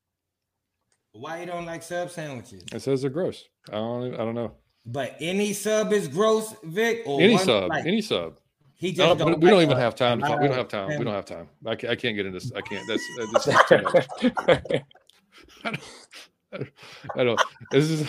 [1.19, 2.63] Why you don't like sub sandwiches?
[2.73, 3.45] It says they're gross.
[3.71, 4.15] I don't.
[4.15, 4.53] I don't know.
[4.87, 7.03] But any sub is gross, Vic.
[7.07, 8.35] Any one- sub, like, any sub.
[8.77, 10.21] he just don't- don't we don't even a- have time.
[10.21, 10.41] To talk.
[10.41, 10.89] We don't have time.
[10.99, 11.49] We don't have time.
[11.67, 12.53] I can't, I can't get into this.
[12.55, 12.87] I can't.
[12.89, 14.83] That's, uh, that's just too much.
[15.65, 16.71] I don't.
[17.17, 17.41] I don't.
[17.73, 18.09] This is.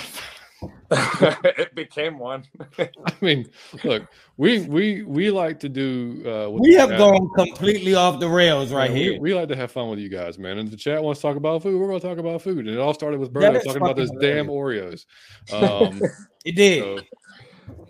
[0.92, 2.44] it became one.
[2.80, 2.90] I
[3.22, 3.48] mean,
[3.84, 4.08] look,
[4.38, 6.24] we we we like to do.
[6.26, 9.20] Uh, what We have chat- gone completely off the rails right Yeah, we- here.
[9.22, 10.58] We, like to have fun with you guys, man.
[10.58, 12.66] And if the chat wants to talk about food, we're going to talk about food.
[12.66, 15.06] And it all started with That Berto is talking about those fucking damn Oreos.
[15.54, 16.02] Um,
[16.46, 16.84] It did.
[16.84, 17.00] so,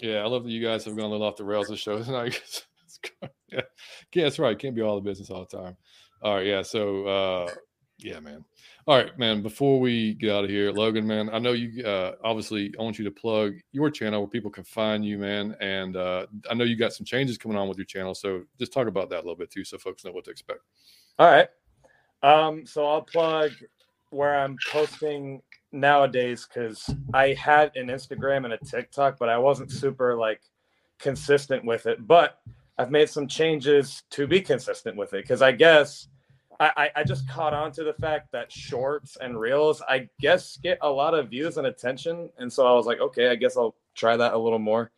[0.02, 2.02] yeah, I love that you guys have gone a little off the rails this show
[2.04, 2.42] tonight.
[3.52, 3.62] yeah,
[4.14, 4.58] yeah, that's right.
[4.58, 5.78] Can't be all the business all the time.
[6.22, 6.64] All right, yeah.
[6.64, 7.52] So, uh,
[8.00, 8.44] yeah, man.
[8.90, 9.44] All right, man.
[9.44, 11.86] Before we get out of here, Logan, man, I know you.
[11.86, 15.56] Uh, obviously, I want you to plug your channel where people can find you, man.
[15.62, 18.74] And uh, I know you got some changes coming on with your channel, so just
[18.74, 20.62] talk about that a little bit too, so folks know what to expect.
[21.20, 21.48] All right.
[22.24, 23.52] Um, so I'll plug
[24.10, 29.72] where I'm posting nowadays because I had an Instagram and a TikTok, but I wasn't
[29.72, 30.42] super like
[30.98, 32.08] consistent with it.
[32.08, 32.40] But
[32.80, 36.08] I've made some changes to be consistent with it because I guess
[36.60, 40.78] I, I, just caught on to the fact that shorts and reels, I guess, get
[40.82, 42.30] a lot of views and attention.
[42.38, 44.92] And so I was like, okay, I guess I'll try that a little more.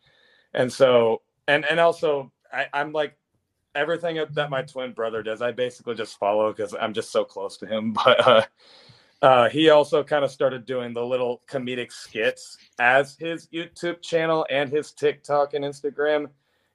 [0.54, 3.16] And so, and and also, I, I'm like
[3.74, 7.56] everything that my twin brother does, I basically just follow because I'm just so close
[7.58, 7.94] to him.
[8.04, 8.42] But uh,
[9.22, 14.44] uh, he also kind of started doing the little comedic skits as his YouTube channel
[14.50, 16.28] and his TikTok and Instagram.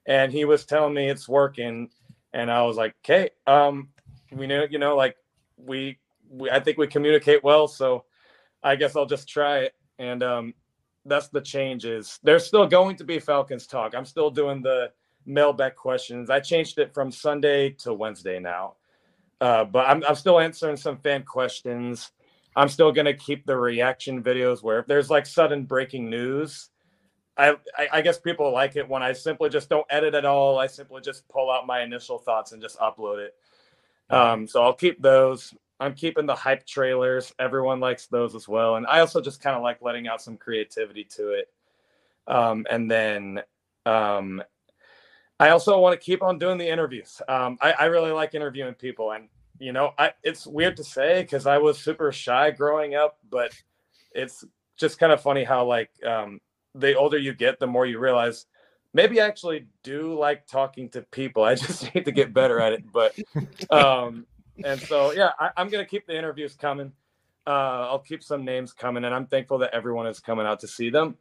[0.05, 1.89] And he was telling me it's working.
[2.34, 3.89] And I was like, okay, um,
[4.32, 5.16] we know, you know, like
[5.58, 5.99] we,
[6.30, 7.68] we, I think we communicate well.
[7.68, 8.06] So
[8.64, 9.76] I guess I'll just try it.
[9.99, 10.54] And um,
[11.06, 12.20] that's the changes.
[12.24, 13.95] There's still going to be Falcons talk.
[13.95, 14.91] I'm still doing the,
[15.28, 16.30] mailbag questions.
[16.30, 18.76] I changed it from Sunday to Wednesday now.
[19.40, 22.12] Uh, but I'm, I'm still answering some fan questions.
[22.56, 26.70] I'm still going to keep the reaction videos where if there's like sudden breaking news,
[27.38, 30.58] I, I, I guess people like it when I simply just don't edit at all.
[30.58, 33.36] I simply just pull out my initial thoughts and just upload it.
[34.09, 35.53] Um, so I'll keep those.
[35.79, 37.34] I'm keeping the hype trailers.
[37.39, 38.75] Everyone likes those as well.
[38.75, 41.51] And I also just kind of like letting out some creativity to it.
[42.27, 43.41] Um, and then
[43.85, 44.41] um,
[45.39, 47.21] I also want to keep on doing the interviews.
[47.27, 49.29] Um, I, I really like interviewing people, and
[49.59, 53.53] you know, I, it's weird to say because I was super shy growing up, but
[54.13, 54.43] it's
[54.77, 56.39] just kind of funny how like um,
[56.75, 58.45] the older you get, the more you realize
[58.93, 61.43] maybe I actually do like talking to people.
[61.43, 62.84] I just need to get better at it.
[62.91, 63.18] But
[63.69, 64.26] um,
[64.64, 66.91] and so yeah, I, am gonna keep the interviews coming.
[67.45, 70.68] Uh, I'll keep some names coming, and I'm thankful that everyone is coming out to
[70.68, 71.18] see them.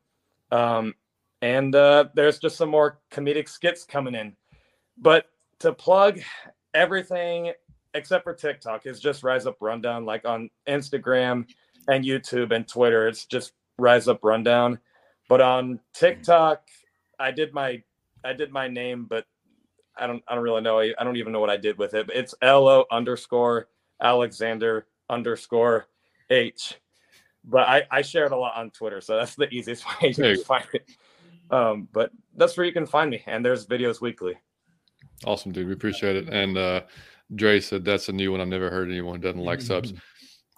[0.51, 0.95] Um,
[1.43, 4.35] and uh, there's just some more comedic skits coming in.
[4.99, 5.27] But
[5.61, 6.21] to plug
[6.75, 7.53] everything
[7.95, 10.05] except for TikTok is just Rise Up Rundown.
[10.05, 11.47] Like on Instagram
[11.89, 14.79] and YouTube and Twitter, it's just Rise Up Rundown.
[15.29, 16.63] But on TikTok,
[17.19, 17.83] I did my
[18.25, 19.27] I did my name, but
[19.97, 20.81] I don't I don't really know.
[20.81, 22.07] I don't even know what I did with it.
[22.09, 23.69] But It's L O underscore
[24.01, 25.87] Alexander underscore
[26.31, 26.75] H.
[27.45, 30.37] But I, I share it a lot on Twitter, so that's the easiest way to
[30.43, 30.91] find it.
[31.51, 34.35] Um, but that's where you can find me, and there's videos weekly.
[35.25, 35.69] Awesome, dude.
[35.69, 36.29] We appreciate it.
[36.29, 36.83] And uh,
[37.35, 38.41] Dre said that's a new one.
[38.41, 39.93] I've never heard anyone doesn't like subs.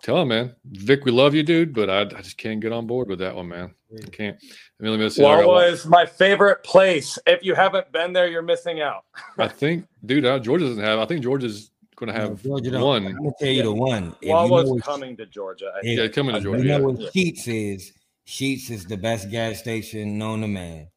[0.03, 0.55] Tell him, man.
[0.65, 3.35] Vic, we love you, dude, but I, I just can't get on board with that
[3.35, 3.75] one, man.
[3.93, 4.37] I can't.
[4.41, 7.19] I mean, let me Wawa is my favorite place.
[7.27, 9.05] If you haven't been there, you're missing out.
[9.39, 11.01] I think, dude, uh, Georgia doesn't have.
[11.01, 13.07] I think Georgia's going to have Georgia one.
[13.07, 14.15] I'm going to tell you the one.
[14.23, 15.73] Wawa's you know coming to Georgia.
[15.83, 16.63] If, yeah, coming to Georgia.
[16.63, 17.09] You know what yeah.
[17.11, 17.93] Sheetz is?
[18.27, 20.89] Sheetz is the best gas station known to man.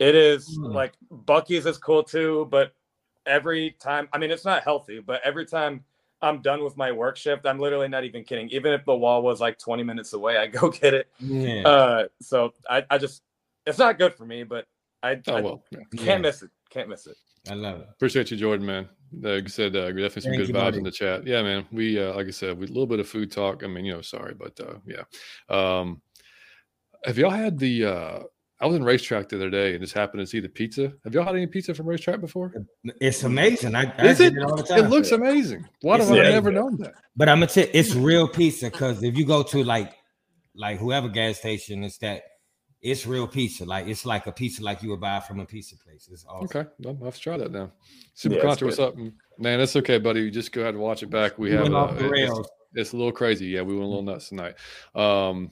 [0.00, 0.74] It is mm.
[0.74, 2.72] like Buc-ee's is cool too, but
[3.26, 5.84] every time, I mean, it's not healthy, but every time
[6.24, 7.46] I'm done with my work shift.
[7.46, 8.48] I'm literally not even kidding.
[8.50, 11.08] Even if the wall was like 20 minutes away, I go get it.
[11.18, 11.62] Yeah.
[11.62, 13.22] Uh, so I, I just,
[13.66, 14.66] it's not good for me, but
[15.02, 15.62] I, oh, I well.
[15.72, 16.18] can't yeah.
[16.18, 16.50] miss it.
[16.70, 17.16] Can't miss it.
[17.48, 17.88] I love it.
[17.92, 18.88] Appreciate you, Jordan, man.
[19.20, 20.78] Like I said, uh, definitely some Thank good vibes buddy.
[20.78, 21.26] in the chat.
[21.26, 21.66] Yeah, man.
[21.70, 23.62] We, uh, like I said, we a little bit of food talk.
[23.62, 25.04] I mean, you know, sorry, but uh, yeah.
[25.48, 26.00] Um,
[27.04, 28.18] have y'all had the uh,
[28.64, 30.90] I was in RaceTrac the other day and just happened to see the pizza.
[31.04, 32.50] Have y'all had any pizza from RaceTrac before?
[32.98, 33.74] It's amazing.
[33.74, 34.32] I, Is I it?
[34.32, 35.68] It, it, looks amazing.
[35.82, 36.94] Why have I never known that?
[37.14, 39.92] But I'm gonna tell it's real pizza because if you go to like
[40.54, 42.22] like whoever gas station, it's that
[42.80, 43.66] it's real pizza.
[43.66, 46.08] Like it's like a pizza like you would buy from a pizza place.
[46.10, 46.44] It's awesome.
[46.44, 47.70] Okay, well, I'll have to try that now.
[48.14, 49.58] Super yeah, Contra, what's up, man?
[49.58, 50.22] That's okay, buddy.
[50.22, 51.36] You just go ahead and watch it back.
[51.36, 53.46] We, we have uh, it's, it's, a little crazy.
[53.46, 54.54] Yeah, we went a little nuts tonight.
[54.94, 55.50] Um,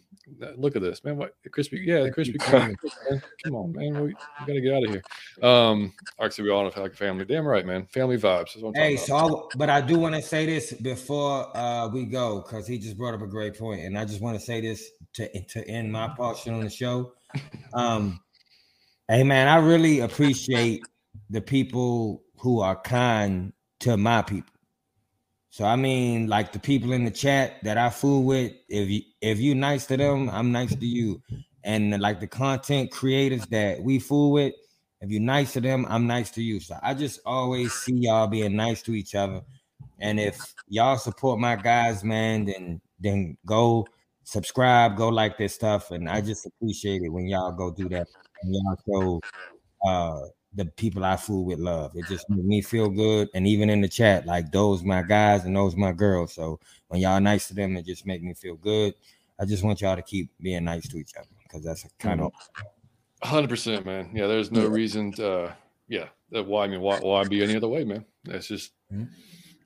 [0.56, 1.16] look at this, man.
[1.16, 1.82] What crispy?
[1.84, 2.38] Yeah, crispy.
[2.38, 4.02] Come on, man.
[4.02, 4.14] We,
[4.46, 5.02] gotta get out of here.
[5.42, 7.24] Um, actually, we all have like a family.
[7.24, 7.86] Damn right, man.
[7.86, 8.76] Family vibes.
[8.76, 12.66] hey, so I, but I do want to say this before uh, we go because
[12.66, 15.44] he just brought up a great point, and I just want to say this to
[15.44, 17.12] to end my portion on the show.
[17.72, 18.20] Um,
[19.08, 20.82] hey, man, I really appreciate
[21.30, 24.51] the people who are kind to my people.
[25.52, 29.02] So I mean, like the people in the chat that I fool with, if you
[29.20, 31.20] if you nice to them, I'm nice to you.
[31.62, 34.54] And like the content creators that we fool with,
[35.02, 36.58] if you're nice to them, I'm nice to you.
[36.58, 39.42] So I just always see y'all being nice to each other.
[39.98, 43.86] And if y'all support my guys, man, then then go
[44.24, 45.90] subscribe, go like this stuff.
[45.90, 48.06] And I just appreciate it when y'all go do that.
[48.42, 49.20] And y'all show
[49.86, 51.92] uh the people I fool with love.
[51.94, 53.28] It just made me feel good.
[53.34, 56.34] And even in the chat, like those my guys and those my girls.
[56.34, 58.94] So when y'all nice to them, it just make me feel good.
[59.40, 62.32] I just want y'all to keep being nice to each other because that's kind of
[63.22, 64.10] hundred percent, man.
[64.12, 65.52] Yeah, there's no reason to uh,
[65.88, 66.08] yeah.
[66.30, 68.04] Why I mean why why be any other way, man?
[68.28, 69.04] It's just mm-hmm.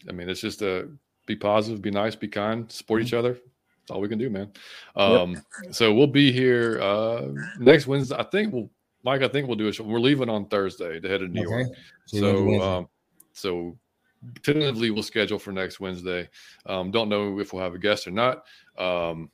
[0.09, 0.85] I mean, it's just a uh,
[1.27, 3.07] be positive, be nice, be kind, support mm-hmm.
[3.07, 3.33] each other.
[3.33, 4.53] That's all we can do, man.
[4.95, 5.75] Um, yep.
[5.75, 8.17] so we'll be here uh next Wednesday.
[8.17, 8.71] I think we'll
[9.07, 9.85] Mike, I think we'll do a show.
[9.85, 11.51] We're leaving on Thursday to head to New okay.
[11.51, 11.69] York.
[12.07, 12.89] So, so, um,
[13.33, 13.79] so
[14.43, 16.29] tentatively we'll schedule for next Wednesday.
[16.67, 18.45] Um, don't know if we'll have a guest or not.
[18.77, 19.31] Um,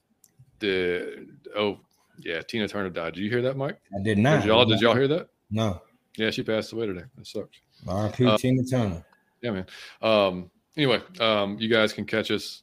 [0.59, 1.27] the
[1.57, 1.79] oh
[2.19, 3.15] yeah, Tina Turner died.
[3.15, 3.81] Did you hear that, Mike?
[3.99, 4.43] I did not.
[4.43, 5.29] Did y'all did y'all hear that?
[5.51, 5.81] No.
[6.19, 7.05] Yeah, she passed away today.
[7.17, 7.63] That sucks.
[7.89, 8.27] R.I.P.
[8.27, 9.03] Uh, Tina Turner.
[9.41, 9.67] Yeah, man.
[10.03, 12.63] Um, anyway, um, you guys can catch us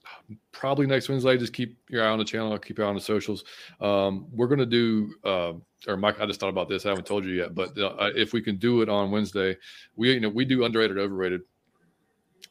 [0.52, 1.38] probably next Wednesday.
[1.38, 2.57] Just keep your eye on the channel.
[2.57, 3.44] Keep your eye on the socials.
[3.81, 5.53] Um, we're gonna do, uh,
[5.88, 6.86] or Mike, I just thought about this.
[6.86, 9.57] I haven't told you yet, but uh, if we can do it on Wednesday,
[9.95, 11.41] we you know we do underrated, overrated.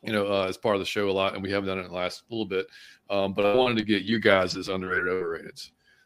[0.02, 1.86] You know, uh, as part of the show a lot, and we haven't done it
[1.86, 2.66] in the last little bit.
[3.10, 5.60] Um, but I wanted to get you guys as underrated, overrated.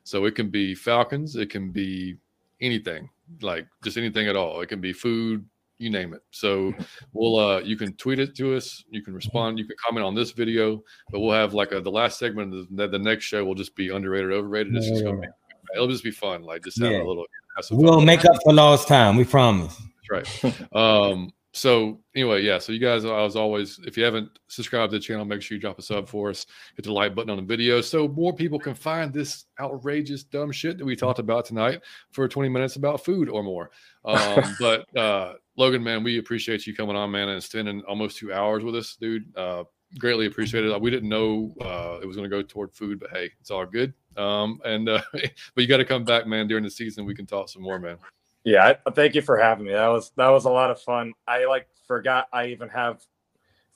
[0.05, 2.17] So it can be Falcons, it can be
[2.63, 3.11] anything,
[3.43, 4.63] like just anything at all.
[4.63, 5.45] It can be food,
[5.79, 6.23] you name it.
[6.31, 6.73] So
[7.13, 10.15] we'll uh you can tweet it to us, you can respond, you can comment on
[10.15, 13.45] this video, but we'll have like a, the last segment of the, the next show
[13.45, 14.75] will just be underrated, overrated.
[14.77, 15.29] It's just gonna be,
[15.75, 17.03] it'll just be fun, like just have yeah.
[17.03, 17.27] a little.
[17.71, 19.17] We'll make up for lost time.
[19.17, 19.81] We promise.
[20.11, 20.77] That's right.
[20.77, 21.33] um.
[21.55, 22.59] So anyway, yeah.
[22.59, 25.61] So you guys, as always, if you haven't subscribed to the channel, make sure you
[25.61, 26.47] drop a sub for us.
[26.77, 30.51] Hit the like button on the video so more people can find this outrageous dumb
[30.51, 33.71] shit that we talked about tonight for 20 minutes about food or more.
[34.05, 38.33] Um, but uh, Logan, man, we appreciate you coming on, man, and spending almost two
[38.33, 39.37] hours with us, dude.
[39.37, 39.65] Uh,
[39.99, 40.77] greatly appreciated.
[40.81, 43.67] We didn't know uh, it was going to go toward food, but hey, it's all
[43.67, 43.93] good.
[44.17, 46.49] Um, and uh, but you got to come back, man.
[46.49, 47.99] During the season, we can talk some more, man.
[48.45, 49.73] Yeah, I, thank you for having me.
[49.73, 51.13] That was that was a lot of fun.
[51.29, 53.03] I like forgot I even have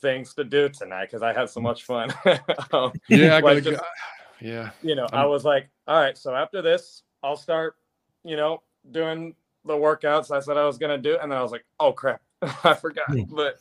[0.00, 2.12] things to do tonight because I had so much fun.
[2.72, 3.86] um, yeah, like gotta just- go.
[4.38, 7.76] Yeah, you know, i was like, all right, so after this, I'll start,
[8.22, 9.34] you know, doing
[9.66, 12.20] the workouts I said I was gonna do, and then I was like, oh crap,
[12.42, 13.06] I forgot.
[13.08, 13.22] Hmm.
[13.28, 13.58] But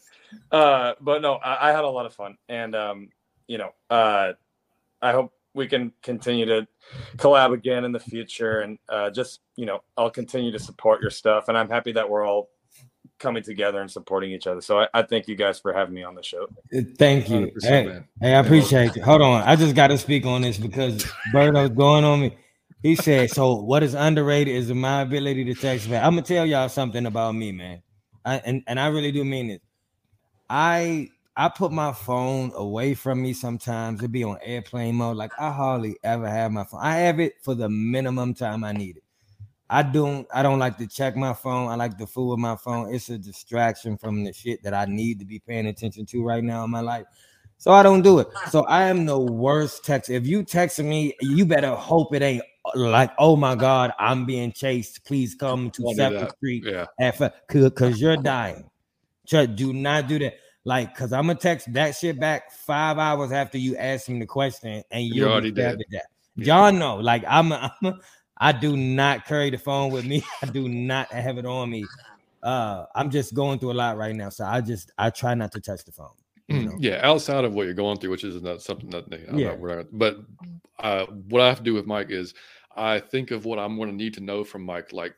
[0.51, 3.09] uh, but no, I, I had a lot of fun, and um,
[3.47, 4.33] you know, uh,
[5.01, 6.67] I hope we can continue to
[7.17, 11.11] collab again in the future, and uh, just you know, I'll continue to support your
[11.11, 12.49] stuff, and I'm happy that we're all
[13.19, 14.61] coming together and supporting each other.
[14.61, 16.47] So I, I thank you guys for having me on the show.
[16.75, 17.51] Uh, Thank you.
[17.61, 19.03] Hey, hey, I appreciate it.
[19.03, 19.41] Hold on.
[19.43, 22.37] I just got to speak on this because Berto's going on me.
[22.85, 26.03] He said, So, what is underrated is my ability to text back.
[26.03, 27.81] I'm to tell y'all something about me, man.
[28.23, 29.63] I, and, and I really do mean it.
[30.51, 34.03] I I put my phone away from me sometimes.
[34.03, 35.17] It be on airplane mode.
[35.17, 36.81] Like I hardly ever have my phone.
[36.83, 39.03] I have it for the minimum time I need it.
[39.67, 41.71] I don't I don't like to check my phone.
[41.71, 42.93] I like to fool with my phone.
[42.93, 46.43] It's a distraction from the shit that I need to be paying attention to right
[46.43, 47.07] now in my life.
[47.57, 48.27] So I don't do it.
[48.51, 50.11] So I am the worst text.
[50.11, 54.51] If you text me, you better hope it ain't like, oh my God, I'm being
[54.51, 55.05] chased.
[55.05, 56.31] Please come to Seventh.
[56.37, 56.85] Street yeah.
[57.51, 58.69] because you're dying.
[59.25, 60.35] Just do not do that.
[60.63, 64.25] Like, because I'm gonna text that shit back five hours after you ask me the
[64.25, 65.77] question, and You you're already dead.
[65.91, 66.05] That.
[66.35, 66.45] Yeah.
[66.63, 67.99] Y'all know, like, I'm, a, I'm a,
[68.37, 70.23] I do not carry the phone with me.
[70.43, 71.85] I do not have it on me.
[72.41, 75.51] Uh, I'm just going through a lot right now, so I just I try not
[75.53, 76.09] to touch the phone.
[76.47, 76.77] You Mm, know?
[76.79, 79.75] Yeah, outside of what you're going through, which is not something that you know, Yeah.
[79.75, 80.17] not- but
[80.79, 82.33] uh, what I have to do with Mike is
[82.75, 85.15] I think of what I'm going to need to know from Mike like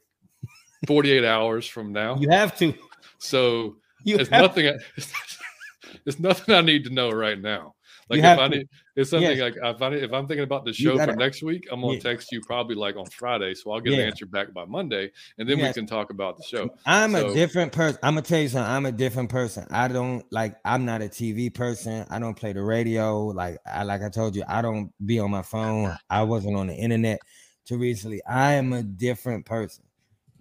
[0.88, 2.18] 48 hours from now.
[2.18, 2.74] You have to.
[3.18, 4.68] So You it's have nothing.
[4.68, 4.78] I-
[6.06, 7.74] it's nothing I need to know right now.
[8.10, 8.56] Like if I to.
[8.58, 9.40] need, it's something Yes.
[9.42, 12.00] like if I if I'm thinking about the show for next week, I'm gonna Yeah.
[12.00, 14.00] text you probably like on Friday, so I'll get Yeah.
[14.04, 15.76] an answer back by Monday, and then Yes.
[15.76, 16.70] we can talk about the show.
[16.86, 18.00] I'm So- a different person.
[18.04, 18.72] I'm gonna tell you something.
[18.72, 19.68] I'm a different person.
[19.72, 20.56] I don't like.
[20.64, 22.06] I'm not a TV person.
[22.10, 23.26] I don't play the radio.
[23.26, 25.94] Like I like I told you, I don't be on my phone.
[26.10, 27.20] I wasn't on the internet
[27.68, 28.22] too recently.
[28.26, 29.84] I am a different person.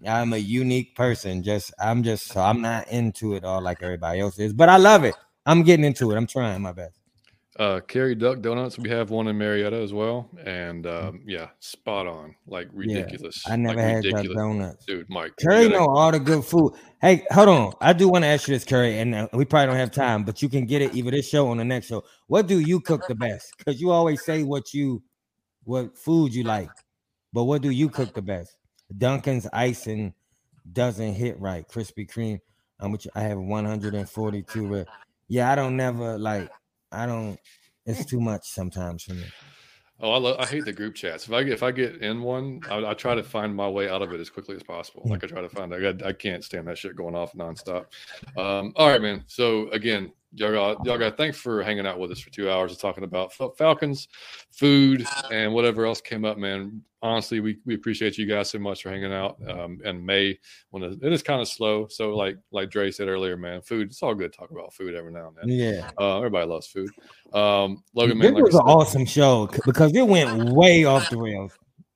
[0.07, 1.43] I'm a unique person.
[1.43, 4.53] Just I'm just so I'm not into it all like everybody else is.
[4.53, 5.15] But I love it.
[5.47, 6.17] I'm getting into it.
[6.17, 7.01] I'm trying my best.
[7.59, 12.07] Uh, Carrie Duck Donuts, we have one in Marietta as well, and um, yeah, spot
[12.07, 13.43] on, like ridiculous.
[13.49, 14.37] I never like, had Duck ridiculous.
[14.37, 14.85] Donuts.
[14.85, 15.33] dude, Mike.
[15.41, 16.75] Curry gotta- know all the good food.
[17.01, 17.73] Hey, hold on.
[17.81, 20.25] I do want to ask you this, Curry, and uh, we probably don't have time,
[20.25, 22.05] but you can get it either this show or the next show.
[22.27, 23.55] What do you cook the best?
[23.57, 25.03] Because you always say what you,
[25.65, 26.69] what food you like,
[27.37, 28.57] but what do you cook the best?
[28.97, 30.15] Dunkin's icing
[30.73, 31.69] doesn't hit right.
[31.69, 32.41] Krispy Kreme,
[32.81, 34.71] um, which I have 142.
[34.71, 34.89] But
[35.29, 36.49] yeah, I don't never like.
[36.91, 37.39] I don't.
[37.85, 39.27] It's too much sometimes for me.
[40.01, 41.27] Oh, I, love, I hate the group chats.
[41.27, 43.89] If I get if I get in one, I, I try to find my way
[43.89, 45.03] out of it as quickly as possible.
[45.05, 45.75] Like I try to find.
[45.75, 47.87] I, got, I can't stand that shit going off nonstop.
[48.37, 49.25] Um, all right, man.
[49.27, 52.73] So again, y'all got y'all got thanks for hanging out with us for two hours
[52.73, 54.09] and talking about Fal- Falcons,
[54.53, 56.83] food, and whatever else came up, man.
[57.07, 59.37] Honestly, we, we appreciate you guys so much for hanging out.
[59.49, 60.39] Um, and May
[60.71, 63.89] when it, it is kind of slow, so like like Dre said earlier, man, food.
[63.89, 65.49] It's all good to talk about food every now and then.
[65.59, 66.91] Yeah, Uh, everybody loves food.
[67.33, 71.19] Um, Logan, this man, like was an awesome show because it went way off the
[71.19, 71.53] rails.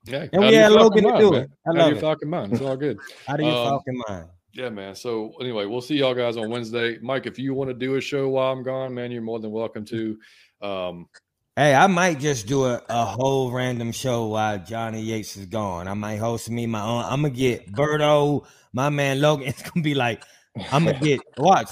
[0.06, 1.42] Yeah, And we had Logan to do man.
[1.42, 1.50] it.
[1.66, 2.00] I Out of love your it.
[2.00, 2.52] Falcon mind.
[2.52, 2.98] It's all good.
[3.28, 4.26] Out of your Um, Falcon mind.
[4.52, 4.94] Yeah, man.
[4.94, 6.98] So anyway, we'll see y'all guys on Wednesday.
[7.02, 9.50] Mike, if you want to do a show while I'm gone, man, you're more than
[9.50, 10.18] welcome to.
[10.62, 11.06] Um,
[11.60, 15.88] Hey, I might just do a, a whole random show while Johnny Yates is gone.
[15.88, 17.04] I might host me my own.
[17.04, 19.46] I'm gonna get Berto, my man Logan.
[19.48, 20.24] It's gonna be like
[20.72, 21.68] I'm gonna get watch.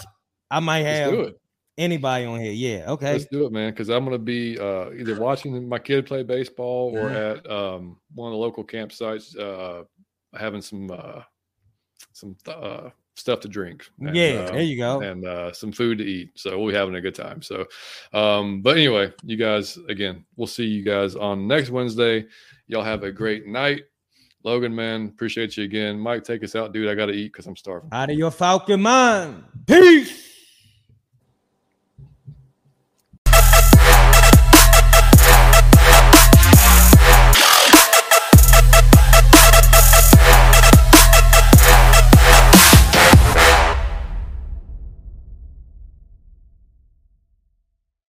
[0.51, 1.33] I might have
[1.79, 2.53] anybody on here.
[2.53, 3.13] Yeah, okay.
[3.13, 3.71] Let's do it, man.
[3.71, 7.39] Because I'm gonna be uh, either watching my kid play baseball or Mhm.
[7.39, 9.85] at um, one of the local campsites, uh,
[10.39, 11.23] having some uh,
[12.13, 13.89] some uh, stuff to drink.
[14.01, 15.01] and, yeah, uh, there you go.
[15.01, 16.31] and uh, some food to eat.
[16.37, 17.43] So we'll be having a good time.
[17.43, 17.67] So,
[18.13, 22.27] um, but anyway, you guys, again, we'll see you guys on next Wednesday.
[22.67, 23.83] Y'all have a great night.
[24.45, 25.99] Logan, man, appreciate you again.
[25.99, 26.89] Mike, take us out, dude.
[26.89, 27.91] I got to eat because I'm starving.
[27.93, 29.45] Out of your Falcon mind.
[29.67, 30.28] Peace.